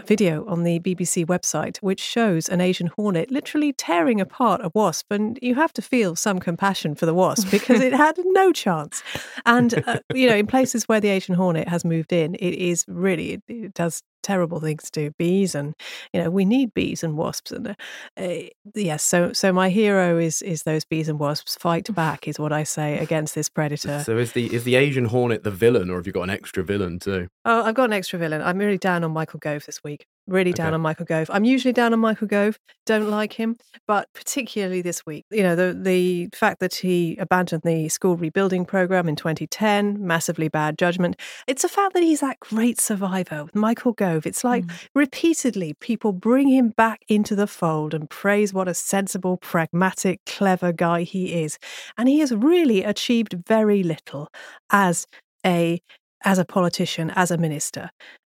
video 0.06 0.46
on 0.46 0.62
the 0.62 0.80
BBC 0.80 1.26
website 1.26 1.78
which 1.78 2.00
shows 2.00 2.48
an 2.48 2.60
Asian 2.60 2.88
hornet 2.96 3.30
literally 3.30 3.72
tearing 3.72 4.20
apart 4.20 4.60
a 4.64 4.70
wasp, 4.74 5.10
and 5.10 5.38
you 5.42 5.54
have 5.54 5.72
to 5.74 5.82
feel 5.82 6.16
some 6.16 6.38
compassion 6.38 6.94
for 6.94 7.06
the 7.06 7.14
wasp 7.14 7.50
because 7.50 7.80
it 7.80 7.92
had 7.92 8.16
no 8.26 8.52
chance. 8.52 9.02
And 9.46 9.82
uh, 9.86 10.00
you 10.14 10.28
know, 10.28 10.36
in 10.36 10.46
places 10.46 10.88
where 10.88 11.00
the 11.00 11.08
Asian 11.08 11.34
hornet 11.34 11.68
has 11.68 11.84
moved 11.84 12.12
in, 12.12 12.34
it 12.36 12.54
is 12.54 12.84
really 12.88 13.32
it, 13.32 13.42
it 13.48 13.74
does 13.74 14.02
terrible 14.28 14.60
things 14.60 14.90
to 14.90 15.00
do. 15.00 15.10
bees 15.18 15.54
and 15.54 15.74
you 16.12 16.22
know 16.22 16.28
we 16.30 16.44
need 16.44 16.74
bees 16.74 17.02
and 17.02 17.16
wasps 17.16 17.50
and 17.50 17.68
uh, 17.68 17.74
uh, 18.18 18.42
yes 18.74 19.02
so 19.02 19.32
so 19.32 19.52
my 19.52 19.70
hero 19.70 20.18
is 20.18 20.42
is 20.42 20.64
those 20.64 20.84
bees 20.84 21.08
and 21.08 21.18
wasps 21.18 21.56
fight 21.56 21.88
back 22.02 22.28
is 22.28 22.38
what 22.38 22.52
i 22.52 22.62
say 22.62 22.98
against 22.98 23.34
this 23.34 23.48
predator 23.48 24.02
So 24.04 24.18
is 24.18 24.32
the 24.32 24.44
is 24.54 24.64
the 24.64 24.74
Asian 24.74 25.06
hornet 25.06 25.44
the 25.44 25.50
villain, 25.50 25.88
or 25.90 25.96
have 25.96 26.06
you 26.06 26.12
got 26.12 26.24
an 26.24 26.30
extra 26.30 26.62
villain 26.62 26.98
too? 26.98 27.28
oh 27.46 27.62
i've 27.64 27.74
got 27.74 27.84
an 27.84 27.94
extra 27.94 28.18
villain 28.18 28.42
i'm 28.42 28.58
really 28.58 28.76
down 28.78 29.02
on 29.04 29.12
michael 29.12 29.40
gove 29.40 29.64
this 29.64 29.82
week 29.82 30.06
really 30.28 30.52
down 30.52 30.68
Okay. 30.68 30.74
on 30.74 30.80
michael 30.80 31.06
gove. 31.06 31.30
I'm 31.32 31.44
usually 31.44 31.72
down 31.72 31.92
on 31.92 32.00
michael 32.00 32.26
gove 32.26 32.58
don't 32.86 33.10
like 33.10 33.32
him 33.34 33.56
but 33.86 34.08
particularly 34.14 34.82
this 34.82 35.04
week 35.04 35.24
you 35.30 35.42
know 35.42 35.56
the 35.56 35.78
the 35.80 36.28
fact 36.34 36.60
that 36.60 36.74
he 36.76 37.16
abandoned 37.18 37.62
the 37.62 37.88
school 37.88 38.16
rebuilding 38.16 38.64
program 38.64 39.08
in 39.08 39.16
2010 39.16 40.06
massively 40.06 40.48
bad 40.48 40.78
judgment. 40.78 41.16
It's 41.46 41.62
the 41.62 41.68
fact 41.68 41.94
that 41.94 42.02
he's 42.02 42.20
that 42.20 42.40
great 42.40 42.80
survivor 42.80 43.44
with 43.44 43.54
michael 43.54 43.92
gove. 43.92 44.26
It's 44.26 44.44
like 44.44 44.64
mm. 44.64 44.88
repeatedly 44.94 45.74
people 45.74 46.12
bring 46.12 46.48
him 46.48 46.70
back 46.70 47.02
into 47.08 47.34
the 47.34 47.46
fold 47.46 47.94
and 47.94 48.08
praise 48.08 48.52
what 48.52 48.68
a 48.68 48.74
sensible 48.74 49.36
pragmatic 49.36 50.20
clever 50.26 50.72
guy 50.72 51.02
he 51.02 51.42
is. 51.42 51.58
And 51.96 52.08
he 52.08 52.20
has 52.20 52.32
really 52.32 52.82
achieved 52.84 53.34
very 53.46 53.82
little 53.82 54.28
as 54.70 55.06
a 55.44 55.80
as 56.24 56.38
a 56.38 56.44
politician 56.44 57.10
as 57.10 57.30
a 57.30 57.38
minister. 57.38 57.90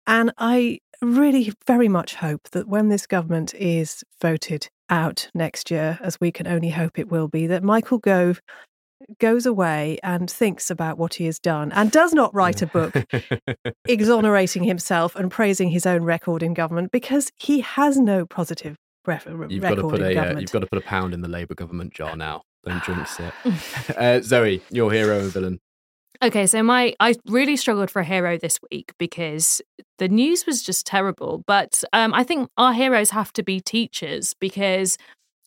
And 0.07 0.33
i 0.38 0.80
really 1.02 1.52
very 1.66 1.88
much 1.88 2.14
hope 2.14 2.48
that 2.50 2.68
when 2.68 2.88
this 2.88 3.07
government 3.07 3.54
is 3.54 4.04
voted 4.20 4.68
out 4.90 5.28
next 5.35 5.70
year 5.70 5.98
as 6.02 6.20
we 6.20 6.30
can 6.30 6.46
only 6.46 6.70
hope 6.70 6.98
it 6.98 7.11
will 7.11 7.28
be 7.28 7.46
that 7.46 7.62
michael 7.62 7.98
gove 7.98 8.40
goes 9.18 9.46
away 9.46 9.98
and 10.02 10.30
thinks 10.30 10.70
about 10.70 10.98
what 10.98 11.14
he 11.14 11.26
has 11.26 11.38
done 11.38 11.72
and 11.72 11.90
does 11.90 12.12
not 12.12 12.35
write 12.35 12.62
a 12.62 12.66
book 12.66 12.94
exonerating 13.87 14.64
himself 14.64 15.14
and 15.16 15.30
praising 15.30 15.68
his 15.68 15.87
own 15.87 16.02
record 16.04 16.42
in 16.42 16.54
government 16.54 16.90
because 16.92 17.30
he 17.37 17.61
has 17.61 17.98
no 17.98 18.24
positive 18.24 18.76
ref- 19.07 19.26
You've 19.26 19.62
got 19.62 19.76
record 19.76 19.76
to 19.76 19.88
put 19.88 20.00
in 20.00 20.07
a 20.07 20.11
uh, 20.11 20.14
government. 20.14 20.40
you've 20.40 20.52
got 20.52 20.61
to 20.61 20.66
put 20.66 20.78
a 20.78 20.83
pound 20.87 21.14
in 21.14 21.20
the 21.20 21.28
Labour 21.28 21.54
government 21.54 21.92
jar 21.92 22.16
now. 22.16 22.42
Don't 22.64 22.83
jinx 22.85 23.18
it. 23.20 23.35
Uh, 23.96 24.20
Zoe, 24.22 24.62
your 24.70 24.90
hero 24.90 25.18
and 25.18 25.30
villain. 25.30 25.61
Okay, 26.22 26.46
so 26.46 26.62
my 26.62 26.94
I 27.00 27.14
really 27.27 27.57
struggled 27.57 27.90
for 27.90 28.00
a 28.00 28.05
hero 28.05 28.38
this 28.38 28.59
week 28.70 28.92
because 28.98 29.61
the 29.98 30.09
news 30.09 30.46
was 30.46 30.62
just 30.62 30.87
terrible. 30.87 31.42
But 31.46 31.83
um, 31.92 32.14
I 32.14 32.24
think 32.24 32.48
our 32.57 32.72
heroes 32.72 33.11
have 33.11 33.33
to 33.35 33.42
be 33.42 33.61
teachers 33.61 34.35
because 34.35 34.96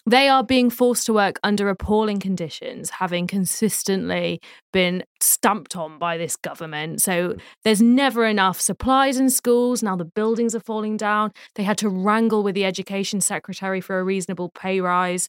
they 0.06 0.30
are 0.30 0.44
being 0.44 0.70
forced 0.70 1.06
to 1.08 1.14
work 1.14 1.38
under 1.44 1.68
appalling 1.68 2.20
conditions, 2.22 2.92
having 2.92 3.28
consistently 3.28 4.40
been 4.72 5.04
stamped 5.20 5.76
on 5.76 6.00
by 6.00 6.18
this 6.18 6.38
government. 6.38 7.02
So 7.02 7.36
there's 7.66 7.82
never 7.82 8.26
enough 8.26 8.62
supplies 8.62 9.18
in 9.20 9.30
schools. 9.30 9.84
Now 9.84 9.98
the 9.98 10.06
buildings 10.06 10.56
are 10.56 10.62
falling 10.62 10.96
down. 10.96 11.34
They 11.56 11.64
had 11.64 11.78
to 11.80 11.90
wrangle 11.90 12.42
with 12.42 12.56
the 12.56 12.64
education 12.64 13.20
secretary 13.20 13.82
for 13.82 14.00
a 14.00 14.04
reasonable 14.04 14.50
pay 14.50 14.80
rise. 14.80 15.28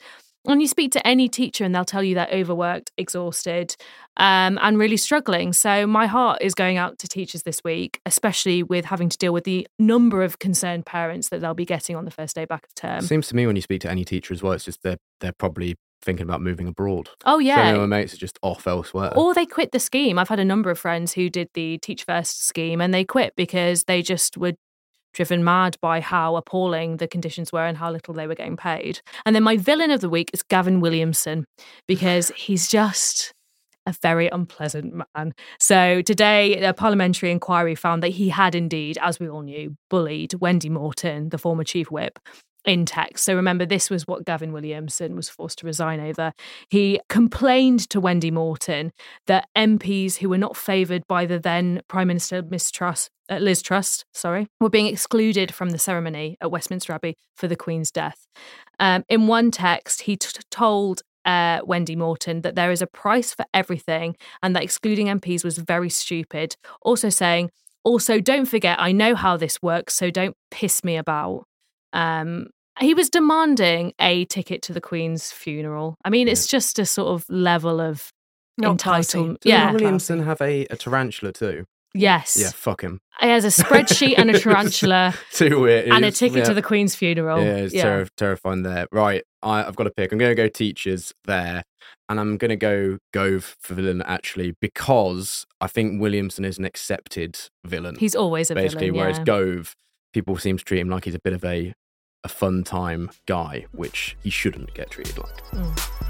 And 0.48 0.61
you 0.61 0.68
speak 0.68 0.92
to 0.92 1.06
any 1.06 1.28
teacher, 1.28 1.64
and 1.64 1.74
they'll 1.74 1.84
tell 1.84 2.02
you 2.02 2.14
they're 2.14 2.28
overworked, 2.32 2.90
exhausted, 2.96 3.76
um, 4.16 4.58
and 4.62 4.78
really 4.78 4.96
struggling. 4.96 5.52
So, 5.52 5.87
my 5.87 6.06
heart 6.06 6.38
is 6.40 6.54
going 6.54 6.76
out 6.76 6.98
to 6.98 7.08
teachers 7.08 7.42
this 7.42 7.62
week, 7.62 8.00
especially 8.06 8.62
with 8.62 8.87
having 8.87 9.08
to 9.08 9.18
deal 9.18 9.32
with 9.32 9.44
the 9.44 9.66
number 9.78 10.22
of 10.22 10.38
concerned 10.38 10.87
parents 10.87 11.28
that 11.28 11.40
they'll 11.40 11.54
be 11.54 11.66
getting 11.66 11.96
on 11.96 12.04
the 12.04 12.11
first 12.11 12.34
day 12.34 12.44
back 12.44 12.64
of 12.64 12.74
term. 12.74 13.02
Seems 13.02 13.28
to 13.28 13.37
me 13.37 13.46
when 13.46 13.56
you 13.56 13.62
speak 13.62 13.82
to 13.82 13.90
any 13.90 14.04
teacher 14.04 14.34
as 14.34 14.42
well, 14.42 14.52
it's 14.52 14.64
just 14.64 14.82
they're 14.82 14.98
they're 15.20 15.32
probably 15.32 15.76
thinking 16.02 16.24
about 16.24 16.40
moving 16.40 16.68
abroad. 16.68 17.08
Oh, 17.26 17.38
yeah. 17.38 17.70
of 17.70 17.80
my 17.80 17.87
mates 17.87 18.14
are 18.14 18.18
just 18.18 18.38
off 18.42 18.66
elsewhere. 18.66 19.12
Or 19.16 19.34
they 19.34 19.46
quit 19.46 19.72
the 19.72 19.80
scheme. 19.80 20.18
I've 20.18 20.28
had 20.28 20.38
a 20.38 20.44
number 20.44 20.70
of 20.70 20.78
friends 20.78 21.12
who 21.12 21.28
did 21.28 21.48
the 21.54 21.78
Teach 21.78 22.04
First 22.04 22.46
scheme 22.46 22.80
and 22.80 22.94
they 22.94 23.04
quit 23.04 23.34
because 23.37 23.84
they 23.84 24.02
just 24.02 24.37
were 24.37 24.52
driven 25.18 25.42
mad 25.42 25.76
by 25.83 26.00
how 26.00 26.37
appalling 26.37 26.98
the 26.98 27.09
conditions 27.09 27.52
were 27.52 27.66
and 27.66 27.76
how 27.76 27.90
little 27.90 28.14
they 28.14 28.28
were 28.28 28.37
getting 28.37 28.57
paid. 28.57 29.00
And 29.26 29.35
then 29.35 29.42
my 29.42 29.57
villain 29.57 29.90
of 29.90 30.00
the 30.00 30.09
week 30.09 30.31
is 30.33 30.44
Gavin 30.44 30.78
Williamson 30.78 31.44
because 31.88 32.28
he's 32.37 32.68
just 32.68 33.33
a 33.85 33.92
very 34.00 34.28
unpleasant 34.28 34.94
man. 34.94 35.33
So 35.59 36.02
today, 36.02 36.62
a 36.62 36.72
parliamentary 36.72 37.33
inquiry 37.33 37.74
found 37.74 38.00
that 38.04 38.11
he 38.11 38.28
had 38.28 38.54
indeed, 38.54 38.96
as 39.02 39.18
we 39.18 39.28
all 39.28 39.42
knew, 39.42 39.74
bullied 39.90 40.35
Wendy 40.35 40.68
Morton, 40.68 41.31
the 41.31 41.38
former 41.38 41.64
chief 41.64 41.90
whip. 41.90 42.20
In 42.68 42.85
text. 42.85 43.24
So 43.24 43.35
remember, 43.35 43.64
this 43.64 43.88
was 43.88 44.07
what 44.07 44.26
Gavin 44.26 44.52
Williamson 44.52 45.16
was 45.16 45.31
forced 45.31 45.57
to 45.61 45.66
resign 45.66 46.00
over. 46.00 46.35
He 46.68 47.00
complained 47.09 47.88
to 47.88 47.98
Wendy 47.98 48.31
Morton 48.31 48.92
that 49.26 49.48
MPs 49.57 50.16
who 50.16 50.28
were 50.28 50.37
not 50.37 50.54
favoured 50.54 51.02
by 51.09 51.24
the 51.24 51.38
then 51.38 51.81
Prime 51.88 52.09
Minister 52.09 52.42
Miss 52.42 52.70
Truss, 52.70 53.09
uh, 53.31 53.38
Liz 53.38 53.62
Truss, 53.62 54.04
sorry, 54.12 54.48
were 54.61 54.68
being 54.68 54.85
excluded 54.85 55.54
from 55.54 55.70
the 55.70 55.78
ceremony 55.78 56.37
at 56.42 56.50
Westminster 56.50 56.92
Abbey 56.92 57.16
for 57.35 57.48
the 57.48 57.57
Queen's 57.57 57.90
death. 57.90 58.26
Um, 58.78 59.02
in 59.09 59.28
one 59.28 59.50
text, 59.50 60.02
he 60.02 60.18
t- 60.18 60.28
told 60.50 61.00
uh, 61.24 61.61
Wendy 61.64 61.96
Morton 61.96 62.42
that 62.42 62.54
there 62.54 62.70
is 62.70 62.83
a 62.83 62.87
price 62.87 63.33
for 63.33 63.46
everything 63.54 64.14
and 64.42 64.54
that 64.54 64.62
excluding 64.62 65.07
MPs 65.07 65.42
was 65.42 65.57
very 65.57 65.88
stupid. 65.88 66.54
Also 66.83 67.09
saying, 67.09 67.48
also, 67.83 68.20
don't 68.20 68.44
forget, 68.44 68.78
I 68.78 68.92
know 68.92 69.14
how 69.14 69.38
this 69.38 69.62
works, 69.62 69.96
so 69.96 70.11
don't 70.11 70.37
piss 70.50 70.85
me 70.85 70.98
about. 70.98 71.46
Um, 71.94 72.48
he 72.80 72.94
was 72.94 73.10
demanding 73.10 73.92
a 74.00 74.24
ticket 74.26 74.62
to 74.62 74.72
the 74.72 74.80
Queen's 74.80 75.30
funeral. 75.32 75.96
I 76.04 76.10
mean, 76.10 76.28
it's 76.28 76.46
just 76.46 76.78
a 76.78 76.86
sort 76.86 77.08
of 77.08 77.28
level 77.28 77.80
of 77.80 78.10
Not 78.56 78.78
entitlement. 78.78 78.96
Doesn't 79.12 79.38
Yeah. 79.44 79.72
Williamson 79.72 80.22
have 80.22 80.40
a, 80.40 80.66
a 80.66 80.76
tarantula 80.76 81.32
too? 81.32 81.64
Yes. 81.94 82.36
Yeah, 82.38 82.50
fuck 82.50 82.82
him. 82.82 83.00
He 83.20 83.28
has 83.28 83.44
a 83.44 83.48
spreadsheet 83.48 84.14
and 84.18 84.30
a 84.30 84.38
tarantula 84.38 85.14
Too 85.32 85.60
weird. 85.60 85.88
and 85.88 86.04
a 86.04 86.10
ticket 86.10 86.38
yeah. 86.38 86.44
to 86.44 86.54
the 86.54 86.62
Queen's 86.62 86.94
funeral. 86.94 87.42
Yeah, 87.42 87.56
it's 87.56 87.74
terri- 87.74 88.08
terrifying 88.16 88.62
there. 88.62 88.86
Right, 88.92 89.24
I, 89.42 89.64
I've 89.64 89.74
got 89.74 89.84
to 89.84 89.90
pick. 89.90 90.12
I'm 90.12 90.18
going 90.18 90.30
to 90.30 90.34
go 90.34 90.48
teachers 90.48 91.12
there, 91.24 91.64
and 92.08 92.20
I'm 92.20 92.36
going 92.36 92.50
to 92.50 92.56
go 92.56 92.98
Gove 93.12 93.56
for 93.58 93.74
villain 93.74 94.02
actually 94.02 94.54
because 94.60 95.46
I 95.60 95.66
think 95.66 96.00
Williamson 96.00 96.44
is 96.44 96.58
an 96.58 96.64
accepted 96.66 97.38
villain. 97.64 97.96
He's 97.98 98.14
always 98.14 98.50
a 98.50 98.54
villain. 98.54 98.66
basically, 98.66 98.90
villain. 98.90 99.00
whereas 99.00 99.18
yeah. 99.18 99.24
Gove, 99.24 99.74
people 100.12 100.36
seem 100.36 100.58
to 100.58 100.64
treat 100.64 100.80
him 100.80 100.90
like 100.90 101.06
he's 101.06 101.14
a 101.14 101.20
bit 101.20 101.32
of 101.32 101.44
a 101.44 101.72
a 102.24 102.28
fun 102.28 102.64
time 102.64 103.11
guy, 103.26 103.66
which 103.72 104.16
he 104.22 104.31
shouldn't 104.31 104.74
get 104.74 104.90
treated 104.90 105.18
like. 105.18 105.44
Mm. 105.52 106.09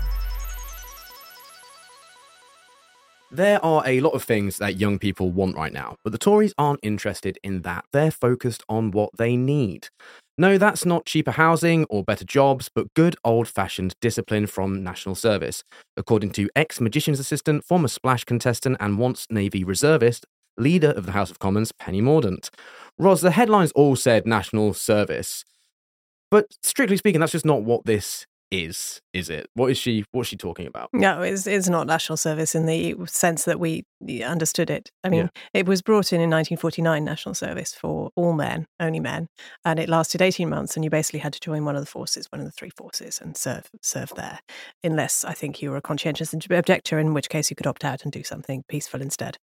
There 3.30 3.62
are 3.62 3.82
a 3.84 4.00
lot 4.00 4.14
of 4.14 4.24
things 4.24 4.56
that 4.56 4.76
young 4.76 4.98
people 4.98 5.30
want 5.30 5.54
right 5.54 5.72
now, 5.72 5.96
but 6.02 6.12
the 6.12 6.18
Tories 6.18 6.54
aren't 6.56 6.80
interested 6.82 7.38
in 7.42 7.60
that. 7.60 7.84
They're 7.92 8.10
focused 8.10 8.62
on 8.70 8.90
what 8.90 9.10
they 9.18 9.36
need. 9.36 9.88
No, 10.38 10.56
that's 10.56 10.86
not 10.86 11.04
cheaper 11.04 11.32
housing 11.32 11.84
or 11.90 12.02
better 12.02 12.24
jobs, 12.24 12.70
but 12.74 12.94
good 12.94 13.16
old 13.24 13.46
fashioned 13.46 13.94
discipline 14.00 14.46
from 14.46 14.82
national 14.82 15.14
service. 15.14 15.62
According 15.94 16.30
to 16.32 16.48
ex 16.56 16.80
magician's 16.80 17.20
assistant, 17.20 17.64
former 17.64 17.88
Splash 17.88 18.24
contestant, 18.24 18.78
and 18.80 18.98
once 18.98 19.26
Navy 19.28 19.62
reservist, 19.62 20.24
leader 20.56 20.92
of 20.92 21.04
the 21.04 21.12
House 21.12 21.30
of 21.30 21.38
Commons, 21.38 21.72
Penny 21.72 22.00
Mordaunt. 22.00 22.48
Ros, 22.98 23.20
the 23.20 23.32
headlines 23.32 23.72
all 23.72 23.94
said 23.94 24.26
national 24.26 24.72
service, 24.72 25.44
but 26.30 26.46
strictly 26.62 26.96
speaking, 26.96 27.20
that's 27.20 27.32
just 27.32 27.46
not 27.46 27.62
what 27.62 27.84
this 27.84 28.26
is, 28.50 29.00
is 29.12 29.28
it? 29.28 29.48
What 29.54 29.70
is 29.70 29.78
she? 29.78 30.04
What's 30.12 30.28
she 30.28 30.36
talking 30.36 30.66
about? 30.66 30.88
No, 30.92 31.20
it's 31.20 31.46
it's 31.46 31.68
not 31.68 31.86
national 31.86 32.16
service 32.16 32.54
in 32.54 32.66
the 32.66 32.96
sense 33.06 33.44
that 33.44 33.60
we 33.60 33.84
understood 34.24 34.70
it. 34.70 34.90
I 35.04 35.08
mean, 35.08 35.30
yeah. 35.34 35.60
it 35.60 35.66
was 35.66 35.82
brought 35.82 36.12
in 36.12 36.20
in 36.20 36.30
1949, 36.30 37.04
national 37.04 37.34
service 37.34 37.74
for 37.74 38.10
all 38.16 38.32
men, 38.32 38.66
only 38.80 39.00
men, 39.00 39.28
and 39.64 39.78
it 39.78 39.88
lasted 39.88 40.22
18 40.22 40.48
months. 40.48 40.76
And 40.76 40.84
you 40.84 40.90
basically 40.90 41.20
had 41.20 41.34
to 41.34 41.40
join 41.40 41.64
one 41.64 41.76
of 41.76 41.82
the 41.82 41.90
forces, 41.90 42.26
one 42.30 42.40
of 42.40 42.46
the 42.46 42.52
three 42.52 42.70
forces, 42.70 43.20
and 43.20 43.36
serve 43.36 43.68
serve 43.82 44.12
there, 44.16 44.40
unless 44.82 45.24
I 45.24 45.34
think 45.34 45.60
you 45.60 45.70
were 45.70 45.76
a 45.76 45.82
conscientious 45.82 46.32
objector, 46.32 46.98
in 46.98 47.14
which 47.14 47.28
case 47.28 47.50
you 47.50 47.56
could 47.56 47.66
opt 47.66 47.84
out 47.84 48.02
and 48.02 48.12
do 48.12 48.24
something 48.24 48.64
peaceful 48.68 49.02
instead. 49.02 49.38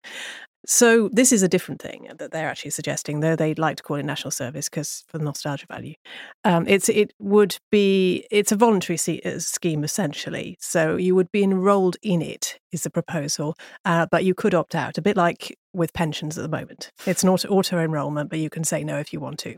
So 0.68 1.10
this 1.12 1.32
is 1.32 1.44
a 1.44 1.48
different 1.48 1.82
thing 1.82 2.10
that 2.18 2.32
they're 2.32 2.48
actually 2.48 2.72
suggesting, 2.72 3.20
though 3.20 3.36
they'd 3.36 3.60
like 3.60 3.78
to 3.78 3.84
call 3.84 3.98
it 3.98 4.04
national 4.04 4.32
service 4.32 4.70
because 4.70 5.04
for 5.08 5.18
the 5.18 5.24
nostalgia 5.24 5.66
value. 5.68 5.96
Um, 6.44 6.68
it's 6.68 6.90
it 6.90 7.14
would 7.20 7.58
be 7.72 8.28
it's 8.32 8.52
a 8.52 8.56
voluntary 8.56 8.98
uh, 9.24 9.40
scheme 9.40 9.84
essentially. 9.84 10.58
So 10.60 10.96
you 10.96 11.16
would 11.16 11.32
be 11.32 11.44
enrolled 11.44 11.98
in 12.02 12.22
it 12.22 12.60
is 12.72 12.84
the 12.84 12.90
proposal, 12.90 13.56
uh, 13.86 14.06
but 14.12 14.24
you 14.26 14.34
could 14.34 14.54
opt 14.54 14.76
out, 14.76 14.98
a 14.98 15.02
bit 15.02 15.18
like 15.18 15.58
with 15.74 15.94
pensions 15.94 16.38
at 16.38 16.42
the 16.42 16.48
moment. 16.48 16.92
It's 17.06 17.24
an 17.24 17.30
auto, 17.30 17.48
auto 17.50 17.78
enrollment, 17.80 18.30
but 18.30 18.40
you 18.40 18.50
can 18.50 18.64
say 18.64 18.84
no 18.84 18.98
if 18.98 19.14
you 19.14 19.20
want 19.20 19.40
to. 19.40 19.56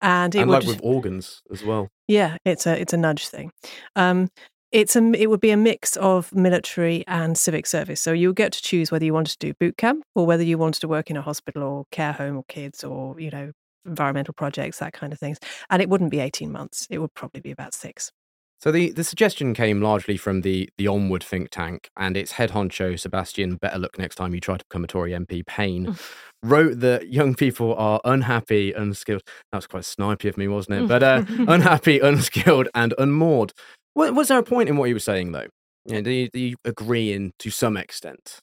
And 0.00 0.34
it 0.34 0.40
and 0.40 0.50
would, 0.50 0.64
like 0.64 0.66
with 0.66 0.80
organs 0.82 1.42
as 1.50 1.64
well. 1.64 1.88
Yeah, 2.06 2.36
it's 2.44 2.66
a 2.66 2.80
it's 2.80 2.92
a 2.92 2.96
nudge 2.96 3.28
thing. 3.28 3.52
Um, 3.96 4.28
it's 4.72 4.96
a 4.96 5.12
it 5.14 5.28
would 5.28 5.40
be 5.40 5.50
a 5.50 5.56
mix 5.56 5.96
of 5.96 6.34
military 6.34 7.04
and 7.06 7.36
civic 7.36 7.66
service. 7.66 8.00
So 8.00 8.12
you'll 8.12 8.32
get 8.32 8.52
to 8.52 8.62
choose 8.62 8.90
whether 8.90 9.04
you 9.04 9.12
wanted 9.12 9.38
to 9.38 9.46
do 9.46 9.54
boot 9.54 9.76
camp 9.76 10.04
or 10.14 10.26
whether 10.26 10.42
you 10.42 10.58
wanted 10.58 10.80
to 10.80 10.88
work 10.88 11.10
in 11.10 11.16
a 11.16 11.22
hospital 11.22 11.62
or 11.62 11.84
care 11.90 12.12
home 12.12 12.36
or 12.36 12.44
kids 12.48 12.84
or 12.84 13.18
you 13.20 13.30
know 13.30 13.52
environmental 13.86 14.34
projects 14.34 14.78
that 14.78 14.92
kind 14.92 15.12
of 15.12 15.18
things. 15.18 15.38
And 15.70 15.82
it 15.82 15.88
wouldn't 15.88 16.10
be 16.10 16.20
eighteen 16.20 16.52
months. 16.52 16.86
It 16.90 16.98
would 16.98 17.14
probably 17.14 17.40
be 17.40 17.50
about 17.50 17.74
six. 17.74 18.12
So 18.60 18.70
the, 18.70 18.90
the 18.90 19.04
suggestion 19.04 19.54
came 19.54 19.80
largely 19.80 20.18
from 20.18 20.42
the 20.42 20.68
the 20.76 20.86
Onward 20.86 21.24
think 21.24 21.48
tank, 21.48 21.88
and 21.96 22.14
its 22.14 22.32
head 22.32 22.50
honcho 22.50 22.98
Sebastian, 23.00 23.56
better 23.56 23.78
look 23.78 23.98
next 23.98 24.16
time 24.16 24.34
you 24.34 24.40
try 24.40 24.58
to 24.58 24.64
become 24.68 24.84
a 24.84 24.86
Tory 24.86 25.12
MP, 25.12 25.44
Payne, 25.46 25.96
wrote 26.42 26.80
that 26.80 27.10
young 27.10 27.34
people 27.34 27.74
are 27.76 28.02
unhappy, 28.04 28.74
unskilled. 28.74 29.22
That 29.50 29.58
was 29.58 29.66
quite 29.66 29.84
snipey 29.84 30.28
of 30.28 30.36
me, 30.36 30.46
wasn't 30.46 30.82
it? 30.82 30.88
But 30.88 31.02
uh, 31.02 31.24
unhappy, 31.48 32.00
unskilled, 32.00 32.68
and 32.74 32.92
unmoored. 32.98 33.54
Was 33.94 34.28
there 34.28 34.38
a 34.38 34.42
point 34.42 34.68
in 34.68 34.76
what 34.76 34.88
you 34.88 34.94
were 34.94 35.00
saying, 35.00 35.32
though? 35.32 35.48
Yeah, 35.84 36.00
do, 36.00 36.10
you, 36.10 36.28
do 36.28 36.38
you 36.38 36.56
agree 36.64 37.12
in 37.12 37.32
to 37.38 37.50
some 37.50 37.76
extent? 37.76 38.38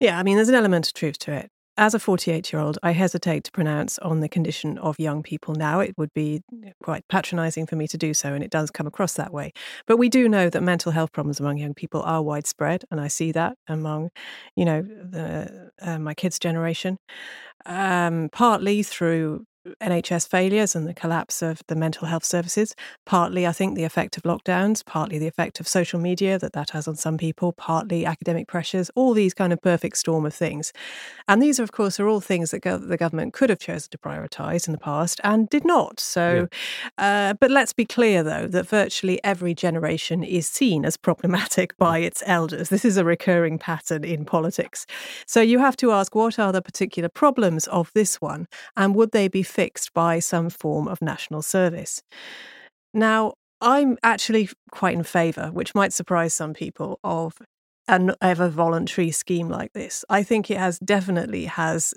Yeah, 0.00 0.18
I 0.18 0.22
mean, 0.22 0.36
there's 0.36 0.48
an 0.48 0.54
element 0.54 0.86
of 0.88 0.94
truth 0.94 1.18
to 1.20 1.32
it. 1.32 1.50
As 1.76 1.94
a 1.94 1.98
48 1.98 2.52
year 2.52 2.60
old, 2.60 2.78
I 2.82 2.90
hesitate 2.90 3.44
to 3.44 3.52
pronounce 3.52 3.98
on 4.00 4.20
the 4.20 4.28
condition 4.28 4.76
of 4.78 4.98
young 4.98 5.22
people 5.22 5.54
now. 5.54 5.80
It 5.80 5.94
would 5.96 6.12
be 6.12 6.42
quite 6.82 7.06
patronizing 7.08 7.66
for 7.66 7.76
me 7.76 7.86
to 7.88 7.96
do 7.96 8.12
so, 8.12 8.34
and 8.34 8.42
it 8.44 8.50
does 8.50 8.70
come 8.70 8.86
across 8.86 9.14
that 9.14 9.32
way. 9.32 9.52
But 9.86 9.96
we 9.96 10.08
do 10.08 10.28
know 10.28 10.50
that 10.50 10.62
mental 10.62 10.92
health 10.92 11.12
problems 11.12 11.40
among 11.40 11.58
young 11.58 11.74
people 11.74 12.02
are 12.02 12.22
widespread, 12.22 12.84
and 12.90 13.00
I 13.00 13.08
see 13.08 13.32
that 13.32 13.56
among, 13.68 14.10
you 14.56 14.64
know, 14.64 14.82
the, 14.82 15.70
uh, 15.80 15.98
my 15.98 16.12
kids' 16.12 16.38
generation, 16.38 16.98
um, 17.64 18.28
partly 18.32 18.82
through 18.82 19.46
NHS 19.82 20.28
failures 20.28 20.74
and 20.74 20.86
the 20.86 20.94
collapse 20.94 21.42
of 21.42 21.60
the 21.68 21.76
mental 21.76 22.08
health 22.08 22.24
services. 22.24 22.74
Partly, 23.04 23.46
I 23.46 23.52
think, 23.52 23.76
the 23.76 23.84
effect 23.84 24.16
of 24.16 24.22
lockdowns, 24.22 24.84
partly 24.84 25.18
the 25.18 25.26
effect 25.26 25.60
of 25.60 25.68
social 25.68 26.00
media 26.00 26.38
that 26.38 26.54
that 26.54 26.70
has 26.70 26.88
on 26.88 26.96
some 26.96 27.18
people, 27.18 27.52
partly 27.52 28.06
academic 28.06 28.48
pressures, 28.48 28.90
all 28.94 29.12
these 29.12 29.34
kind 29.34 29.52
of 29.52 29.60
perfect 29.60 29.98
storm 29.98 30.24
of 30.24 30.34
things. 30.34 30.72
And 31.28 31.42
these, 31.42 31.60
are, 31.60 31.62
of 31.62 31.72
course, 31.72 32.00
are 32.00 32.08
all 32.08 32.20
things 32.20 32.52
that 32.52 32.60
go- 32.60 32.78
the 32.78 32.96
government 32.96 33.34
could 33.34 33.50
have 33.50 33.58
chosen 33.58 33.90
to 33.90 33.98
prioritise 33.98 34.66
in 34.66 34.72
the 34.72 34.78
past 34.78 35.20
and 35.24 35.48
did 35.50 35.64
not. 35.66 36.00
So, 36.00 36.48
yeah. 36.98 37.30
uh, 37.30 37.34
but 37.34 37.50
let's 37.50 37.74
be 37.74 37.84
clear, 37.84 38.22
though, 38.22 38.46
that 38.46 38.66
virtually 38.66 39.22
every 39.22 39.54
generation 39.54 40.24
is 40.24 40.46
seen 40.46 40.86
as 40.86 40.96
problematic 40.96 41.76
by 41.76 41.98
its 42.10 42.22
elders. 42.24 42.70
This 42.70 42.84
is 42.84 42.96
a 42.96 43.04
recurring 43.04 43.58
pattern 43.58 44.04
in 44.04 44.24
politics. 44.24 44.86
So 45.26 45.42
you 45.42 45.58
have 45.58 45.76
to 45.78 45.92
ask 45.92 46.14
what 46.14 46.38
are 46.38 46.52
the 46.52 46.62
particular 46.62 47.08
problems 47.08 47.66
of 47.68 47.90
this 47.94 48.20
one 48.20 48.48
and 48.76 48.94
would 48.94 49.12
they 49.12 49.28
be 49.28 49.42
fixed 49.50 49.92
by 49.92 50.18
some 50.18 50.48
form 50.50 50.88
of 50.88 51.02
national 51.02 51.42
service. 51.42 52.02
Now, 52.94 53.34
I'm 53.60 53.98
actually 54.02 54.48
quite 54.70 54.94
in 54.94 55.02
favour, 55.02 55.50
which 55.52 55.74
might 55.74 55.92
surprise 55.92 56.32
some 56.32 56.54
people, 56.54 56.98
of 57.04 57.34
an 57.88 58.14
ever 58.22 58.48
voluntary 58.48 59.10
scheme 59.10 59.48
like 59.48 59.72
this. 59.72 60.04
I 60.08 60.22
think 60.22 60.50
it 60.50 60.56
has 60.56 60.78
definitely 60.78 61.46
has 61.46 61.92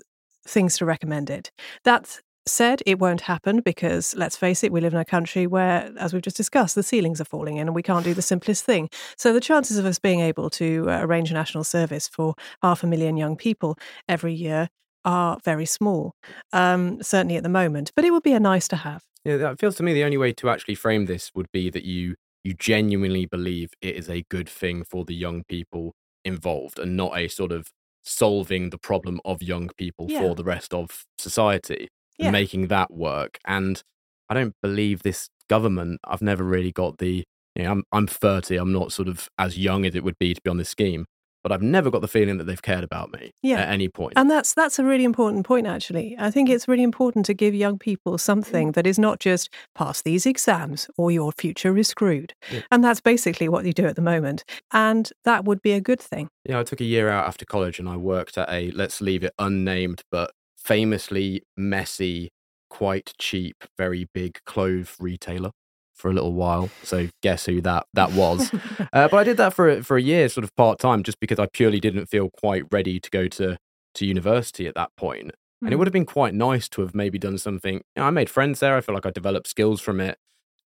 things 0.46 0.78
to 0.78 0.86
recommend 0.86 1.30
it. 1.30 1.52
That 1.86 2.20
said, 2.46 2.82
it 2.86 3.00
won't 3.00 3.22
happen 3.22 3.62
because 3.62 4.14
let's 4.16 4.36
face 4.36 4.64
it, 4.64 4.72
we 4.72 4.82
live 4.82 4.94
in 4.94 5.00
a 5.00 5.06
country 5.06 5.48
where, 5.48 5.90
as 5.98 6.12
we've 6.12 6.22
just 6.22 6.36
discussed, 6.36 6.76
the 6.76 6.84
ceilings 6.84 7.22
are 7.22 7.26
falling 7.26 7.58
in 7.58 7.68
and 7.68 7.76
we 7.76 7.84
can't 7.84 8.04
do 8.04 8.14
the 8.14 8.22
simplest 8.22 8.66
thing. 8.66 8.90
So 9.18 9.32
the 9.32 9.40
chances 9.40 9.78
of 9.78 9.86
us 9.86 10.00
being 10.00 10.20
able 10.20 10.50
to 10.52 10.86
uh, 10.90 11.00
arrange 11.02 11.32
a 11.32 11.34
national 11.34 11.64
service 11.64 12.10
for 12.10 12.36
half 12.62 12.84
a 12.84 12.88
million 12.88 13.16
young 13.16 13.38
people 13.38 13.78
every 14.10 14.34
year 14.34 14.70
are 15.06 15.38
very 15.44 15.66
small, 15.66 16.16
um, 16.52 17.02
certainly 17.02 17.36
at 17.36 17.44
the 17.44 17.50
moment. 17.50 17.92
But 17.96 18.06
it 18.06 18.12
would 18.12 18.24
be 18.24 18.34
a 18.34 18.40
nice 18.40 18.68
to 18.70 18.78
have. 18.78 19.04
Yeah, 19.26 19.38
that 19.38 19.60
feels 19.60 19.76
to 19.76 19.84
me 19.84 19.94
the 19.94 20.04
only 20.04 20.18
way 20.18 20.34
to 20.34 20.50
actually 20.50 20.76
frame 20.76 21.06
this 21.06 21.32
would 21.34 21.52
be 21.52 21.70
that 21.70 21.84
you 21.84 22.16
you 22.44 22.54
genuinely 22.54 23.26
believe 23.26 23.70
it 23.82 23.96
is 23.96 24.10
a 24.10 24.26
good 24.30 24.50
thing 24.50 24.84
for 24.84 25.06
the 25.06 25.16
young 25.16 25.44
people 25.46 25.94
involved, 26.26 26.80
and 26.80 26.98
not 26.98 27.18
a 27.18 27.28
sort 27.28 27.52
of 27.52 27.70
solving 28.04 28.70
the 28.70 28.78
problem 28.78 29.22
of 29.24 29.42
young 29.42 29.70
people 29.78 30.08
yeah. 30.10 30.20
for 30.20 30.36
the 30.36 30.44
rest 30.44 30.74
of 30.74 31.06
society, 31.18 31.88
yeah. 32.18 32.32
making 32.32 32.68
that 32.68 32.92
work. 32.92 33.40
And 33.46 33.82
I 34.30 34.34
don't 34.34 34.56
believe 34.62 35.04
this 35.04 35.30
government. 35.50 36.02
I've 36.04 36.22
never 36.22 36.44
really 36.44 36.72
got 36.72 36.98
the. 36.98 37.24
You 37.56 37.64
know, 37.64 37.72
I'm 37.72 37.84
I'm 37.92 38.08
30. 38.08 38.58
I'm 38.58 38.74
not 38.74 38.92
sort 38.92 39.08
of 39.08 39.30
as 39.38 39.58
young 39.58 39.86
as 39.86 39.96
it 39.96 40.04
would 40.04 40.18
be 40.18 40.34
to 40.34 40.42
be 40.42 40.50
on 40.50 40.58
this 40.58 40.70
scheme 40.70 41.06
but 41.44 41.52
I've 41.52 41.62
never 41.62 41.92
got 41.92 42.02
the 42.02 42.08
feeling 42.08 42.38
that 42.38 42.46
they've 42.46 42.62
cared 42.62 42.84
about 42.84 43.12
me 43.12 43.34
yeah. 43.42 43.60
at 43.60 43.70
any 43.70 43.90
point. 43.90 44.14
And 44.16 44.32
that's 44.32 44.54
that's 44.54 44.80
a 44.80 44.84
really 44.84 45.04
important 45.04 45.46
point 45.46 45.68
actually. 45.68 46.16
I 46.18 46.32
think 46.32 46.50
mm. 46.50 46.54
it's 46.54 46.68
really 46.68 46.84
important 46.84 47.26
to 47.28 47.34
give 47.34 47.54
young 47.54 47.78
people 47.78 48.18
something 48.18 48.70
mm. 48.70 48.74
that 48.76 48.88
is 48.88 48.98
not 48.98 49.20
just 49.20 49.50
pass 49.76 50.02
these 50.02 50.26
exams 50.26 50.90
or 50.98 51.12
your 51.12 51.32
future 51.34 51.78
is 51.78 51.90
screwed. 51.90 52.34
Yeah. 52.52 52.62
And 52.72 52.84
that's 52.84 53.02
basically 53.02 53.50
what 53.50 53.66
you 53.66 53.74
do 53.74 53.86
at 53.86 53.96
the 53.96 54.02
moment. 54.02 54.44
And 54.72 55.12
that 55.26 55.46
would 55.46 55.62
be 55.62 55.74
a 55.74 55.82
good 55.82 56.00
thing. 56.00 56.30
Yeah, 56.46 56.60
I 56.60 56.64
took 56.64 56.82
a 56.82 56.86
year 56.86 57.10
out 57.10 57.28
after 57.28 57.46
college 57.46 57.80
and 57.80 57.90
I 57.90 57.98
worked 57.98 58.38
at 58.38 58.50
a 58.50 58.72
let's 58.72 59.02
leave 59.02 59.24
it 59.24 59.34
unnamed 59.38 60.02
but 60.12 60.32
famously 60.58 61.44
messy, 61.58 62.32
quite 62.70 63.14
cheap, 63.20 63.66
very 63.78 64.08
big 64.14 64.40
clothes 64.46 64.96
retailer 65.00 65.52
for 65.94 66.10
a 66.10 66.14
little 66.14 66.34
while. 66.34 66.70
So 66.84 67.10
guess 67.22 67.46
who 67.46 67.62
that 67.62 67.86
that 67.94 68.12
was? 68.14 68.54
uh, 68.94 69.08
but 69.08 69.14
I 69.14 69.24
did 69.24 69.38
that 69.38 69.54
for 69.54 69.82
for 69.84 69.98
a 69.98 70.02
year, 70.02 70.30
sort 70.30 70.44
of 70.44 70.56
part 70.56 70.80
time, 70.80 71.04
just 71.04 71.20
because 71.20 71.40
I 71.40 71.48
purely 71.48 71.80
didn't 71.80 72.08
feel 72.08 72.30
quite 72.30 72.64
ready 72.72 73.00
to 73.00 73.10
go 73.10 73.28
to 73.30 73.58
to 73.96 74.06
university 74.06 74.68
at 74.68 74.76
that 74.76 74.90
point. 74.98 75.28
Mm. 75.28 75.32
And 75.62 75.70
it 75.70 75.74
hmm. 75.74 75.80
would 75.80 75.88
have 75.88 75.94
been 75.94 76.06
quite 76.06 76.34
nice 76.34 76.68
to 76.70 76.82
have 76.82 76.96
maybe 76.96 77.20
done 77.20 77.38
something. 77.38 77.76
You 77.76 77.82
know, 77.98 78.04
I 78.04 78.10
made 78.10 78.30
friends 78.30 78.60
there. 78.60 78.76
I 78.76 78.82
feel 78.82 78.96
like 78.96 79.06
I 79.06 79.12
developed 79.12 79.48
skills 79.48 79.82
from 79.82 80.02
it, 80.02 80.18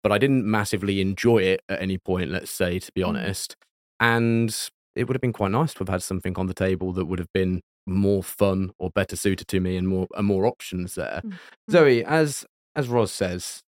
but 0.03 0.11
I 0.11 0.17
didn't 0.17 0.45
massively 0.45 1.01
enjoy 1.01 1.39
it 1.39 1.61
at 1.69 1.81
any 1.81 1.97
point. 1.97 2.31
Let's 2.31 2.51
say, 2.51 2.79
to 2.79 2.91
be 2.93 3.01
mm. 3.01 3.07
honest. 3.07 3.55
And 3.99 4.55
it 4.95 5.05
would 5.05 5.15
have 5.15 5.21
been 5.21 5.33
quite 5.33 5.51
nice 5.51 5.73
to 5.73 5.79
have 5.79 5.89
had 5.89 6.03
something 6.03 6.35
on 6.37 6.47
the 6.47 6.53
table 6.53 6.91
that 6.93 7.05
would 7.05 7.19
have 7.19 7.31
been 7.33 7.61
more 7.85 8.23
fun 8.23 8.71
or 8.77 8.89
better 8.89 9.15
suited 9.15 9.47
to 9.47 9.59
me 9.59 9.77
and 9.77 9.87
more 9.87 10.07
and 10.15 10.27
more 10.27 10.45
options 10.45 10.95
there. 10.95 11.21
Mm. 11.23 11.33
Zoe, 11.69 12.03
as 12.03 12.45
as 12.75 12.87
Ros 12.87 13.11
says, 13.11 13.61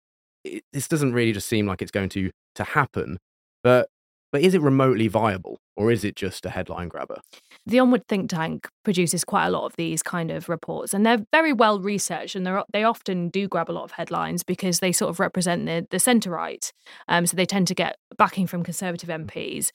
it, 0.45 0.65
this 0.73 0.89
doesn't 0.89 1.13
really 1.13 1.33
just 1.33 1.49
seem 1.49 1.67
like 1.67 1.83
it's 1.83 1.91
going 1.91 2.09
to 2.11 2.31
to 2.57 2.65
happen. 2.65 3.19
But 3.63 3.89
but 4.33 4.43
is 4.43 4.55
it 4.55 4.63
remotely 4.63 5.09
viable, 5.09 5.59
or 5.77 5.91
is 5.91 6.05
it 6.05 6.15
just 6.15 6.47
a 6.47 6.51
headline 6.51 6.89
grabber? 6.89 7.21
The 7.67 7.81
Onward 7.81 8.07
think 8.09 8.31
tank 8.31 8.69
produces 8.85 9.25
quite 9.25 9.47
a 9.47 9.51
lot 9.51 9.65
of 9.65 9.75
these 9.77 10.03
kind 10.03 10.31
of 10.31 10.49
reports, 10.49 10.95
and 10.95 11.05
they're 11.05 11.25
very 11.33 11.53
well 11.53 11.81
researched, 11.81 12.37
and 12.37 12.47
they 12.47 12.61
they 12.73 12.85
often 12.85 13.29
do 13.29 13.49
grab 13.49 13.71
a 13.71 13.73
lot 13.73 13.85
of 13.85 13.93
headlines 13.93 14.43
because 14.43 14.79
they 14.79 14.93
sort 14.93 15.11
of 15.11 15.21
represent 15.21 15.67
the, 15.67 15.87
the 15.91 15.99
centre 15.99 16.31
right. 16.31 16.73
Um, 17.09 17.27
so 17.27 17.37
they 17.37 17.47
tend 17.47 17.67
to 17.69 17.75
get 17.75 17.97
backing 18.17 18.47
from 18.47 18.63
Conservative 18.63 19.09
MPs 19.09 19.71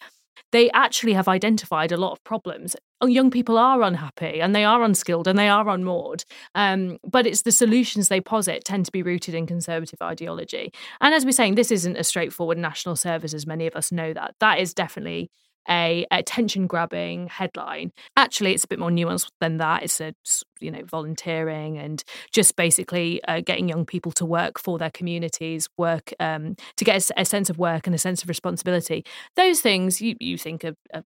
they 0.52 0.70
actually 0.72 1.14
have 1.14 1.28
identified 1.28 1.92
a 1.92 1.98
lot 1.98 2.12
of 2.12 2.24
problems. 2.24 2.76
Young 3.04 3.30
people 3.30 3.58
are 3.58 3.82
unhappy 3.82 4.42
and 4.42 4.56
they 4.56 4.64
are 4.64 4.82
unskilled 4.82 5.28
and 5.28 5.38
they 5.38 5.50
are 5.50 5.68
unmoored. 5.70 6.24
Um, 6.56 6.98
but 7.04 7.28
it's 7.28 7.44
the 7.44 7.52
solutions 7.52 8.08
they 8.08 8.22
posit 8.22 8.64
tend 8.64 8.86
to 8.86 8.92
be 8.92 9.04
rooted 9.04 9.36
in 9.36 9.46
conservative 9.46 10.02
ideology. 10.02 10.72
And 11.02 11.14
as 11.14 11.26
we're 11.26 11.32
saying, 11.32 11.56
this 11.56 11.72
isn't 11.72 11.98
a 11.98 12.04
straightforward 12.04 12.58
national 12.58 12.96
service, 12.96 13.34
as 13.34 13.46
many 13.46 13.68
of 13.68 13.76
us 13.76 13.92
know 13.92 14.14
that. 14.14 14.36
That 14.40 14.60
is 14.60 14.74
definitely 14.74 15.30
a 15.70 16.06
attention 16.12 16.68
grabbing 16.68 17.28
headline. 17.28 17.92
Actually, 18.16 18.54
it's 18.54 18.64
a 18.64 18.68
bit 18.68 18.80
more 18.80 18.90
nuanced 18.90 19.30
than 19.40 19.58
that. 19.58 19.84
It's 19.84 20.00
a 20.02 20.14
you 20.60 20.72
know 20.72 20.84
volunteering 20.84 21.78
and 21.78 22.04
just 22.32 22.56
basically 22.56 23.24
uh, 23.26 23.42
getting 23.42 23.68
young 23.70 23.86
people 23.86 24.12
to 24.14 24.26
work 24.26 24.60
for 24.60 24.78
their 24.78 24.92
communities, 24.92 25.70
work 25.78 26.14
um, 26.20 26.56
to 26.78 26.86
get 26.86 27.10
a, 27.10 27.22
a, 27.22 27.26
sense 27.26 27.50
of 27.50 27.58
work 27.58 27.88
and 27.88 27.96
a 27.96 28.00
sense 28.00 28.24
of 28.24 28.30
responsibility. 28.30 29.06
Those 29.36 29.62
things 29.62 30.02
you 30.02 30.16
you 30.20 30.38
think 30.38 30.64
are 30.64 31.04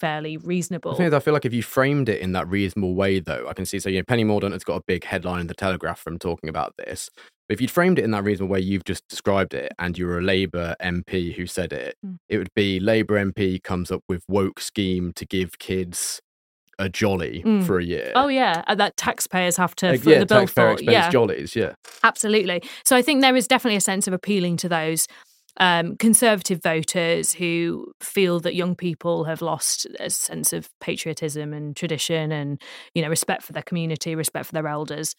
fairly 0.00 0.36
reasonable. 0.36 0.92
The 0.92 0.96
thing 0.98 1.06
is, 1.06 1.14
I 1.14 1.18
feel 1.20 1.34
like 1.34 1.44
if 1.44 1.52
you 1.54 1.62
framed 1.62 2.08
it 2.08 2.20
in 2.20 2.32
that 2.32 2.48
reasonable 2.48 2.94
way, 2.94 3.20
though, 3.20 3.46
I 3.48 3.52
can 3.54 3.64
see. 3.66 3.78
So, 3.78 3.88
you 3.88 3.98
know, 3.98 4.04
Penny 4.06 4.24
Mordaunt 4.24 4.52
has 4.52 4.64
got 4.64 4.76
a 4.76 4.82
big 4.86 5.04
headline 5.04 5.40
in 5.40 5.46
the 5.46 5.54
Telegraph 5.54 5.98
from 6.00 6.18
talking 6.18 6.48
about 6.48 6.74
this. 6.78 7.10
But 7.48 7.54
if 7.54 7.60
you'd 7.60 7.70
framed 7.70 7.98
it 7.98 8.04
in 8.04 8.10
that 8.10 8.24
reasonable 8.24 8.52
way 8.52 8.60
you've 8.60 8.84
just 8.84 9.06
described 9.08 9.54
it, 9.54 9.72
and 9.78 9.96
you're 9.96 10.18
a 10.18 10.22
Labour 10.22 10.74
MP 10.80 11.32
who 11.34 11.46
said 11.46 11.72
it, 11.72 11.94
Mm. 12.04 12.16
it 12.28 12.38
would 12.38 12.52
be 12.54 12.80
Labour 12.80 13.16
MP 13.18 13.58
comes 13.62 13.90
up 13.90 14.02
with 14.08 14.22
woke 14.28 14.60
scheme 14.60 15.12
to 15.14 15.24
give 15.24 15.58
kids 15.58 16.20
a 16.78 16.88
jolly 16.90 17.42
Mm. 17.46 17.64
for 17.64 17.78
a 17.78 17.84
year. 17.84 18.12
Oh 18.14 18.28
yeah, 18.28 18.62
uh, 18.66 18.74
that 18.74 18.96
taxpayers 18.98 19.56
have 19.56 19.74
to 19.76 19.92
Like, 19.92 20.00
foot 20.02 20.10
yeah, 20.12 20.18
the 20.18 20.26
bill 20.26 20.46
for. 20.46 20.76
Yeah, 20.82 21.08
jollies. 21.08 21.56
Yeah, 21.56 21.72
absolutely. 22.02 22.62
So 22.84 22.96
I 22.96 23.00
think 23.02 23.22
there 23.22 23.34
is 23.36 23.48
definitely 23.48 23.76
a 23.76 23.80
sense 23.80 24.06
of 24.06 24.12
appealing 24.12 24.58
to 24.58 24.68
those 24.68 25.06
um, 25.58 25.96
conservative 25.96 26.62
voters 26.62 27.32
who 27.32 27.92
feel 28.00 28.40
that 28.40 28.54
young 28.54 28.74
people 28.74 29.24
have 29.24 29.42
lost 29.42 29.86
a 29.98 30.10
sense 30.10 30.52
of 30.52 30.68
patriotism 30.80 31.52
and 31.52 31.76
tradition, 31.76 32.32
and 32.32 32.60
you 32.94 33.02
know 33.02 33.08
respect 33.08 33.42
for 33.42 33.52
their 33.52 33.62
community, 33.62 34.14
respect 34.14 34.46
for 34.46 34.52
their 34.52 34.66
elders. 34.68 35.14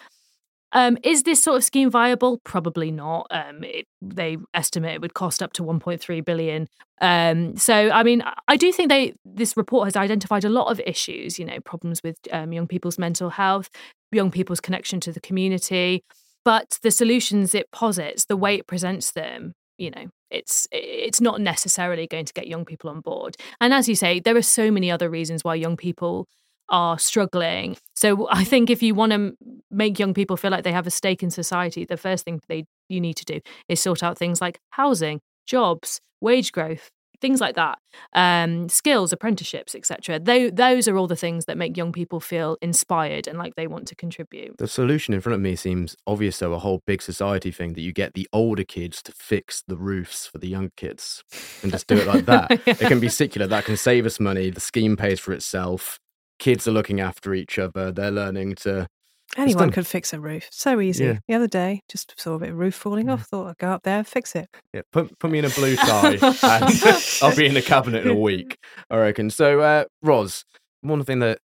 Um, 0.74 0.98
is 1.02 1.24
this 1.24 1.42
sort 1.42 1.58
of 1.58 1.64
scheme 1.64 1.90
viable? 1.90 2.42
Probably 2.44 2.92
not. 2.92 3.28
Um, 3.32 3.64
it, 3.64 3.86
they 4.02 4.38
estimate 4.54 4.96
it 4.96 5.02
would 5.02 5.14
cost 5.14 5.42
up 5.42 5.54
to 5.54 5.64
1.3 5.64 6.26
billion. 6.26 6.68
Um, 7.00 7.56
so, 7.56 7.90
I 7.90 8.04
mean, 8.04 8.22
I- 8.50 8.58
do 8.58 8.72
think 8.72 8.90
they 8.90 9.14
this 9.24 9.56
report 9.56 9.88
has 9.88 9.96
identified 9.96 10.44
a 10.44 10.50
lot 10.50 10.70
of 10.70 10.82
issues. 10.86 11.40
You 11.40 11.46
know, 11.46 11.60
problems 11.62 12.02
with 12.04 12.18
um, 12.32 12.52
young 12.52 12.68
people's 12.68 12.98
mental 13.00 13.30
health, 13.30 13.70
young 14.12 14.30
people's 14.32 14.60
connection 14.60 15.00
to 15.02 15.12
the 15.14 15.22
community, 15.22 16.04
but 16.44 16.80
the 16.84 16.92
solutions 16.92 17.56
it 17.56 17.72
posits, 17.72 18.26
the 18.26 18.38
way 18.38 18.56
it 18.56 18.68
presents 18.68 19.12
them, 19.12 19.54
you 19.78 19.92
know, 19.92 20.06
it's 20.30 20.67
it's 20.71 21.21
not 21.21 21.41
necessarily 21.41 22.07
going 22.07 22.25
to 22.25 22.34
get 22.34 22.47
young 22.47 22.65
people 22.65 22.89
on 22.89 23.01
board. 23.01 23.38
And 23.61 23.73
as 23.73 23.88
you 23.88 23.95
say, 23.95 24.19
there 24.19 24.36
are 24.36 24.41
so 24.41 24.71
many 24.71 24.91
other 24.91 25.09
reasons 25.09 25.43
why 25.43 25.55
young 25.55 25.78
people 25.78 26.28
are 26.69 26.99
struggling. 26.99 27.78
So 27.95 28.28
I 28.28 28.41
mm-hmm. 28.41 28.43
think 28.43 28.69
if 28.69 28.84
you 28.84 28.93
want 28.93 29.13
to 29.13 29.38
make 29.71 29.99
young 29.99 30.13
people 30.13 30.38
feel 30.38 30.51
like 30.51 30.63
they 30.63 30.71
have 30.71 30.88
a 30.88 30.91
stake 30.91 31.23
in 31.23 31.30
society, 31.32 31.86
the 31.86 31.97
first 31.97 32.25
thing 32.25 32.41
they 32.47 32.65
you 32.89 33.01
need 33.01 33.15
to 33.15 33.25
do 33.25 33.39
is 33.67 33.80
sort 33.80 34.03
out 34.03 34.17
things 34.17 34.41
like 34.41 34.59
housing, 34.71 35.21
jobs, 35.45 36.01
wage 36.21 36.51
growth, 36.51 36.91
things 37.22 37.41
like 37.41 37.55
that, 37.55 37.80
um, 38.13 38.70
skills, 38.70 39.11
apprenticeships, 39.11 39.76
etc. 39.76 40.20
Those 40.20 40.88
are 40.88 40.97
all 40.97 41.07
the 41.07 41.15
things 41.15 41.45
that 41.45 41.57
make 41.57 41.78
young 41.78 41.91
people 41.91 42.20
feel 42.20 42.57
inspired 42.61 43.28
and 43.28 43.38
like 43.38 43.55
they 43.55 43.68
want 43.68 43.88
to 43.88 43.95
contribute. 43.95 44.57
the 44.57 44.68
solution 44.68 45.13
in 45.13 45.22
front 45.22 45.36
of 45.36 45.41
me 45.41 45.55
seems 45.55 45.95
obvious. 46.05 46.39
Though 46.39 46.53
a 46.53 46.59
whole 46.59 46.82
big 46.86 47.01
society 47.01 47.51
thing 47.51 47.74
that 47.74 47.82
you 47.82 47.93
get 47.93 48.13
the 48.13 48.28
older 48.32 48.63
kids 48.63 49.01
to 49.03 49.11
fix 49.11 49.63
the 49.68 49.78
roofs 49.78 50.28
for 50.28 50.38
the 50.38 50.47
young 50.47 50.72
kids 50.78 51.24
and 51.63 51.72
just 51.72 51.88
do 51.88 51.95
it 51.97 52.07
like 52.07 52.26
that. 52.26 52.51
It 52.68 52.80
can 52.80 52.99
be 52.99 53.09
secular. 53.09 53.47
That 53.47 53.65
can 53.65 53.78
save 53.78 54.05
us 54.05 54.20
money. 54.20 54.49
The 54.49 54.59
scheme 54.59 54.95
pays 54.97 55.20
for 55.20 55.32
itself. 55.34 55.99
Kids 56.38 56.68
are 56.68 56.72
looking 56.72 56.99
after 56.99 57.34
each 57.34 57.57
other. 57.57 57.91
They're 57.91 58.11
learning 58.11 58.55
to 58.55 58.88
Anyone 59.36 59.71
could 59.71 59.86
fix 59.86 60.13
a 60.13 60.19
roof. 60.19 60.47
So 60.51 60.80
easy. 60.80 61.05
Yeah. 61.05 61.19
The 61.28 61.34
other 61.34 61.47
day, 61.47 61.82
just 61.89 62.19
saw 62.19 62.36
a 62.36 62.39
bit 62.39 62.49
of 62.49 62.57
roof 62.57 62.75
falling 62.75 63.09
off. 63.09 63.28
Thought 63.28 63.47
I'd 63.47 63.57
go 63.57 63.69
up 63.69 63.84
there, 63.84 64.03
fix 64.03 64.36
it. 64.36 64.47
Yeah, 64.73 64.82
put 64.91 65.17
put 65.19 65.32
me 65.32 65.39
in 65.39 65.45
a 65.45 65.49
blue 65.49 65.75
tie, 65.78 66.13
and 66.21 66.34
I'll 67.21 67.36
be 67.36 67.45
in 67.45 67.53
the 67.53 67.61
cabinet 67.61 68.05
in 68.05 68.11
a 68.11 68.15
week. 68.15 68.57
I 68.89 68.97
reckon. 68.97 69.30
So, 69.30 69.59
uh, 69.59 69.86
Ros, 70.01 70.45
one 70.82 71.03
thing 71.03 71.19
that 71.19 71.39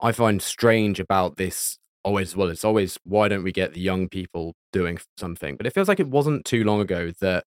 I 0.00 0.12
find 0.12 0.42
strange 0.42 0.98
about 0.98 1.36
this 1.36 1.78
always, 2.04 2.36
well, 2.36 2.48
it's 2.48 2.64
always 2.64 2.98
why 3.04 3.28
don't 3.28 3.44
we 3.44 3.52
get 3.52 3.74
the 3.74 3.80
young 3.80 4.08
people 4.08 4.54
doing 4.72 4.98
something? 5.16 5.56
But 5.56 5.66
it 5.66 5.72
feels 5.72 5.88
like 5.88 6.00
it 6.00 6.08
wasn't 6.08 6.44
too 6.44 6.64
long 6.64 6.80
ago 6.80 7.12
that 7.20 7.44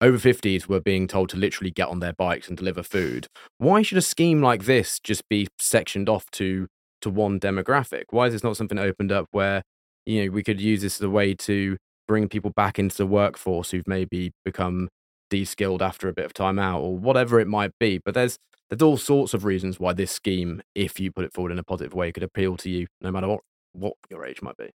over 0.00 0.18
50s 0.18 0.66
were 0.66 0.80
being 0.80 1.06
told 1.06 1.28
to 1.28 1.36
literally 1.36 1.70
get 1.70 1.88
on 1.88 2.00
their 2.00 2.12
bikes 2.12 2.48
and 2.48 2.56
deliver 2.56 2.82
food. 2.82 3.28
Why 3.58 3.82
should 3.82 3.98
a 3.98 4.02
scheme 4.02 4.42
like 4.42 4.64
this 4.64 4.98
just 4.98 5.28
be 5.28 5.46
sectioned 5.60 6.08
off 6.08 6.28
to 6.32 6.66
to 7.02 7.10
one 7.10 7.40
demographic? 7.40 8.04
Why 8.10 8.26
is 8.26 8.32
this 8.32 8.44
not 8.44 8.56
something 8.56 8.78
opened 8.78 9.12
up 9.12 9.26
where 9.32 9.62
you 10.06 10.24
know 10.24 10.30
we 10.32 10.42
could 10.42 10.60
use 10.60 10.82
this 10.82 10.96
as 10.96 11.02
a 11.02 11.10
way 11.10 11.34
to 11.34 11.76
bring 12.08 12.28
people 12.28 12.52
back 12.56 12.78
into 12.78 12.96
the 12.96 13.06
workforce 13.06 13.70
who've 13.70 13.86
maybe 13.86 14.32
become 14.44 14.88
de-skilled 15.30 15.80
after 15.82 16.08
a 16.08 16.12
bit 16.12 16.24
of 16.26 16.34
time 16.34 16.58
out 16.58 16.80
or 16.80 16.96
whatever 16.96 17.40
it 17.40 17.48
might 17.48 17.72
be. 17.80 18.00
But 18.04 18.14
there's 18.14 18.36
there's 18.70 18.82
all 18.82 18.96
sorts 18.96 19.34
of 19.34 19.44
reasons 19.44 19.78
why 19.78 19.92
this 19.92 20.10
scheme, 20.10 20.62
if 20.74 20.98
you 20.98 21.12
put 21.12 21.24
it 21.24 21.32
forward 21.34 21.52
in 21.52 21.58
a 21.58 21.62
positive 21.62 21.94
way, 21.94 22.10
could 22.12 22.22
appeal 22.22 22.56
to 22.58 22.70
you 22.70 22.86
no 23.00 23.10
matter 23.10 23.28
what 23.28 23.40
what 23.72 23.94
your 24.10 24.24
age 24.24 24.42
might 24.42 24.56
be. 24.56 24.70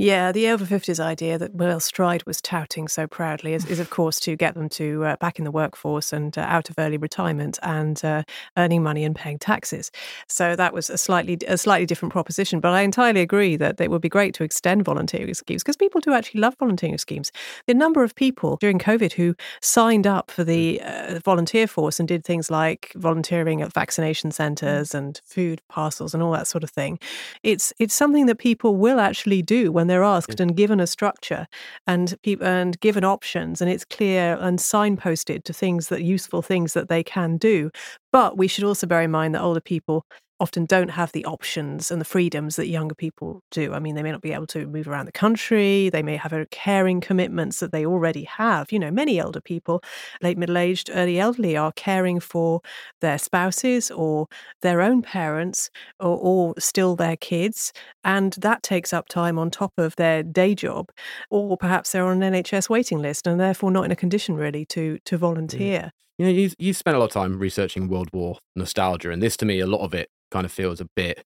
Yeah, 0.00 0.32
the 0.32 0.48
over 0.48 0.64
50s 0.64 0.98
idea 0.98 1.36
that 1.36 1.54
Mel 1.54 1.78
Stride 1.78 2.24
was 2.24 2.40
touting 2.40 2.88
so 2.88 3.06
proudly 3.06 3.52
is, 3.52 3.66
is 3.66 3.78
of 3.78 3.90
course, 3.90 4.18
to 4.20 4.34
get 4.34 4.54
them 4.54 4.70
to 4.70 5.04
uh, 5.04 5.16
back 5.16 5.38
in 5.38 5.44
the 5.44 5.50
workforce 5.50 6.10
and 6.10 6.38
uh, 6.38 6.40
out 6.40 6.70
of 6.70 6.78
early 6.78 6.96
retirement 6.96 7.58
and 7.62 8.02
uh, 8.02 8.22
earning 8.56 8.82
money 8.82 9.04
and 9.04 9.14
paying 9.14 9.38
taxes. 9.38 9.90
So 10.26 10.56
that 10.56 10.72
was 10.72 10.88
a 10.88 10.96
slightly 10.96 11.36
a 11.46 11.58
slightly 11.58 11.84
different 11.84 12.14
proposition. 12.14 12.60
But 12.60 12.72
I 12.72 12.80
entirely 12.80 13.20
agree 13.20 13.56
that 13.56 13.78
it 13.78 13.90
would 13.90 14.00
be 14.00 14.08
great 14.08 14.32
to 14.36 14.42
extend 14.42 14.86
volunteering 14.86 15.34
schemes 15.34 15.62
because 15.62 15.76
people 15.76 16.00
do 16.00 16.14
actually 16.14 16.40
love 16.40 16.56
volunteering 16.58 16.96
schemes. 16.96 17.30
The 17.66 17.74
number 17.74 18.02
of 18.02 18.14
people 18.14 18.56
during 18.56 18.78
COVID 18.78 19.12
who 19.12 19.34
signed 19.60 20.06
up 20.06 20.30
for 20.30 20.44
the 20.44 20.80
uh, 20.80 21.18
volunteer 21.22 21.66
force 21.66 22.00
and 22.00 22.08
did 22.08 22.24
things 22.24 22.50
like 22.50 22.90
volunteering 22.96 23.60
at 23.60 23.74
vaccination 23.74 24.30
centres 24.30 24.94
and 24.94 25.20
food 25.26 25.60
parcels 25.68 26.14
and 26.14 26.22
all 26.22 26.32
that 26.32 26.46
sort 26.46 26.64
of 26.64 26.70
thing. 26.70 26.98
It's 27.42 27.74
it's 27.78 27.92
something 27.92 28.24
that 28.30 28.38
people 28.38 28.76
will 28.76 29.00
actually 29.00 29.42
do 29.42 29.72
when 29.72 29.88
they're 29.88 30.04
asked 30.04 30.38
mm. 30.38 30.40
and 30.40 30.56
given 30.56 30.78
a 30.78 30.86
structure 30.86 31.46
and 31.86 32.14
people 32.22 32.46
and 32.46 32.78
given 32.78 33.02
options 33.02 33.60
and 33.60 33.68
it's 33.68 33.84
clear 33.84 34.38
and 34.40 34.60
signposted 34.60 35.42
to 35.42 35.52
things 35.52 35.88
that 35.88 36.02
useful 36.02 36.40
things 36.40 36.72
that 36.74 36.88
they 36.88 37.02
can 37.02 37.36
do. 37.36 37.70
But 38.12 38.38
we 38.38 38.46
should 38.46 38.64
also 38.64 38.86
bear 38.86 39.02
in 39.02 39.10
mind 39.10 39.34
that 39.34 39.42
older 39.42 39.60
people 39.60 40.06
often 40.40 40.64
don't 40.64 40.90
have 40.90 41.12
the 41.12 41.24
options 41.26 41.90
and 41.90 42.00
the 42.00 42.04
freedoms 42.04 42.56
that 42.56 42.66
younger 42.66 42.94
people 42.94 43.42
do. 43.50 43.74
I 43.74 43.78
mean, 43.78 43.94
they 43.94 44.02
may 44.02 44.10
not 44.10 44.22
be 44.22 44.32
able 44.32 44.46
to 44.48 44.66
move 44.66 44.88
around 44.88 45.06
the 45.06 45.12
country. 45.12 45.90
They 45.90 46.02
may 46.02 46.16
have 46.16 46.32
caring 46.50 47.00
commitments 47.00 47.60
that 47.60 47.72
they 47.72 47.84
already 47.84 48.24
have. 48.24 48.72
You 48.72 48.78
know, 48.78 48.90
many 48.90 49.20
older 49.20 49.40
people, 49.40 49.82
late 50.22 50.38
middle 50.38 50.56
aged, 50.56 50.90
early 50.92 51.20
elderly, 51.20 51.56
are 51.56 51.72
caring 51.72 52.20
for 52.20 52.62
their 53.00 53.18
spouses 53.18 53.90
or 53.90 54.26
their 54.62 54.80
own 54.80 55.02
parents 55.02 55.70
or, 55.98 56.16
or 56.16 56.54
still 56.58 56.96
their 56.96 57.16
kids. 57.16 57.72
And 58.02 58.32
that 58.34 58.62
takes 58.62 58.92
up 58.92 59.08
time 59.08 59.38
on 59.38 59.50
top 59.50 59.74
of 59.76 59.96
their 59.96 60.22
day 60.22 60.54
job. 60.54 60.90
Or 61.28 61.56
perhaps 61.56 61.92
they're 61.92 62.06
on 62.06 62.22
an 62.22 62.32
NHS 62.32 62.68
waiting 62.68 63.00
list 63.00 63.26
and 63.26 63.38
therefore 63.38 63.70
not 63.70 63.84
in 63.84 63.90
a 63.90 63.96
condition 63.96 64.36
really 64.36 64.64
to, 64.66 64.98
to 65.04 65.16
mm. 65.16 65.20
volunteer. 65.20 65.92
You 66.20 66.26
know, 66.26 66.32
you've, 66.32 66.54
you've 66.58 66.76
spent 66.76 66.94
a 66.94 67.00
lot 67.00 67.06
of 67.06 67.12
time 67.12 67.38
researching 67.38 67.88
World 67.88 68.10
War 68.12 68.36
nostalgia, 68.54 69.10
and 69.10 69.22
this 69.22 69.38
to 69.38 69.46
me, 69.46 69.58
a 69.58 69.66
lot 69.66 69.80
of 69.80 69.94
it 69.94 70.10
kind 70.30 70.44
of 70.44 70.52
feels 70.52 70.78
a 70.78 70.86
bit 70.94 71.24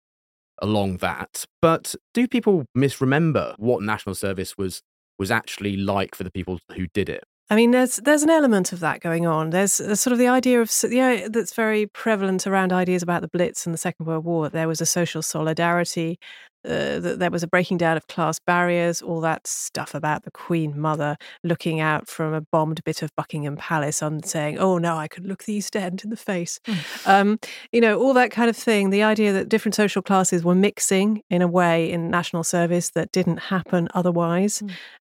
along 0.63 0.99
that. 0.99 1.45
But 1.61 1.97
do 2.13 2.29
people 2.29 2.67
misremember 2.77 3.57
what 3.59 3.83
national 3.83 4.15
service 4.15 4.57
was 4.57 4.83
was 5.19 5.33
actually 5.33 5.77
like 5.77 6.15
for 6.15 6.23
the 6.23 6.31
people 6.31 6.61
who 6.77 6.87
did 6.95 7.09
it? 7.09 7.25
I 7.51 7.57
mean, 7.57 7.73
there's 7.73 7.97
there's 7.97 8.23
an 8.23 8.31
element 8.31 8.73
of 8.73 8.79
that 8.81 9.01
going 9.01 9.27
on. 9.27 9.51
There's, 9.51 9.79
there's 9.79 9.99
sort 9.99 10.13
of 10.13 10.21
the 10.21 10.29
idea 10.29 10.63
of 10.63 10.73
yeah, 10.89 11.23
uh, 11.25 11.29
that's 11.29 11.55
very 11.55 11.87
prevalent 11.87 12.47
around 12.47 12.73
ideas 12.73 13.03
about 13.03 13.23
the 13.23 13.29
Blitz 13.29 13.67
and 13.67 13.75
the 13.75 13.79
Second 13.79 14.07
World 14.07 14.25
War. 14.25 14.45
That 14.45 14.53
there 14.53 14.69
was 14.69 14.81
a 14.81 14.87
social 14.87 15.23
solidarity, 15.23 16.21
uh, 16.65 16.99
that 16.99 17.19
there 17.19 17.31
was 17.31 17.43
a 17.43 17.47
breaking 17.47 17.79
down 17.79 17.97
of 17.97 18.07
class 18.07 18.39
barriers, 18.39 19.03
all 19.03 19.21
that 19.21 19.47
stuff 19.47 19.95
about 19.95 20.25
the 20.25 20.31
Queen 20.31 20.79
Mother 20.79 21.17
looking 21.43 21.81
out 21.81 22.09
from 22.09 22.33
a 22.33 22.41
bombed 22.41 22.83
bit 22.85 23.03
of 23.03 23.15
Buckingham 23.17 23.57
Palace 23.57 24.03
and 24.03 24.25
saying, 24.25 24.59
"Oh, 24.59 24.79
now 24.79 24.97
I 24.97 25.09
could 25.09 25.27
look 25.27 25.45
the 25.45 25.55
East 25.55 25.77
End 25.77 26.03
in 26.05 26.11
the 26.11 26.17
face." 26.17 26.61
Um, 27.07 27.39
you 27.73 27.81
know, 27.81 27.99
all 28.01 28.15
that 28.15 28.31
kind 28.31 28.49
of 28.49 28.57
thing. 28.57 28.91
The 28.91 29.03
idea 29.03 29.33
that 29.33 29.49
different 29.49 29.75
social 29.75 30.03
classes 30.03 30.45
were 30.45 30.55
mixing 30.55 31.23
in 31.31 31.43
a 31.43 31.49
way 31.49 31.91
in 31.91 32.11
national 32.11 32.45
service 32.45 32.91
that 32.91 33.13
didn't 33.13 33.39
happen 33.39 33.89
otherwise 33.95 34.63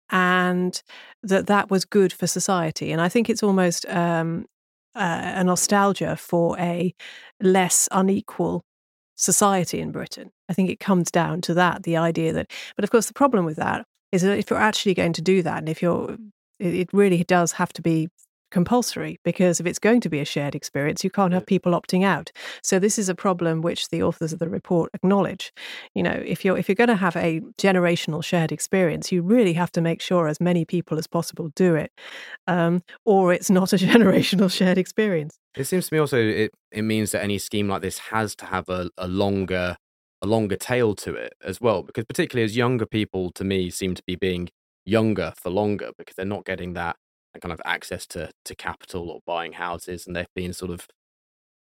and 0.10 0.82
that 1.24 1.48
that 1.48 1.70
was 1.70 1.86
good 1.86 2.14
for 2.14 2.28
society. 2.28 2.92
And 2.92 3.02
I 3.02 3.10
think 3.10 3.30
it's 3.30 3.44
almost 3.44 3.86
um, 3.88 4.46
uh, 4.96 5.34
a 5.36 5.44
nostalgia 5.44 6.16
for 6.16 6.58
a 6.60 6.94
less 7.42 7.90
unequal 7.92 8.64
society 9.16 9.80
in 9.80 9.92
Britain. 9.92 10.32
I 10.50 10.54
think 10.54 10.70
it 10.70 10.80
comes 10.80 11.12
down 11.12 11.42
to 11.42 11.54
that 11.54 11.84
the 11.84 11.98
idea 11.98 12.34
that, 12.34 12.52
but 12.76 12.84
of 12.84 12.92
course, 12.92 13.08
the 13.08 13.14
problem 13.14 13.46
with 13.46 13.58
that 13.58 13.86
is 14.12 14.22
that 14.22 14.38
if 14.38 14.50
you're 14.50 14.60
actually 14.60 14.94
going 14.94 15.14
to 15.14 15.22
do 15.22 15.42
that, 15.42 15.60
and 15.60 15.70
if 15.70 15.82
you're, 15.82 16.18
it, 16.60 16.90
really 16.94 17.24
does 17.24 17.54
have 17.54 17.74
to 17.74 17.82
be 17.82 18.10
compulsory 18.54 19.20
because 19.26 19.60
if 19.60 19.66
it's 19.66 19.80
going 19.80 20.00
to 20.00 20.10
be 20.10 20.20
a 20.20 20.26
shared 20.26 20.56
experience 20.56 21.04
you 21.04 21.10
can't 21.10 21.34
have 21.34 21.46
people 21.46 21.74
opting 21.74 22.06
out. 22.06 22.32
So 22.62 22.80
this 22.80 22.98
is 22.98 23.10
a 23.10 23.16
problem 23.16 23.62
which 23.62 23.90
the 23.90 24.02
authors 24.02 24.32
of 24.32 24.40
the 24.40 24.48
report 24.48 24.92
acknowledge. 24.94 25.52
You 25.94 26.04
know 26.04 26.24
if 26.26 26.46
you're 26.46 26.58
if 26.58 26.70
you're 26.70 26.76
going 26.76 26.88
to 26.88 26.96
have 26.96 27.16
a 27.18 27.42
generational 27.58 28.24
shared 28.24 28.52
experience 28.52 29.12
you 29.12 29.22
really 29.22 29.54
have 29.54 29.72
to 29.74 29.82
make 29.82 30.02
sure 30.02 30.28
as 30.28 30.40
many 30.40 30.64
people 30.64 30.98
as 30.98 31.08
possible 31.08 31.50
do 31.56 31.76
it 31.76 31.92
um, 32.48 32.84
or 33.04 33.34
it's 33.34 33.50
not 33.50 33.74
a 33.74 33.78
generational 33.94 34.52
shared 34.52 34.78
experience. 34.78 35.38
It 35.56 35.66
seems 35.66 35.90
to 35.90 35.96
me 35.96 36.00
also 36.00 36.18
it, 36.18 36.52
it 36.72 36.84
means 36.84 37.12
that 37.12 37.24
any 37.24 37.38
scheme 37.38 37.68
like 37.68 37.82
this 37.82 37.98
has 37.98 38.36
to 38.38 38.46
have 38.46 38.70
a, 38.70 38.90
a 38.98 39.08
longer 39.08 39.78
a 40.22 40.28
longer 40.28 40.56
tail 40.56 40.96
to 40.96 41.14
it 41.14 41.34
as 41.44 41.60
well. 41.60 41.84
Because 41.84 42.06
particularly 42.06 42.46
as 42.46 42.56
younger 42.56 42.86
people 42.86 43.32
to 43.32 43.44
me 43.44 43.70
seem 43.70 43.94
to 43.94 44.04
be 44.08 44.16
being 44.16 44.50
younger 44.86 45.34
for 45.36 45.50
longer 45.50 45.92
because 45.98 46.16
they're 46.16 46.26
not 46.26 46.46
getting 46.46 46.74
that, 46.74 46.96
that 46.96 46.98
kind 47.42 47.52
of 47.52 47.62
access 47.66 48.06
to, 48.08 48.30
to 48.46 48.56
capital 48.56 49.10
or 49.10 49.20
buying 49.26 49.54
houses 49.54 50.06
and 50.06 50.16
they've 50.16 50.26
been 50.36 50.54
sort 50.54 50.72
of 50.72 50.88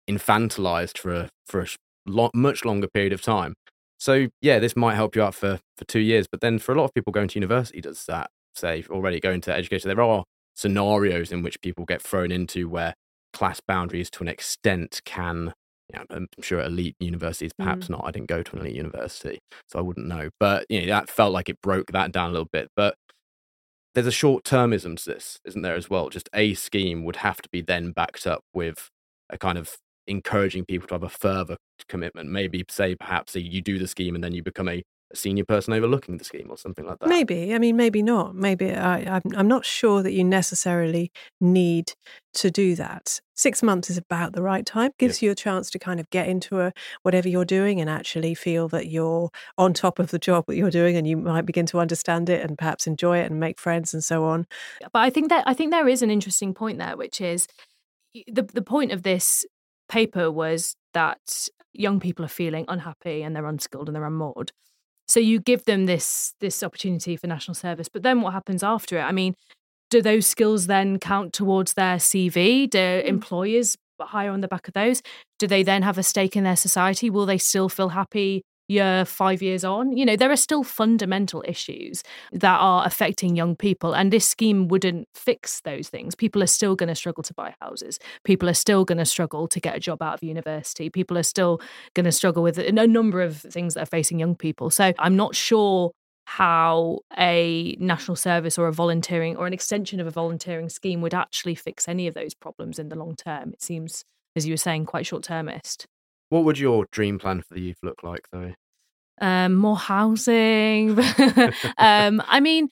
infantilized 0.09 0.97
for 0.97 1.13
a 1.13 1.29
for 1.45 1.61
a 1.61 1.67
lo- 2.05 2.31
much 2.33 2.65
longer 2.65 2.87
period 2.87 3.13
of 3.13 3.21
time. 3.21 3.53
So 3.97 4.27
yeah, 4.41 4.59
this 4.59 4.75
might 4.75 4.95
help 4.95 5.15
you 5.15 5.23
out 5.23 5.35
for 5.35 5.59
for 5.77 5.85
two 5.85 5.99
years, 5.99 6.27
but 6.29 6.41
then 6.41 6.59
for 6.59 6.73
a 6.73 6.77
lot 6.77 6.85
of 6.85 6.93
people 6.93 7.13
going 7.13 7.27
to 7.29 7.39
university, 7.39 7.81
does 7.81 8.05
that 8.05 8.29
say 8.55 8.83
already 8.89 9.19
going 9.19 9.41
to 9.41 9.53
education? 9.53 9.87
There 9.87 10.01
are 10.01 10.23
scenarios 10.55 11.31
in 11.31 11.43
which 11.43 11.61
people 11.61 11.85
get 11.85 12.01
thrown 12.01 12.31
into 12.31 12.67
where 12.67 12.93
class 13.33 13.61
boundaries 13.65 14.09
to 14.11 14.23
an 14.23 14.27
extent 14.27 15.01
can 15.05 15.53
yeah, 15.93 16.03
I'm 16.09 16.27
sure 16.41 16.61
elite 16.61 16.95
universities, 16.99 17.51
perhaps 17.57 17.87
mm. 17.87 17.91
not. 17.91 18.03
I 18.05 18.11
didn't 18.11 18.29
go 18.29 18.41
to 18.41 18.55
an 18.55 18.61
elite 18.61 18.75
university, 18.75 19.39
so 19.67 19.77
I 19.77 19.81
wouldn't 19.81 20.07
know. 20.07 20.29
But 20.39 20.65
you 20.69 20.81
know, 20.81 20.87
that 20.87 21.09
felt 21.09 21.33
like 21.33 21.49
it 21.49 21.61
broke 21.61 21.91
that 21.91 22.13
down 22.13 22.29
a 22.29 22.31
little 22.31 22.47
bit. 22.51 22.69
But 22.75 22.95
there's 23.93 24.07
a 24.07 24.11
short 24.11 24.43
termism 24.43 24.97
to 24.97 25.05
this, 25.13 25.39
isn't 25.45 25.61
there, 25.61 25.75
as 25.75 25.89
well? 25.89 26.09
Just 26.09 26.29
a 26.33 26.53
scheme 26.53 27.03
would 27.03 27.17
have 27.17 27.41
to 27.41 27.49
be 27.49 27.61
then 27.61 27.91
backed 27.91 28.25
up 28.25 28.43
with 28.53 28.89
a 29.29 29.37
kind 29.37 29.57
of 29.57 29.75
encouraging 30.07 30.65
people 30.65 30.87
to 30.87 30.95
have 30.95 31.03
a 31.03 31.09
further 31.09 31.57
commitment. 31.89 32.29
Maybe 32.29 32.63
say 32.69 32.95
perhaps 32.95 33.35
you 33.35 33.61
do 33.61 33.79
the 33.79 33.87
scheme 33.87 34.15
and 34.15 34.23
then 34.23 34.33
you 34.33 34.43
become 34.43 34.69
a 34.69 34.83
a 35.11 35.15
senior 35.15 35.43
person 35.43 35.73
overlooking 35.73 36.17
the 36.17 36.23
scheme 36.23 36.47
or 36.49 36.57
something 36.57 36.85
like 36.85 36.99
that. 36.99 37.09
Maybe. 37.09 37.53
I 37.53 37.57
mean, 37.57 37.75
maybe 37.75 38.01
not. 38.01 38.35
Maybe 38.35 38.71
I, 38.71 39.15
I'm, 39.15 39.21
I'm 39.35 39.47
not 39.47 39.65
sure 39.65 40.01
that 40.03 40.13
you 40.13 40.23
necessarily 40.23 41.11
need 41.39 41.93
to 42.33 42.49
do 42.49 42.75
that. 42.75 43.19
Six 43.35 43.61
months 43.63 43.89
is 43.89 43.97
about 43.97 44.33
the 44.33 44.41
right 44.41 44.65
time. 44.65 44.91
Gives 44.97 45.21
yeah. 45.21 45.27
you 45.27 45.31
a 45.31 45.35
chance 45.35 45.69
to 45.71 45.79
kind 45.79 45.99
of 45.99 46.09
get 46.09 46.27
into 46.27 46.61
a, 46.61 46.71
whatever 47.01 47.27
you're 47.27 47.45
doing 47.45 47.81
and 47.81 47.89
actually 47.89 48.35
feel 48.35 48.67
that 48.69 48.87
you're 48.87 49.29
on 49.57 49.73
top 49.73 49.99
of 49.99 50.11
the 50.11 50.19
job 50.19 50.45
that 50.47 50.55
you're 50.55 50.71
doing, 50.71 50.95
and 50.95 51.07
you 51.07 51.17
might 51.17 51.45
begin 51.45 51.65
to 51.67 51.79
understand 51.79 52.29
it 52.29 52.41
and 52.47 52.57
perhaps 52.57 52.87
enjoy 52.87 53.17
it 53.19 53.29
and 53.29 53.39
make 53.39 53.59
friends 53.59 53.93
and 53.93 54.03
so 54.03 54.25
on. 54.25 54.45
But 54.93 54.99
I 54.99 55.09
think 55.09 55.29
that 55.29 55.43
I 55.47 55.53
think 55.53 55.71
there 55.71 55.87
is 55.87 56.01
an 56.01 56.11
interesting 56.11 56.53
point 56.53 56.77
there, 56.77 56.95
which 56.95 57.19
is 57.19 57.47
the 58.27 58.43
the 58.43 58.61
point 58.61 58.91
of 58.91 59.03
this 59.03 59.45
paper 59.89 60.31
was 60.31 60.75
that 60.93 61.47
young 61.73 61.99
people 61.99 62.23
are 62.25 62.29
feeling 62.29 62.65
unhappy 62.67 63.23
and 63.23 63.35
they're 63.35 63.45
unskilled 63.45 63.87
and 63.87 63.95
they're 63.95 64.05
unmoored. 64.05 64.51
So 65.11 65.19
you 65.19 65.41
give 65.41 65.65
them 65.65 65.87
this 65.87 66.33
this 66.39 66.63
opportunity 66.63 67.17
for 67.17 67.27
national 67.27 67.55
service, 67.55 67.89
but 67.89 68.01
then 68.01 68.21
what 68.21 68.31
happens 68.31 68.63
after 68.63 68.97
it? 68.97 69.01
I 69.01 69.11
mean, 69.11 69.35
do 69.89 70.01
those 70.01 70.25
skills 70.25 70.67
then 70.67 70.99
count 70.99 71.33
towards 71.33 71.73
their 71.73 71.97
CV? 71.97 72.69
Do 72.69 72.77
mm. 72.77 73.03
employers 73.03 73.75
hire 73.99 74.31
on 74.31 74.39
the 74.39 74.47
back 74.47 74.69
of 74.69 74.73
those? 74.73 75.01
Do 75.37 75.47
they 75.47 75.63
then 75.63 75.81
have 75.81 75.97
a 75.97 76.03
stake 76.03 76.37
in 76.37 76.45
their 76.45 76.55
society? 76.55 77.09
Will 77.09 77.25
they 77.25 77.37
still 77.37 77.67
feel 77.67 77.89
happy 77.89 78.43
year, 78.71 79.05
five 79.05 79.41
years 79.41 79.63
on. 79.63 79.95
You 79.95 80.05
know, 80.05 80.15
there 80.15 80.31
are 80.31 80.37
still 80.37 80.63
fundamental 80.63 81.43
issues 81.47 82.03
that 82.31 82.57
are 82.59 82.85
affecting 82.85 83.35
young 83.35 83.55
people. 83.55 83.93
And 83.93 84.11
this 84.11 84.25
scheme 84.25 84.67
wouldn't 84.69 85.07
fix 85.13 85.61
those 85.61 85.89
things. 85.89 86.15
People 86.15 86.41
are 86.41 86.47
still 86.47 86.75
going 86.75 86.89
to 86.89 86.95
struggle 86.95 87.23
to 87.23 87.33
buy 87.33 87.53
houses. 87.61 87.99
People 88.23 88.49
are 88.49 88.55
still 88.55 88.85
going 88.85 88.97
to 88.97 89.05
struggle 89.05 89.47
to 89.47 89.59
get 89.59 89.75
a 89.75 89.79
job 89.79 90.01
out 90.01 90.15
of 90.15 90.23
university. 90.23 90.89
People 90.89 91.17
are 91.17 91.23
still 91.23 91.61
going 91.93 92.05
to 92.05 92.11
struggle 92.11 92.41
with 92.41 92.57
a 92.57 92.71
number 92.71 93.21
of 93.21 93.37
things 93.37 93.75
that 93.75 93.83
are 93.83 93.85
facing 93.85 94.19
young 94.19 94.35
people. 94.35 94.69
So 94.69 94.93
I'm 94.97 95.15
not 95.15 95.35
sure 95.35 95.91
how 96.25 96.99
a 97.17 97.75
national 97.79 98.15
service 98.15 98.57
or 98.57 98.67
a 98.67 98.71
volunteering 98.71 99.35
or 99.35 99.47
an 99.47 99.53
extension 99.53 99.99
of 99.99 100.07
a 100.07 100.11
volunteering 100.11 100.69
scheme 100.69 101.01
would 101.01 101.13
actually 101.13 101.55
fix 101.55 101.89
any 101.89 102.07
of 102.07 102.13
those 102.13 102.33
problems 102.33 102.79
in 102.79 102.89
the 102.89 102.95
long 102.95 103.15
term. 103.15 103.51
It 103.51 103.61
seems, 103.61 104.05
as 104.35 104.47
you 104.47 104.53
were 104.53 104.57
saying, 104.57 104.85
quite 104.85 105.05
short 105.05 105.23
termist. 105.23 105.85
What 106.29 106.45
would 106.45 106.57
your 106.57 106.85
dream 106.91 107.19
plan 107.19 107.41
for 107.41 107.53
the 107.53 107.59
youth 107.59 107.79
look 107.83 108.03
like, 108.03 108.27
though? 108.31 108.53
Um, 109.21 109.53
more 109.53 109.77
housing. 109.77 110.97
um, 111.77 112.23
I 112.27 112.39
mean, 112.39 112.69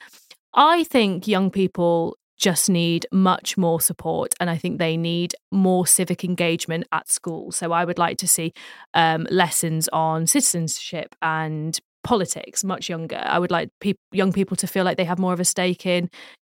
I 0.54 0.84
think 0.86 1.28
young 1.28 1.52
people 1.52 2.18
just 2.40 2.70
need 2.70 3.06
much 3.12 3.58
more 3.58 3.82
support 3.82 4.34
and 4.40 4.50
I 4.50 4.58
think 4.58 4.80
they 4.80 4.96
need 4.98 5.36
more 5.52 5.86
civic 5.86 6.24
engagement 6.24 6.88
at 6.92 7.10
school. 7.10 7.52
So 7.52 7.74
I 7.74 7.86
would 7.86 8.00
like 8.00 8.18
to 8.20 8.28
see 8.28 8.54
um, 8.94 9.28
lessons 9.30 9.90
on 9.90 10.26
citizenship 10.26 11.16
and 11.22 11.78
politics 12.04 12.64
much 12.64 12.90
younger. 12.90 13.22
I 13.22 13.38
would 13.40 13.52
like 13.52 13.70
pe- 13.82 13.94
young 14.12 14.32
people 14.32 14.56
to 14.58 14.68
feel 14.68 14.86
like 14.86 14.98
they 14.98 15.04
have 15.04 15.20
more 15.20 15.34
of 15.34 15.40
a 15.42 15.46
stake 15.46 15.86
in 15.86 16.10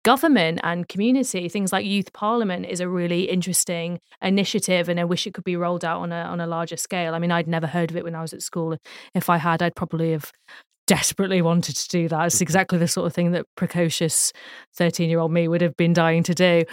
government 0.05 0.59
and 0.63 0.87
community. 0.87 1.49
Things 1.49 1.73
like 1.73 1.83
youth 1.83 2.13
parliament 2.13 2.67
is 2.67 2.79
a 2.79 2.87
really 2.87 3.23
interesting 3.23 3.99
initiative, 4.21 4.87
and 4.87 4.99
I 4.99 5.03
wish 5.03 5.25
it 5.25 5.33
could 5.33 5.43
be 5.43 5.57
rolled 5.57 5.83
out 5.83 5.99
on 5.99 6.11
a 6.11 6.21
on 6.21 6.39
a 6.39 6.47
larger 6.47 6.77
scale. 6.77 7.15
I 7.15 7.19
mean, 7.19 7.31
I'd 7.31 7.47
never 7.47 7.67
heard 7.67 7.89
of 7.89 7.97
it 7.97 8.03
when 8.03 8.15
I 8.15 8.21
was 8.21 8.31
at 8.31 8.43
school. 8.43 8.77
If 9.15 9.29
I 9.29 9.37
had, 9.37 9.61
I'd 9.61 9.75
probably 9.75 10.11
have 10.11 10.31
desperately 10.87 11.41
wanted 11.41 11.75
to 11.75 11.89
do 11.89 12.07
that. 12.07 12.25
It's 12.27 12.41
exactly 12.41 12.77
the 12.77 12.87
sort 12.87 13.07
of 13.07 13.13
thing 13.13 13.31
that 13.31 13.45
precocious 13.55 14.31
13 14.73 15.09
year 15.09 15.19
old 15.19 15.31
me 15.31 15.47
would 15.47 15.61
have 15.61 15.75
been 15.77 15.93
dying 15.93 16.23
to 16.23 16.33
do. 16.33 16.63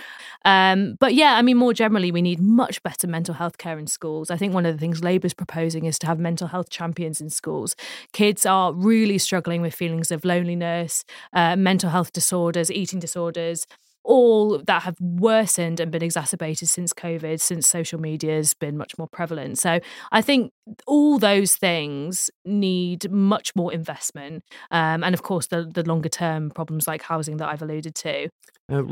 Um, 0.45 0.97
but 1.01 1.15
yeah, 1.15 1.37
I 1.37 1.43
mean, 1.43 1.57
more 1.57 1.73
generally, 1.73 2.13
we 2.13 2.23
need 2.23 2.41
much 2.41 2.83
better 2.83 3.07
mental 3.07 3.35
health 3.35 3.59
care 3.59 3.79
in 3.79 3.87
schools. 3.87 4.31
I 4.31 4.37
think 4.37 4.55
one 4.55 4.67
of 4.67 4.75
the 4.75 4.81
things 4.81 5.03
Labour's 5.03 5.35
proposing 5.35 5.85
is 5.85 5.99
to 6.01 6.07
have 6.07 6.19
mental 6.19 6.49
health 6.49 6.71
champions 6.71 7.21
in 7.21 7.31
schools. 7.31 7.75
Kids 8.13 8.45
are 8.45 8.73
really 8.73 9.19
struggling 9.19 9.63
with 9.63 9.75
feelings 9.75 10.11
of 10.11 10.25
loneliness, 10.25 11.05
uh, 11.33 11.57
mental 11.57 11.91
health 11.91 12.13
disorders, 12.13 12.71
eating 12.71 13.01
disorders 13.01 13.67
all 14.05 14.59
that 14.67 14.83
have 14.83 14.97
worsened 15.01 15.81
and 15.81 15.91
been 15.93 16.03
exacerbated 16.03 16.69
since 16.69 16.93
COVID, 16.93 17.41
since 17.41 17.69
social 17.69 18.01
media 18.01 18.35
has 18.35 18.55
been 18.55 18.77
much 18.77 18.99
more 18.99 19.09
prevalent. 19.09 19.59
So 19.59 19.81
I 20.11 20.23
think 20.23 20.53
all 20.87 21.19
those 21.19 21.57
things 21.57 22.31
need 22.45 23.11
much 23.11 23.55
more 23.55 23.73
investment. 23.73 24.45
Um, 24.71 25.05
and 25.05 25.15
of 25.15 25.23
course, 25.23 25.47
the, 25.47 25.65
the 25.73 25.85
longer 25.85 26.09
term 26.09 26.51
problems 26.51 26.87
like 26.87 27.03
housing 27.03 27.37
that 27.39 27.49
I've 27.49 27.63
alluded 27.63 27.95
to. 27.97 28.29
Uh, 28.71 28.85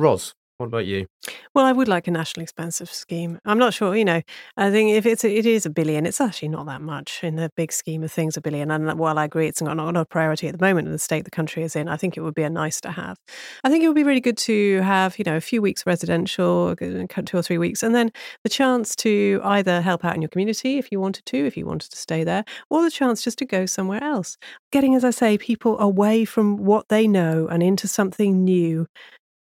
what 0.61 0.67
about 0.67 0.85
you? 0.85 1.07
Well, 1.55 1.65
I 1.65 1.73
would 1.73 1.89
like 1.89 2.07
a 2.07 2.11
national 2.11 2.43
expensive 2.43 2.93
scheme. 2.93 3.39
I'm 3.47 3.59
not 3.59 3.73
sure, 3.73 3.97
you 3.97 4.05
know. 4.05 4.21
I 4.59 4.71
think 4.71 4.91
if 4.91 5.07
it's 5.07 5.25
a, 5.25 5.35
it 5.35 5.47
is 5.47 5.65
a 5.65 5.71
billion, 5.71 6.05
it's 6.05 6.21
actually 6.21 6.49
not 6.49 6.67
that 6.67 6.83
much 6.83 7.25
in 7.25 7.37
the 7.37 7.51
big 7.57 7.73
scheme 7.73 8.03
of 8.05 8.13
things. 8.13 8.37
A 8.37 8.43
billion, 8.43 8.71
and 8.71 8.99
while 8.99 9.19
I 9.19 9.25
agree 9.25 9.49
it's 9.49 9.63
not, 9.63 9.75
not 9.75 9.97
a 9.97 10.05
priority 10.05 10.49
at 10.49 10.59
the 10.59 10.65
moment 10.65 10.87
in 10.87 10.93
the 10.93 10.99
state 10.99 11.25
the 11.25 11.31
country 11.31 11.63
is 11.63 11.75
in, 11.75 11.89
I 11.89 11.97
think 11.97 12.17
it 12.17 12.21
would 12.21 12.35
be 12.35 12.43
a 12.43 12.51
nice 12.51 12.79
to 12.83 12.91
have. 12.91 13.17
I 13.65 13.71
think 13.71 13.83
it 13.83 13.89
would 13.89 13.97
be 13.97 14.05
really 14.05 14.21
good 14.21 14.37
to 14.39 14.83
have, 14.83 15.19
you 15.19 15.25
know, 15.25 15.37
a 15.37 15.41
few 15.41 15.63
weeks 15.63 15.87
residential, 15.87 16.77
two 16.77 17.37
or 17.37 17.43
three 17.43 17.59
weeks, 17.59 17.83
and 17.83 17.95
then 17.95 18.13
the 18.45 18.51
chance 18.51 18.95
to 18.97 19.41
either 19.43 19.81
help 19.81 20.05
out 20.05 20.15
in 20.15 20.21
your 20.21 20.29
community 20.29 20.77
if 20.77 20.93
you 20.93 21.01
wanted 21.01 21.25
to, 21.27 21.47
if 21.47 21.57
you 21.57 21.65
wanted 21.65 21.91
to 21.91 21.97
stay 21.97 22.23
there, 22.23 22.45
or 22.69 22.83
the 22.83 22.91
chance 22.91 23.25
just 23.25 23.39
to 23.39 23.47
go 23.47 23.65
somewhere 23.65 24.05
else. 24.05 24.37
Getting, 24.73 24.95
as 24.95 25.05
I 25.05 25.11
say, 25.11 25.39
people 25.39 25.79
away 25.79 26.27
from 26.27 26.59
what 26.59 26.89
they 26.91 27.09
know 27.09 27.49
and 27.49 27.63
into 27.63 27.89
something 27.89 28.45
new 28.45 28.87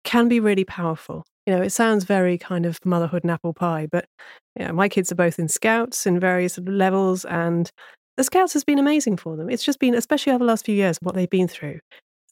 can 0.07 0.29
be 0.29 0.41
really 0.41 0.65
powerful. 0.65 1.25
You 1.47 1.57
know, 1.57 1.63
it 1.63 1.71
sounds 1.71 2.05
very 2.05 2.39
kind 2.39 2.65
of 2.67 2.79
motherhood 2.85 3.25
and 3.25 3.31
apple 3.31 3.53
pie, 3.53 3.89
but 3.91 4.07
yeah, 4.59 4.73
my 4.73 4.89
kids 4.89 5.13
are 5.13 5.17
both 5.17 5.39
in 5.39 5.49
scouts 5.49 6.07
in 6.07 6.19
various 6.19 6.59
levels, 6.59 7.25
and 7.27 7.71
the 8.17 8.25
scouts 8.25 8.55
has 8.55 8.65
been 8.65 8.79
amazing 8.79 9.19
for 9.19 9.37
them. 9.37 9.51
It's 9.51 9.65
just 9.65 9.81
been, 9.81 9.95
especially 9.95 10.33
over 10.33 10.41
the 10.41 10.47
last 10.47 10.65
few 10.65 10.75
years, 10.75 10.99
what 11.03 11.15
they've 11.15 11.29
been 11.31 11.49
through. 11.49 11.81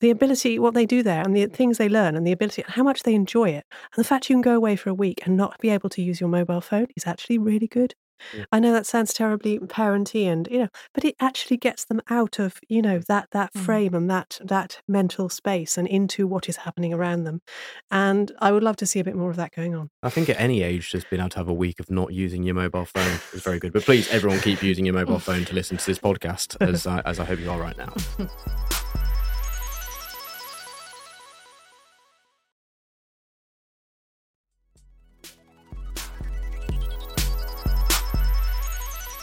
The 0.01 0.11
ability, 0.11 0.59
what 0.59 0.75
they 0.75 0.87
do 0.87 1.03
there, 1.03 1.23
and 1.23 1.37
the 1.37 1.47
things 1.47 1.79
they 1.79 1.89
learn, 1.89 2.17
and 2.17 2.27
the 2.27 2.33
ability, 2.33 2.63
and 2.63 2.73
how 2.73 2.83
much 2.83 3.03
they 3.03 3.15
enjoy 3.15 3.51
it. 3.51 3.65
And 3.73 4.05
the 4.05 4.09
fact 4.09 4.31
you 4.31 4.37
can 4.37 4.43
go 4.43 4.57
away 4.57 4.77
for 4.77 4.91
a 4.91 4.95
week 4.95 5.21
and 5.27 5.37
not 5.37 5.59
be 5.61 5.71
able 5.71 5.91
to 5.91 6.03
use 6.03 6.21
your 6.21 6.31
mobile 6.31 6.61
phone 6.61 6.89
is 6.97 7.07
actually 7.07 7.39
really 7.39 7.69
good. 7.69 7.95
Yeah. 8.37 8.45
I 8.53 8.61
know 8.61 8.73
that 8.73 8.87
sounds 8.87 9.13
terribly 9.13 9.59
parenty 9.59 10.27
and 10.27 10.49
you 10.51 10.59
know, 10.59 10.69
but 10.93 11.05
it 11.05 11.17
actually 11.21 11.57
gets 11.57 11.85
them 11.85 12.01
out 12.09 12.39
of, 12.39 12.59
you 12.69 12.83
know, 12.83 12.99
that 13.01 13.29
that 13.33 13.53
mm. 13.53 13.61
frame 13.61 13.95
and 13.95 14.11
that 14.11 14.39
that 14.43 14.81
mental 14.89 15.29
space 15.29 15.77
and 15.77 15.87
into 15.89 16.27
what 16.27 16.49
is 16.49 16.57
happening 16.59 16.93
around 16.93 17.25
them. 17.25 17.43
And 17.91 18.33
I 18.39 18.53
would 18.53 18.63
love 18.63 18.77
to 18.77 18.87
see 18.87 19.01
a 19.01 19.05
bit 19.05 19.17
more 19.17 19.31
of 19.31 19.37
that 19.37 19.53
going 19.53 19.75
on. 19.75 19.91
I 20.03 20.11
think 20.11 20.29
at 20.29 20.41
any 20.41 20.63
age 20.63 20.91
just 20.91 21.09
being 21.11 21.21
able 21.21 21.31
to 21.31 21.39
have 21.39 21.49
a 21.49 21.55
week 21.55 21.81
of 21.81 21.91
not 21.91 22.13
using 22.13 22.43
your 22.43 22.55
mobile 22.55 22.85
phone 22.85 23.19
is 23.33 23.43
very 23.43 23.59
good. 23.59 23.73
But 23.73 23.85
please 23.85 24.09
everyone 24.11 24.41
keep 24.41 24.63
using 24.63 24.85
your 24.85 24.95
mobile 24.95 25.19
phone 25.19 25.45
to 25.47 25.55
listen 25.55 25.77
to 25.77 25.87
this 25.87 25.99
podcast 25.99 26.57
as 26.61 26.87
I, 26.87 27.01
as 27.01 27.19
I 27.21 27.25
hope 27.25 27.41
you 27.41 27.51
are 27.51 27.61
right 27.61 27.77
now. 27.77 27.93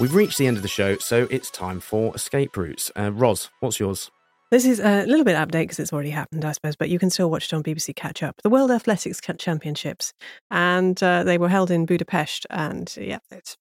We've 0.02 0.16
reached 0.16 0.40
the 0.40 0.48
end 0.48 0.58
of 0.58 0.64
the 0.64 0.68
show, 0.68 0.98
so 0.98 1.28
it's 1.30 1.52
time 1.52 1.80
for 1.80 2.16
escape 2.16 2.58
routes. 2.58 2.92
Uh, 2.98 3.12
Ros, 3.12 3.52
what's 3.60 3.80
yours? 3.80 4.10
This 4.52 4.66
is 4.66 4.82
a 4.82 5.06
little 5.06 5.24
bit 5.24 5.38
update 5.38 5.64
because 5.64 5.80
it's 5.80 5.94
already 5.94 6.10
happened, 6.10 6.44
I 6.44 6.52
suppose, 6.52 6.76
but 6.76 6.90
you 6.90 7.00
can 7.00 7.10
still 7.10 7.32
watch 7.32 7.46
it 7.46 7.54
on 7.54 7.64
BBC 7.64 7.96
Catch 7.96 8.22
Up. 8.22 8.42
The 8.44 8.50
World 8.50 8.70
Athletics 8.70 9.22
Championships, 9.38 10.12
and 10.52 11.02
uh, 11.02 11.24
they 11.24 11.38
were 11.38 11.48
held 11.48 11.72
in 11.72 11.86
Budapest. 11.86 12.46
And 12.50 12.94
yeah, 13.00 13.20
that's 13.30 13.56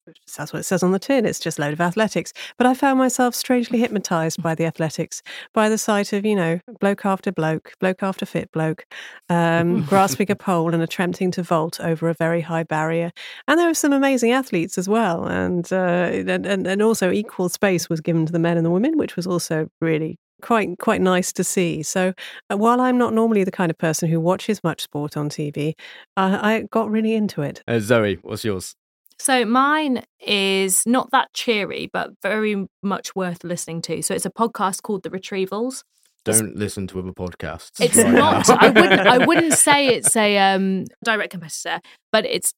what 0.53 0.59
it 0.59 0.65
says 0.65 0.83
on 0.83 0.91
the 0.91 0.99
tin. 0.99 1.27
It's 1.27 1.39
just 1.39 1.61
a 1.61 1.61
load 1.61 1.75
of 1.75 1.81
athletics. 1.81 2.33
But 2.59 2.67
I 2.67 2.75
found 2.75 2.99
myself 2.99 3.37
strangely 3.37 3.79
hypnotised 3.79 4.43
by 4.43 4.57
the 4.57 4.65
athletics, 4.65 5.23
by 5.55 5.69
the 5.69 5.79
sight 5.79 6.13
of 6.13 6.27
you 6.27 6.35
know 6.35 6.59
bloke 6.81 7.07
after 7.07 7.31
bloke, 7.31 7.73
bloke 7.79 8.03
after 8.03 8.27
fit 8.27 8.51
bloke, 8.51 8.85
um, 9.29 9.85
grasping 9.89 10.29
a 10.29 10.35
pole 10.35 10.75
and 10.75 10.83
attempting 10.83 11.31
to 11.31 11.45
vault 11.45 11.79
over 11.79 12.09
a 12.09 12.15
very 12.15 12.41
high 12.41 12.65
barrier. 12.65 13.13
And 13.47 13.61
there 13.61 13.69
were 13.69 13.75
some 13.75 13.93
amazing 13.93 14.33
athletes 14.33 14.77
as 14.77 14.89
well, 14.89 15.25
and 15.27 15.73
uh, 15.73 16.11
and 16.27 16.67
and 16.67 16.83
also 16.83 17.13
equal 17.13 17.49
space 17.49 17.89
was 17.89 18.01
given 18.01 18.27
to 18.27 18.33
the 18.33 18.41
men 18.41 18.57
and 18.57 18.67
the 18.67 18.71
women, 18.71 18.99
which 18.99 19.15
was 19.15 19.29
also 19.29 19.69
really 19.81 20.19
quite 20.41 20.79
quite 20.79 21.01
nice 21.01 21.33
to 21.35 21.45
see. 21.45 21.83
So 21.83 22.13
uh, 22.51 22.57
while 22.57 22.81
I'm 22.81 22.99
not 22.99 23.15
normally 23.15 23.45
the 23.45 23.51
kind 23.51 23.71
of 23.71 23.79
person 23.79 24.09
who 24.09 24.21
watches 24.21 24.63
much 24.65 24.83
sport 24.83 25.17
on 25.17 25.29
TV, 25.29 25.75
uh, 26.17 26.39
I 26.41 26.67
got 26.71 26.91
really 26.91 27.15
into 27.15 27.43
it. 27.43 27.63
Uh, 27.69 27.79
Zoe, 27.79 28.19
what's 28.23 28.45
yours? 28.45 28.75
So 29.19 29.45
mine 29.45 30.03
is 30.19 30.87
not 30.87 31.11
that 31.11 31.29
cheery, 31.35 31.91
but 31.93 32.11
very 32.23 32.67
much 32.83 33.15
worth 33.15 33.45
listening 33.45 33.83
to. 33.83 34.01
So 34.01 34.15
it's 34.15 34.25
a 34.25 34.31
podcast 34.31 34.81
called 34.83 35.03
The 35.03 35.11
Retrievals. 35.11 35.83
Don't 36.25 36.57
listen 36.57 36.87
to 36.87 36.99
other 36.99 37.13
podcasts. 37.13 37.81
It's 37.81 37.97
right 37.97 38.13
not. 38.13 38.49
now. 38.49 38.57
I 38.61 38.69
wouldn't. 38.69 39.01
I 39.01 39.27
wouldn't 39.27 39.53
say 39.55 39.89
it's 39.89 40.17
a 40.17 40.39
um, 40.39 40.87
direct 41.05 41.33
competitor, 41.33 41.81
but 42.13 42.25
it's 42.25 42.53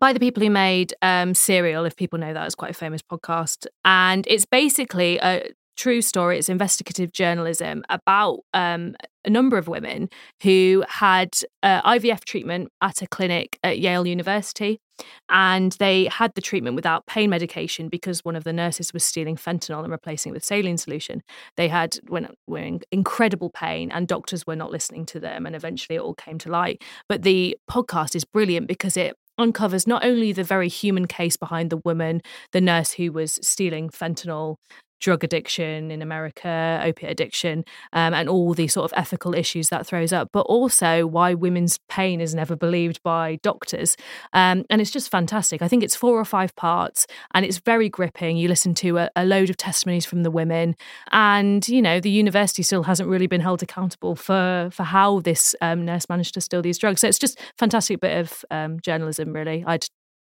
by 0.00 0.12
the 0.12 0.20
people 0.20 0.42
who 0.42 0.50
made 0.50 0.94
um, 1.02 1.34
Serial. 1.34 1.84
If 1.84 1.96
people 1.96 2.18
know 2.18 2.32
that, 2.32 2.44
it's 2.46 2.54
quite 2.54 2.70
a 2.70 2.74
famous 2.74 3.02
podcast, 3.02 3.66
and 3.84 4.26
it's 4.28 4.44
basically 4.46 5.18
a 5.18 5.44
true 5.76 6.02
story. 6.02 6.38
It's 6.38 6.48
investigative 6.48 7.12
journalism 7.12 7.84
about 7.88 8.40
um, 8.54 8.94
a 9.24 9.30
number 9.30 9.56
of 9.56 9.68
women 9.68 10.08
who 10.42 10.84
had 10.88 11.30
uh, 11.62 11.82
IVF 11.82 12.24
treatment 12.24 12.70
at 12.80 13.02
a 13.02 13.06
clinic 13.06 13.58
at 13.62 13.78
Yale 13.78 14.06
University. 14.06 14.80
And 15.28 15.72
they 15.72 16.04
had 16.06 16.32
the 16.34 16.40
treatment 16.40 16.76
without 16.76 17.06
pain 17.06 17.30
medication 17.30 17.88
because 17.88 18.20
one 18.24 18.36
of 18.36 18.44
the 18.44 18.52
nurses 18.52 18.92
was 18.92 19.04
stealing 19.04 19.36
fentanyl 19.36 19.82
and 19.82 19.90
replacing 19.90 20.30
it 20.30 20.34
with 20.34 20.44
saline 20.44 20.76
solution. 20.76 21.22
They 21.56 21.68
had 21.68 21.98
when 22.08 22.28
were 22.46 22.58
in 22.58 22.80
incredible 22.92 23.50
pain, 23.50 23.90
and 23.90 24.06
doctors 24.06 24.46
were 24.46 24.54
not 24.54 24.70
listening 24.70 25.06
to 25.06 25.20
them. 25.20 25.46
And 25.46 25.56
eventually, 25.56 25.96
it 25.96 26.02
all 26.02 26.14
came 26.14 26.38
to 26.38 26.50
light. 26.50 26.82
But 27.08 27.22
the 27.22 27.56
podcast 27.70 28.14
is 28.14 28.24
brilliant 28.24 28.68
because 28.68 28.96
it 28.96 29.16
uncovers 29.38 29.86
not 29.86 30.04
only 30.04 30.32
the 30.32 30.44
very 30.44 30.68
human 30.68 31.06
case 31.06 31.36
behind 31.36 31.70
the 31.70 31.80
woman, 31.84 32.22
the 32.52 32.60
nurse 32.60 32.92
who 32.92 33.12
was 33.12 33.38
stealing 33.42 33.88
fentanyl, 33.88 34.56
drug 35.02 35.22
addiction 35.24 35.90
in 35.90 36.00
America, 36.00 36.80
opiate 36.82 37.12
addiction, 37.12 37.64
um, 37.92 38.14
and 38.14 38.28
all 38.28 38.54
the 38.54 38.68
sort 38.68 38.90
of 38.90 38.96
ethical 38.96 39.34
issues 39.34 39.68
that 39.68 39.86
throws 39.86 40.12
up, 40.12 40.30
but 40.32 40.46
also 40.46 41.06
why 41.06 41.34
women's 41.34 41.78
pain 41.88 42.20
is 42.20 42.34
never 42.34 42.56
believed 42.56 43.02
by 43.02 43.38
doctors. 43.42 43.96
Um, 44.32 44.64
and 44.70 44.80
it's 44.80 44.92
just 44.92 45.10
fantastic. 45.10 45.60
I 45.60 45.68
think 45.68 45.82
it's 45.82 45.96
four 45.96 46.18
or 46.18 46.24
five 46.24 46.54
parts 46.56 47.06
and 47.34 47.44
it's 47.44 47.58
very 47.58 47.88
gripping. 47.88 48.36
You 48.36 48.48
listen 48.48 48.74
to 48.76 48.98
a, 48.98 49.10
a 49.16 49.24
load 49.24 49.50
of 49.50 49.56
testimonies 49.56 50.06
from 50.06 50.22
the 50.22 50.30
women, 50.30 50.76
and, 51.10 51.68
you 51.68 51.82
know, 51.82 52.00
the 52.00 52.10
university 52.10 52.62
still 52.62 52.84
hasn't 52.84 53.08
really 53.08 53.26
been 53.26 53.40
held 53.40 53.62
accountable 53.62 54.14
for, 54.14 54.70
for 54.72 54.84
how 54.84 55.20
this 55.20 55.54
um, 55.60 55.84
nurse 55.84 56.08
managed 56.08 56.34
to 56.34 56.40
steal 56.40 56.62
these 56.62 56.78
drugs. 56.78 57.00
So 57.00 57.08
it's 57.08 57.18
just 57.18 57.38
fantastic 57.58 58.00
bit 58.00 58.16
of 58.18 58.44
um, 58.50 58.78
journalism, 58.80 59.32
really. 59.32 59.64
I'd 59.66 59.86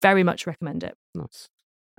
very 0.01 0.24
much 0.24 0.47
recommend 0.47 0.84
it. 0.84 0.95
Nice. 1.13 1.49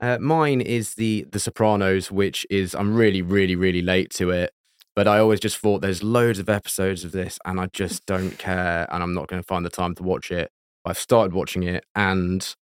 Uh, 0.01 0.19
mine 0.21 0.61
is 0.61 0.95
the 0.95 1.27
The 1.31 1.39
Sopranos, 1.41 2.11
which 2.11 2.47
is 2.51 2.75
I'm 2.75 2.95
really, 2.95 3.23
really, 3.23 3.57
really 3.57 3.83
late 3.83 4.11
to 4.15 4.31
it, 4.31 4.53
but 4.95 5.09
I 5.09 5.19
always 5.19 5.41
just 5.41 5.57
thought 5.59 5.81
there's 5.81 6.03
loads 6.03 6.39
of 6.39 6.49
episodes 6.49 7.05
of 7.05 7.13
this, 7.13 7.39
and 7.45 7.59
I 7.61 7.67
just 7.73 8.05
don't 8.07 8.39
care, 8.39 8.87
and 8.93 9.03
I'm 9.03 9.15
not 9.15 9.29
going 9.29 9.41
to 9.43 9.47
find 9.47 9.65
the 9.65 9.71
time 9.71 9.95
to 9.97 10.03
watch 10.03 10.31
it. 10.31 10.51
I've 10.85 10.99
started 10.99 11.33
watching 11.33 11.63
it, 11.63 11.85
and 11.95 12.55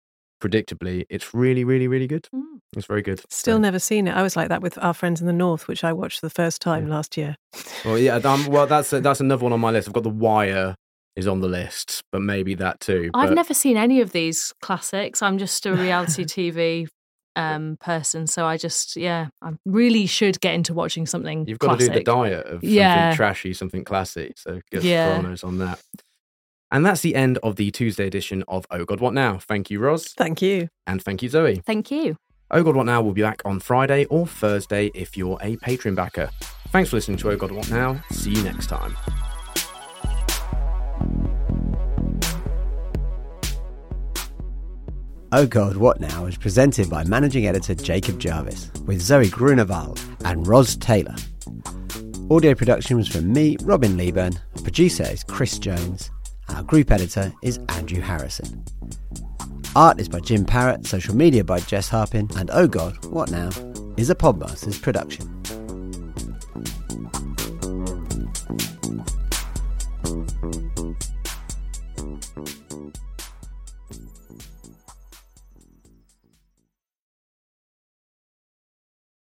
predictably, 0.42 1.04
it's 1.10 1.32
really, 1.34 1.64
really, 1.64 1.88
really 1.88 2.06
good. 2.06 2.28
Mm. 2.34 2.42
It's 2.76 2.86
very 2.86 3.02
good. 3.02 3.20
Still 3.30 3.56
So- 3.56 3.60
never 3.60 3.78
seen 3.78 4.06
it. 4.08 4.12
I 4.12 4.22
was 4.22 4.36
like 4.36 4.48
that 4.48 4.62
with 4.62 4.78
Our 4.78 4.94
Friends 4.94 5.20
in 5.20 5.26
the 5.26 5.32
North, 5.32 5.68
which 5.68 5.84
I 5.84 5.92
watched 5.92 6.20
the 6.20 6.30
first 6.30 6.60
time 6.60 6.88
last 6.88 7.16
year. 7.16 7.36
Well, 7.84 7.98
yeah. 7.98 8.16
Um, 8.16 8.46
well, 8.50 8.66
that's 8.66 8.90
that's 8.90 9.20
another 9.20 9.42
one 9.44 9.52
on 9.52 9.60
my 9.60 9.70
list. 9.70 9.88
I've 9.88 9.94
got 9.94 10.02
The 10.02 10.10
Wire 10.10 10.74
is 11.16 11.28
on 11.28 11.40
the 11.40 11.48
list, 11.48 12.02
but 12.10 12.20
maybe 12.20 12.54
that 12.56 12.80
too. 12.80 13.10
I've 13.14 13.30
but- 13.30 13.34
never 13.34 13.54
seen 13.54 13.76
any 13.76 14.00
of 14.00 14.12
these 14.12 14.52
classics. 14.60 15.22
I'm 15.22 15.38
just 15.38 15.64
a 15.66 15.72
reality 15.72 16.24
TV 16.24 16.88
um, 17.36 17.76
person, 17.80 18.26
so 18.26 18.46
I 18.46 18.56
just 18.56 18.96
yeah, 18.96 19.28
I 19.42 19.52
really 19.64 20.06
should 20.06 20.40
get 20.40 20.54
into 20.54 20.74
watching 20.74 21.06
something. 21.06 21.46
You've 21.46 21.58
got 21.58 21.78
to 21.78 21.86
do 21.86 21.92
the 21.92 22.02
diet 22.02 22.46
of 22.46 22.60
something 22.62 23.16
trashy, 23.16 23.52
something 23.54 23.84
classy. 23.84 24.32
So 24.36 24.60
get 24.70 24.82
Yeah. 24.82 25.16
Sopranos 25.16 25.44
on 25.44 25.58
that. 25.58 25.80
And 26.70 26.84
that's 26.84 27.02
the 27.02 27.14
end 27.14 27.38
of 27.42 27.56
the 27.56 27.70
Tuesday 27.70 28.06
edition 28.06 28.42
of 28.48 28.66
Oh 28.70 28.84
God 28.84 29.00
What 29.00 29.14
Now. 29.14 29.38
Thank 29.38 29.70
you, 29.70 29.78
Ros, 29.78 30.12
Thank 30.14 30.42
you. 30.42 30.68
and 30.86 31.02
thank 31.02 31.22
you, 31.22 31.28
Zoe. 31.28 31.62
Thank 31.64 31.90
you. 31.90 32.16
Oh 32.50 32.62
God 32.62 32.76
What 32.76 32.86
Now 32.86 33.00
will 33.02 33.12
be 33.12 33.22
back 33.22 33.42
on 33.44 33.60
Friday 33.60 34.04
or 34.06 34.26
Thursday 34.26 34.90
if 34.94 35.16
you're 35.16 35.38
a 35.40 35.56
Patreon 35.56 35.94
backer. 35.94 36.30
Thanks 36.68 36.90
for 36.90 36.96
listening 36.96 37.18
to 37.18 37.30
Oh 37.30 37.36
God 37.36 37.52
What 37.52 37.70
Now. 37.70 38.02
See 38.10 38.30
you 38.30 38.42
next 38.42 38.66
time. 38.66 38.96
Oh 45.36 45.48
God, 45.48 45.76
What 45.76 45.98
Now 45.98 46.26
is 46.26 46.36
presented 46.36 46.88
by 46.88 47.02
managing 47.02 47.48
editor 47.48 47.74
Jacob 47.74 48.20
Jarvis 48.20 48.70
with 48.86 49.00
Zoe 49.00 49.26
Grünewald 49.26 50.00
and 50.24 50.46
Ros 50.46 50.76
Taylor. 50.76 51.16
Audio 52.30 52.54
production 52.54 52.96
was 52.96 53.08
from 53.08 53.32
me, 53.32 53.56
Robin 53.64 53.96
Leeburn. 53.96 54.38
Producer 54.62 55.02
is 55.02 55.24
Chris 55.24 55.58
Jones. 55.58 56.12
Our 56.50 56.62
group 56.62 56.92
editor 56.92 57.32
is 57.42 57.58
Andrew 57.70 58.00
Harrison. 58.00 58.64
Art 59.74 59.98
is 59.98 60.08
by 60.08 60.20
Jim 60.20 60.44
Parrott, 60.44 60.86
social 60.86 61.16
media 61.16 61.42
by 61.42 61.58
Jess 61.58 61.90
Harpin, 61.90 62.32
and 62.36 62.48
Oh 62.52 62.68
God, 62.68 63.04
What 63.06 63.32
Now 63.32 63.50
is 63.96 64.10
a 64.10 64.14
Podmasters 64.14 64.80
production. 64.80 65.26